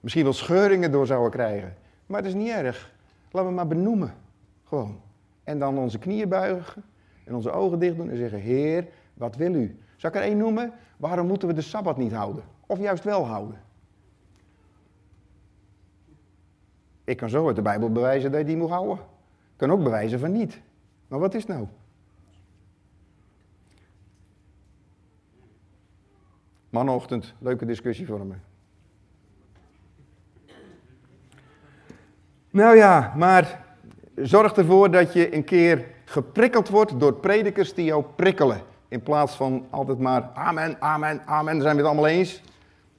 Misschien 0.00 0.24
wel 0.24 0.32
scheuringen 0.32 0.92
door 0.92 1.06
zouden 1.06 1.30
krijgen. 1.30 1.74
Maar 2.06 2.18
het 2.18 2.28
is 2.28 2.34
niet 2.34 2.50
erg. 2.50 2.92
Laten 3.30 3.48
we 3.48 3.54
maar 3.54 3.66
benoemen. 3.66 4.14
Gewoon. 4.64 5.00
En 5.44 5.58
dan 5.58 5.78
onze 5.78 5.98
knieën 5.98 6.28
buigen 6.28 6.82
en 7.24 7.34
onze 7.34 7.50
ogen 7.50 7.78
dicht 7.78 7.96
doen 7.96 8.10
en 8.10 8.16
zeggen: 8.16 8.40
Heer, 8.40 8.88
wat 9.14 9.36
wil 9.36 9.54
u? 9.54 9.78
Zal 9.96 10.10
ik 10.10 10.16
er 10.16 10.22
één 10.22 10.36
noemen? 10.36 10.72
Waarom 10.96 11.26
moeten 11.26 11.48
we 11.48 11.54
de 11.54 11.60
sabbat 11.60 11.96
niet 11.96 12.12
houden? 12.12 12.44
Of 12.66 12.78
juist 12.78 13.04
wel 13.04 13.26
houden? 13.26 13.60
Ik 17.04 17.16
kan 17.16 17.28
zo 17.28 17.46
uit 17.46 17.56
de 17.56 17.62
Bijbel 17.62 17.92
bewijzen 17.92 18.30
dat 18.30 18.40
je 18.40 18.46
die 18.46 18.56
moet 18.56 18.70
houden. 18.70 18.96
Ik 18.96 19.56
kan 19.56 19.70
ook 19.70 19.82
bewijzen 19.82 20.18
van 20.18 20.32
niet. 20.32 20.60
Maar 21.08 21.18
wat 21.18 21.34
is 21.34 21.46
nou? 21.46 21.66
Manochtend, 26.76 27.34
leuke 27.38 27.66
discussie 27.66 28.06
voor 28.06 28.26
me. 28.26 28.34
Nou 32.50 32.76
ja, 32.76 33.12
maar 33.16 33.64
zorg 34.14 34.52
ervoor 34.52 34.90
dat 34.90 35.12
je 35.12 35.34
een 35.34 35.44
keer 35.44 35.84
geprikkeld 36.04 36.68
wordt 36.68 37.00
door 37.00 37.14
predikers 37.14 37.74
die 37.74 37.84
jou 37.84 38.04
prikkelen. 38.16 38.60
In 38.88 39.02
plaats 39.02 39.34
van 39.34 39.66
altijd 39.70 39.98
maar 39.98 40.30
amen, 40.34 40.76
amen, 40.80 41.22
amen, 41.26 41.62
zijn 41.62 41.76
we 41.76 41.82
het 41.82 41.90
allemaal 41.90 42.06
eens. 42.06 42.32
Het 42.32 42.42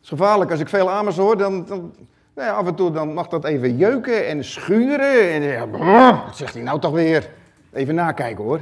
is 0.01 0.09
gevaarlijk, 0.09 0.51
als 0.51 0.59
ik 0.59 0.69
veel 0.69 0.89
amens 0.89 1.17
hoor, 1.17 1.37
dan, 1.37 1.65
dan 1.65 1.93
nou 2.35 2.47
ja, 2.47 2.53
af 2.53 2.67
en 2.67 2.75
toe 2.75 2.91
dan 2.91 3.13
mag 3.13 3.27
dat 3.27 3.45
even 3.45 3.77
jeuken 3.77 4.27
en 4.27 4.43
schuren. 4.43 5.31
En 5.31 5.41
ja, 5.41 5.67
wat 6.25 6.37
zegt 6.37 6.53
hij 6.53 6.63
nou 6.63 6.79
toch 6.79 6.93
weer? 6.93 7.29
Even 7.73 7.95
nakijken 7.95 8.43
hoor. 8.43 8.61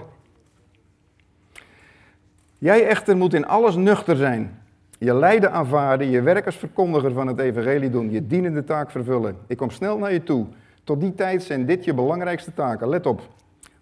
Jij 2.58 2.88
echter 2.88 3.18
moet 3.18 3.34
in 3.34 3.48
alles 3.48 3.76
nuchter 3.76 4.16
zijn. 4.16 4.64
Je 5.00 5.14
lijden 5.14 5.52
aanvaarden, 5.52 6.10
je 6.10 6.22
werk 6.22 6.46
als 6.46 6.56
verkondiger 6.56 7.14
van 7.14 7.28
het 7.28 7.40
evangelie 7.40 7.90
doen, 7.90 8.12
je 8.12 8.28
dienende 8.28 8.64
taak 8.64 8.92
vervullen. 8.92 9.38
Ik 9.48 9.58
kom 9.58 9.70
snel 9.70 9.98
naar 9.98 10.14
je 10.14 10.24
toe. 10.24 10.46
Tot 10.84 11.00
die 11.00 11.16
tijd 11.16 11.44
zijn 11.44 11.66
dit 11.66 11.86
je 11.86 11.94
belangrijkste 11.94 12.54
taken. 12.54 12.90
Let 12.90 13.06
op. 13.06 13.22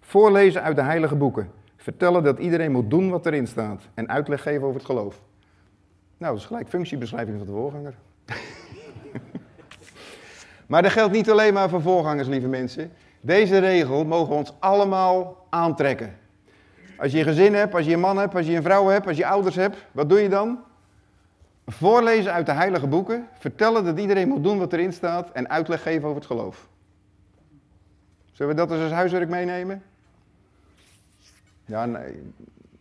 Voorlezen 0.01 0.61
uit 0.63 0.75
de 0.75 0.81
heilige 0.81 1.15
boeken. 1.15 1.51
Vertellen 1.77 2.23
dat 2.23 2.39
iedereen 2.39 2.71
moet 2.71 2.89
doen 2.89 3.09
wat 3.09 3.25
erin 3.25 3.47
staat. 3.47 3.81
En 3.93 4.09
uitleg 4.09 4.41
geven 4.41 4.63
over 4.63 4.75
het 4.75 4.85
geloof. 4.85 5.21
Nou, 6.17 6.33
dat 6.33 6.41
is 6.41 6.47
gelijk 6.47 6.69
functiebeschrijving 6.69 7.37
van 7.37 7.45
de 7.45 7.53
voorganger. 7.53 7.93
maar 10.67 10.81
dat 10.81 10.91
geldt 10.91 11.13
niet 11.13 11.29
alleen 11.29 11.53
maar 11.53 11.69
voor 11.69 11.81
voorgangers, 11.81 12.27
lieve 12.27 12.47
mensen. 12.47 12.91
Deze 13.21 13.57
regel 13.57 14.05
mogen 14.05 14.29
we 14.29 14.35
ons 14.35 14.53
allemaal 14.59 15.45
aantrekken. 15.49 16.15
Als 16.97 17.11
je 17.11 17.17
een 17.17 17.23
gezin 17.23 17.53
hebt, 17.53 17.73
als 17.73 17.85
je 17.85 17.93
een 17.93 17.99
man 17.99 18.17
hebt, 18.17 18.35
als 18.35 18.45
je 18.45 18.55
een 18.55 18.63
vrouw 18.63 18.87
hebt, 18.87 19.07
als 19.07 19.17
je 19.17 19.25
ouders 19.25 19.55
hebt, 19.55 19.77
wat 19.91 20.09
doe 20.09 20.19
je 20.19 20.29
dan? 20.29 20.59
Voorlezen 21.65 22.33
uit 22.33 22.45
de 22.45 22.51
heilige 22.51 22.87
boeken, 22.87 23.27
vertellen 23.39 23.83
dat 23.85 23.99
iedereen 23.99 24.27
moet 24.27 24.43
doen 24.43 24.57
wat 24.57 24.73
erin 24.73 24.93
staat 24.93 25.31
en 25.31 25.49
uitleg 25.49 25.81
geven 25.81 26.03
over 26.03 26.15
het 26.15 26.25
geloof. 26.25 26.67
Zullen 28.31 28.55
we 28.55 28.67
dat 28.67 28.81
als 28.81 28.91
huiswerk 28.91 29.29
meenemen? 29.29 29.83
Ja, 31.65 31.85
nee. 31.85 32.33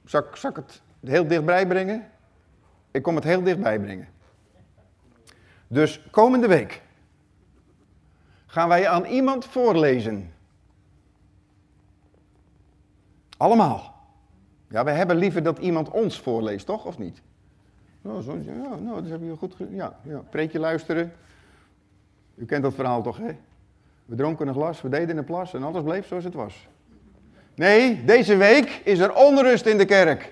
Zal, 0.05 0.25
zal 0.33 0.51
ik 0.51 0.57
het 0.57 0.83
heel 1.01 1.27
dichtbij 1.27 1.67
brengen? 1.67 2.11
Ik 2.91 3.03
kom 3.03 3.15
het 3.15 3.25
heel 3.25 3.43
dichtbij 3.43 3.81
brengen. 3.81 4.09
Dus 5.69 6.03
komende 6.11 6.47
week 6.47 6.83
gaan 8.47 8.69
wij 8.69 8.89
aan 8.89 9.05
iemand 9.05 9.45
voorlezen. 9.45 10.33
Allemaal. 13.37 13.95
Ja, 14.69 14.85
we 14.85 14.91
hebben 14.91 15.17
liever 15.17 15.43
dat 15.43 15.59
iemand 15.59 15.91
ons 15.91 16.21
voorleest, 16.21 16.67
toch? 16.67 16.85
Of 16.85 16.99
niet? 16.99 17.23
Zo, 18.03 18.39
ja, 18.45 18.77
nou, 18.81 19.03
dat 19.03 19.11
heb 19.11 19.21
je 19.21 19.37
goed 19.39 19.55
Ja, 19.71 19.99
ja, 20.03 20.23
preekje 20.31 20.59
luisteren. 20.59 21.13
U 22.35 22.45
kent 22.45 22.63
dat 22.63 22.75
verhaal 22.75 23.03
toch, 23.03 23.19
hè? 23.19 23.37
We 24.05 24.15
dronken 24.15 24.49
een 24.49 24.55
glas, 24.55 24.81
we 24.83 24.89
deden 24.89 25.17
een 25.17 25.25
plas 25.25 25.55
en 25.55 25.63
alles 25.63 25.83
bleef 25.83 26.07
zoals 26.07 26.25
het 26.25 26.35
was. 26.35 26.69
Nee, 27.55 28.05
deze 28.05 28.37
week 28.37 28.81
is 28.85 28.99
er 28.99 29.15
onrust 29.15 29.67
in 29.67 29.79
de 29.79 29.85
kerk. 29.85 30.31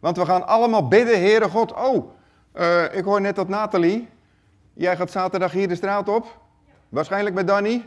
Want 0.00 0.16
we 0.16 0.26
gaan 0.26 0.46
allemaal 0.46 0.88
bidden, 0.88 1.18
Heere 1.18 1.48
God. 1.48 1.72
Oh, 1.72 2.10
uh, 2.54 2.84
ik 2.92 3.04
hoor 3.04 3.20
net 3.20 3.36
dat 3.36 3.48
Nathalie, 3.48 4.08
jij 4.72 4.96
gaat 4.96 5.10
zaterdag 5.10 5.52
hier 5.52 5.68
de 5.68 5.74
straat 5.74 6.08
op. 6.08 6.40
Waarschijnlijk 6.88 7.34
met 7.34 7.46
Danny. 7.46 7.84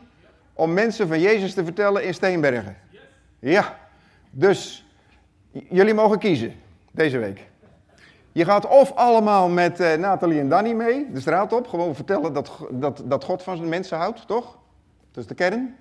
Om 0.54 0.74
mensen 0.74 1.08
van 1.08 1.20
Jezus 1.20 1.54
te 1.54 1.64
vertellen 1.64 2.04
in 2.04 2.14
Steenbergen. 2.14 2.78
Ja, 3.40 3.80
dus 4.30 4.86
jullie 5.70 5.94
mogen 5.94 6.20
kiezen 6.20 6.54
deze 6.92 7.18
week. 7.18 7.49
Je 8.32 8.46
gaat 8.46 8.68
of 8.68 8.92
allemaal 8.96 9.50
met 9.50 9.80
uh, 9.80 9.94
Nathalie 9.94 10.40
en 10.40 10.50
Danny 10.50 10.74
mee, 10.74 11.12
de 11.12 11.20
straat 11.20 11.54
op, 11.54 11.68
gewoon 11.68 11.96
vertellen 11.96 12.34
dat, 12.34 12.52
dat, 12.72 13.02
dat 13.06 13.24
God 13.24 13.44
van 13.44 13.58
zijn 13.58 13.70
mensen 13.70 13.98
houdt, 13.98 14.28
toch? 14.28 14.58
Dat 15.12 15.24
is 15.24 15.28
de 15.28 15.36
kern. 15.36 15.76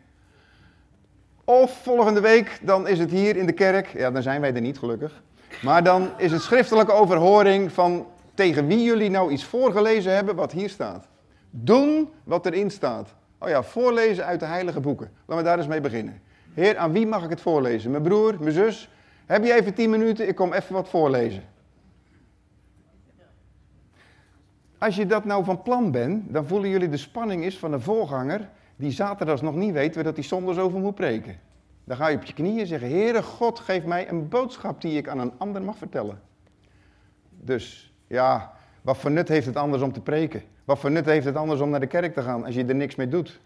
Of 1.45 1.83
volgende 1.83 2.21
week, 2.21 2.61
dan 2.63 2.89
is 2.89 2.99
het 2.99 3.11
hier 3.11 3.37
in 3.37 3.47
de 3.47 3.53
kerk, 3.53 3.87
ja, 3.87 4.11
dan 4.11 4.23
zijn 4.23 4.41
wij 4.41 4.55
er 4.55 4.61
niet 4.61 4.79
gelukkig. 4.79 5.23
Maar 5.63 5.85
dan 5.85 6.09
is 6.17 6.33
het 6.33 6.43
schriftelijke 6.43 6.93
overhoring 6.93 7.73
van 7.73 8.07
tegen 8.35 8.67
wie 8.67 8.83
jullie 8.83 9.11
nou 9.11 9.33
iets 9.33 9.45
voorgelezen 9.45 10.15
hebben 10.15 10.35
wat 10.35 10.53
hier 10.53 10.69
staat. 10.69 11.09
Doen 11.51 12.11
wat 12.25 12.47
erin 12.47 12.71
staat. 12.71 13.15
Oh 13.39 13.49
ja, 13.49 13.63
voorlezen 13.63 14.25
uit 14.25 14.41
de 14.41 14.47
heilige 14.47 14.81
boeken. 14.81 15.11
Laten 15.27 15.45
we 15.45 15.51
daar 15.51 15.59
eens 15.59 15.67
mee 15.67 15.81
beginnen. 15.81 16.21
Heer, 16.55 16.77
aan 16.77 16.93
wie 16.93 17.07
mag 17.07 17.25
ik 17.25 17.31
het 17.31 17.41
voorlezen? 17.41 17.91
Mijn 17.91 18.03
broer, 18.03 18.37
mijn 18.41 18.55
zus? 18.55 18.91
Heb 19.27 19.45
je 19.45 19.55
even 19.55 19.75
tien 19.75 19.91
minuten? 19.91 20.29
Ik 20.29 20.35
kom 20.35 20.53
even 20.53 20.75
wat 20.75 20.89
voorlezen. 20.89 21.43
Als 24.79 24.97
je 24.97 25.07
dat 25.07 25.25
nou 25.25 25.45
van 25.45 25.63
plan 25.63 25.91
bent, 25.91 26.33
dan 26.33 26.47
voelen 26.47 26.71
jullie 26.71 26.89
de 26.89 26.97
spanning 26.97 27.45
is 27.45 27.59
van 27.59 27.71
de 27.71 27.81
voorganger 27.81 28.49
die 28.77 28.91
zaterdags 28.91 29.41
nog 29.41 29.55
niet 29.55 29.73
weet 29.73 29.95
waar 29.95 30.05
dat 30.05 30.17
hij 30.17 30.25
zondags 30.25 30.59
over 30.59 30.81
moet 30.81 30.95
preken. 30.95 31.37
Dan 31.85 31.97
ga 31.97 32.09
je 32.09 32.17
op 32.17 32.25
je 32.25 32.33
knieën 32.33 32.67
zeggen, 32.67 32.91
Heere 32.91 33.23
God, 33.23 33.59
geef 33.59 33.85
mij 33.85 34.09
een 34.09 34.29
boodschap 34.29 34.81
die 34.81 34.97
ik 34.97 35.09
aan 35.09 35.19
een 35.19 35.33
ander 35.39 35.63
mag 35.63 35.77
vertellen. 35.77 36.21
Dus 37.31 37.93
ja, 38.07 38.53
wat 38.83 38.97
voor 38.97 39.11
nut 39.11 39.29
heeft 39.29 39.47
het 39.47 39.57
anders 39.57 39.83
om 39.83 39.93
te 39.93 40.01
preken? 40.01 40.43
Wat 40.65 40.79
voor 40.79 40.91
nut 40.91 41.07
heeft 41.07 41.25
het 41.25 41.37
anders 41.37 41.61
om 41.61 41.71
naar 41.71 41.81
de 41.81 41.87
kerk 41.87 42.15
te 42.15 42.23
gaan 42.23 42.45
als 42.45 42.55
je 42.55 42.65
er 42.65 42.75
niks 42.75 42.95
mee 42.95 43.09
doet? 43.09 43.41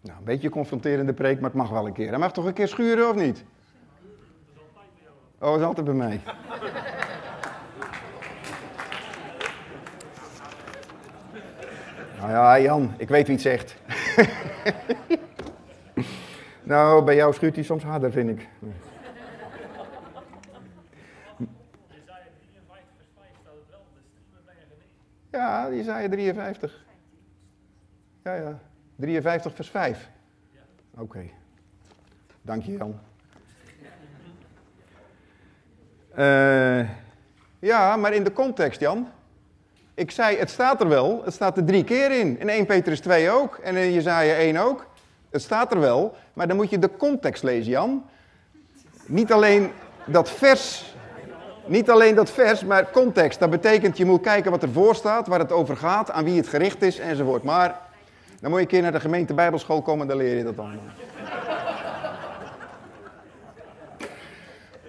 Nou, 0.00 0.18
een 0.18 0.24
beetje 0.24 0.48
confronterende 0.48 1.12
preek, 1.12 1.40
maar 1.40 1.50
het 1.50 1.58
mag 1.58 1.70
wel 1.70 1.86
een 1.86 1.92
keer. 1.92 2.08
Hij 2.08 2.18
mag 2.18 2.32
toch 2.32 2.44
een 2.44 2.52
keer 2.52 2.68
schuren 2.68 3.08
of 3.08 3.14
niet? 3.14 3.44
Oh, 5.42 5.58
is 5.58 5.64
altijd 5.64 5.86
bij 5.86 5.94
mij. 5.94 6.20
Nou 12.18 12.32
ja, 12.32 12.60
Jan, 12.60 12.94
ik 12.96 13.08
weet 13.08 13.26
wie 13.26 13.34
het 13.34 13.44
zegt. 13.44 13.76
nou, 16.62 17.04
bij 17.04 17.14
jou 17.14 17.34
schuurt 17.34 17.54
hij 17.54 17.64
soms 17.64 17.82
harder, 17.82 18.12
vind 18.12 18.30
ik. 18.30 18.48
Ja, 25.30 25.68
Isaiah 25.68 26.10
53. 26.10 26.84
Ja, 28.22 28.34
ja. 28.34 28.58
53 28.96 29.54
vers 29.54 29.70
5. 29.70 30.10
Oké. 30.96 31.24
Dank 32.42 32.62
je, 32.62 32.72
Jan. 32.72 33.00
Uh, 36.20 36.88
Ja, 37.58 37.96
maar 37.96 38.12
in 38.12 38.24
de 38.24 38.32
context, 38.32 38.80
Jan. 38.80 39.08
Ik 39.94 40.10
zei, 40.10 40.36
het 40.36 40.50
staat 40.50 40.80
er 40.80 40.88
wel. 40.88 41.22
Het 41.24 41.34
staat 41.34 41.56
er 41.56 41.64
drie 41.64 41.84
keer 41.84 42.10
in. 42.10 42.40
In 42.40 42.48
1 42.48 42.66
Petrus 42.66 43.00
2 43.00 43.30
ook. 43.30 43.56
En 43.62 43.76
in 43.76 43.92
Jezaja 43.92 44.34
1 44.34 44.56
ook. 44.56 44.86
Het 45.30 45.42
staat 45.42 45.72
er 45.72 45.80
wel. 45.80 46.14
Maar 46.32 46.48
dan 46.48 46.56
moet 46.56 46.70
je 46.70 46.78
de 46.78 46.96
context 46.96 47.42
lezen, 47.42 47.70
Jan. 47.70 48.04
Niet 49.06 49.32
alleen 49.32 49.70
dat 50.06 50.30
vers. 50.30 50.94
Niet 51.66 51.90
alleen 51.90 52.14
dat 52.14 52.30
vers, 52.30 52.64
maar 52.64 52.90
context. 52.90 53.38
Dat 53.38 53.50
betekent, 53.50 53.96
je 53.96 54.04
moet 54.04 54.22
kijken 54.22 54.50
wat 54.50 54.62
ervoor 54.62 54.94
staat, 54.94 55.26
waar 55.26 55.38
het 55.38 55.52
over 55.52 55.76
gaat, 55.76 56.10
aan 56.10 56.24
wie 56.24 56.36
het 56.36 56.48
gericht 56.48 56.82
is, 56.82 56.98
enzovoort. 56.98 57.42
Maar 57.42 57.78
dan 58.40 58.50
moet 58.50 58.58
je 58.58 58.64
een 58.64 58.70
keer 58.70 58.82
naar 58.82 58.92
de 58.92 59.00
gemeente 59.00 59.34
Bijbelschool 59.34 59.82
komen, 59.82 60.06
dan 60.06 60.16
leer 60.16 60.36
je 60.36 60.44
dat 60.44 60.58
allemaal. 60.58 60.78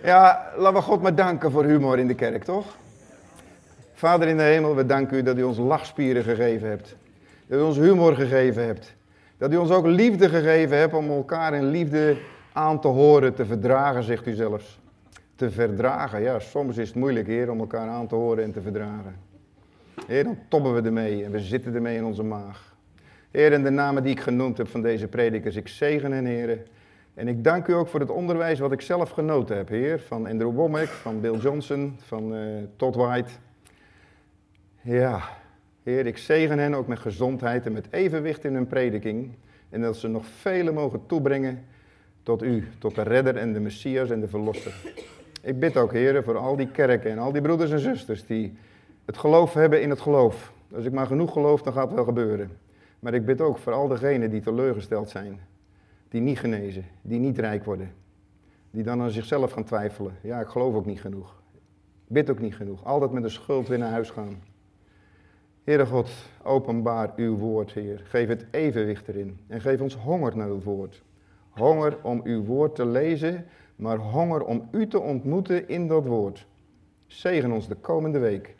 Ja, 0.03 0.51
laten 0.57 0.73
we 0.79 0.81
God 0.81 1.01
maar 1.01 1.15
danken 1.15 1.51
voor 1.51 1.63
humor 1.63 1.99
in 1.99 2.07
de 2.07 2.15
kerk, 2.15 2.43
toch? 2.43 2.77
Vader 3.93 4.27
in 4.27 4.37
de 4.37 4.43
hemel, 4.43 4.75
we 4.75 4.85
danken 4.85 5.17
u 5.17 5.23
dat 5.23 5.37
u 5.37 5.43
ons 5.43 5.57
lachspieren 5.57 6.23
gegeven 6.23 6.69
hebt. 6.69 6.95
Dat 7.47 7.59
u 7.59 7.61
ons 7.61 7.77
humor 7.77 8.15
gegeven 8.15 8.65
hebt. 8.65 8.95
Dat 9.37 9.51
u 9.51 9.55
ons 9.55 9.71
ook 9.71 9.85
liefde 9.85 10.29
gegeven 10.29 10.77
hebt 10.77 10.93
om 10.93 11.09
elkaar 11.09 11.53
in 11.53 11.65
liefde 11.65 12.17
aan 12.53 12.81
te 12.81 12.87
horen, 12.87 13.33
te 13.33 13.45
verdragen, 13.45 14.03
zegt 14.03 14.27
u 14.27 14.33
zelfs. 14.33 14.79
Te 15.35 15.51
verdragen, 15.51 16.21
ja, 16.21 16.39
soms 16.39 16.77
is 16.77 16.87
het 16.87 16.97
moeilijk, 16.97 17.27
Heer, 17.27 17.51
om 17.51 17.59
elkaar 17.59 17.87
aan 17.87 18.07
te 18.07 18.15
horen 18.15 18.43
en 18.43 18.51
te 18.51 18.61
verdragen. 18.61 19.15
Heer, 20.07 20.23
dan 20.23 20.37
toppen 20.47 20.73
we 20.75 20.81
ermee 20.81 21.23
en 21.23 21.31
we 21.31 21.39
zitten 21.39 21.75
ermee 21.75 21.97
in 21.97 22.05
onze 22.05 22.23
maag. 22.23 22.75
Heer, 23.31 23.51
in 23.51 23.63
de 23.63 23.69
namen 23.69 24.03
die 24.03 24.11
ik 24.11 24.19
genoemd 24.19 24.57
heb 24.57 24.67
van 24.67 24.81
deze 24.81 25.07
predikers, 25.07 25.55
ik 25.55 25.67
zegen 25.67 26.11
hen, 26.11 26.25
Heer. 26.25 26.57
En 27.13 27.27
ik 27.27 27.43
dank 27.43 27.67
u 27.67 27.73
ook 27.73 27.87
voor 27.87 27.99
het 27.99 28.09
onderwijs 28.09 28.59
wat 28.59 28.71
ik 28.71 28.81
zelf 28.81 29.09
genoten 29.09 29.57
heb, 29.57 29.67
Heer. 29.67 29.99
Van 29.99 30.27
Andrew 30.27 30.55
Womack, 30.55 30.87
van 30.87 31.21
Bill 31.21 31.37
Johnson, 31.37 31.95
van 31.99 32.35
uh, 32.35 32.63
Todd 32.75 32.95
White. 32.95 33.31
Ja, 34.81 35.21
Heer, 35.83 36.05
ik 36.05 36.17
zegen 36.17 36.59
hen 36.59 36.73
ook 36.73 36.87
met 36.87 36.99
gezondheid 36.99 37.65
en 37.65 37.71
met 37.71 37.87
evenwicht 37.89 38.43
in 38.43 38.53
hun 38.53 38.67
prediking. 38.67 39.31
En 39.69 39.81
dat 39.81 39.97
ze 39.97 40.07
nog 40.07 40.25
vele 40.25 40.71
mogen 40.71 41.05
toebrengen 41.05 41.65
tot 42.23 42.43
u, 42.43 42.67
tot 42.79 42.95
de 42.95 43.01
redder 43.01 43.37
en 43.37 43.53
de 43.53 43.59
Messias 43.59 44.09
en 44.09 44.19
de 44.19 44.27
Verlosser. 44.27 44.73
Ik 45.41 45.59
bid 45.59 45.77
ook, 45.77 45.91
Heer, 45.91 46.23
voor 46.23 46.37
al 46.37 46.55
die 46.55 46.71
kerken 46.71 47.11
en 47.11 47.17
al 47.17 47.31
die 47.31 47.41
broeders 47.41 47.71
en 47.71 47.79
zusters 47.79 48.25
die 48.25 48.57
het 49.05 49.17
geloof 49.17 49.53
hebben 49.53 49.81
in 49.81 49.89
het 49.89 50.01
geloof. 50.01 50.51
Als 50.75 50.85
ik 50.85 50.91
maar 50.91 51.05
genoeg 51.05 51.31
geloof, 51.31 51.61
dan 51.61 51.73
gaat 51.73 51.85
het 51.85 51.95
wel 51.95 52.03
gebeuren. 52.03 52.51
Maar 52.99 53.13
ik 53.13 53.25
bid 53.25 53.41
ook 53.41 53.57
voor 53.57 53.73
al 53.73 53.87
diegenen 53.87 54.29
die 54.29 54.41
teleurgesteld 54.41 55.09
zijn, 55.09 55.39
die 56.11 56.21
niet 56.21 56.39
genezen, 56.39 56.85
die 57.01 57.19
niet 57.19 57.37
rijk 57.37 57.65
worden. 57.65 57.93
Die 58.71 58.83
dan 58.83 59.01
aan 59.01 59.11
zichzelf 59.11 59.51
gaan 59.51 59.63
twijfelen. 59.63 60.17
Ja, 60.21 60.39
ik 60.39 60.47
geloof 60.47 60.75
ook 60.75 60.85
niet 60.85 61.01
genoeg. 61.01 61.41
Bid 62.07 62.29
ook 62.29 62.39
niet 62.39 62.55
genoeg. 62.55 62.85
Altijd 62.85 63.11
met 63.11 63.23
de 63.23 63.29
schuld 63.29 63.67
weer 63.67 63.77
naar 63.77 63.91
huis 63.91 64.09
gaan. 64.09 64.43
Heere 65.63 65.85
God, 65.85 66.09
openbaar 66.43 67.13
uw 67.15 67.37
woord, 67.37 67.71
Heer. 67.71 68.01
Geef 68.03 68.27
het 68.27 68.45
evenwicht 68.51 69.07
erin. 69.07 69.39
En 69.47 69.61
geef 69.61 69.81
ons 69.81 69.95
honger 69.95 70.37
naar 70.37 70.49
het 70.49 70.63
woord. 70.63 71.03
Honger 71.49 71.97
om 72.01 72.21
uw 72.23 72.43
woord 72.43 72.75
te 72.75 72.85
lezen, 72.85 73.45
maar 73.75 73.97
honger 73.97 74.43
om 74.43 74.67
u 74.71 74.87
te 74.87 74.99
ontmoeten 74.99 75.67
in 75.67 75.87
dat 75.87 76.05
woord. 76.05 76.47
Zegen 77.07 77.51
ons 77.51 77.67
de 77.67 77.75
komende 77.75 78.19
week. 78.19 78.55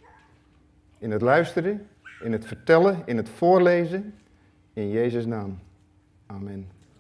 In 0.98 1.12
het 1.12 1.22
luisteren, 1.22 1.88
in 2.24 2.32
het 2.32 2.46
vertellen, 2.46 3.02
in 3.06 3.18
het 3.18 3.30
voorlezen. 3.30 4.14
In 4.74 4.90
Jezus' 4.90 5.26
naam. 5.26 5.60
Amen. 6.26 6.81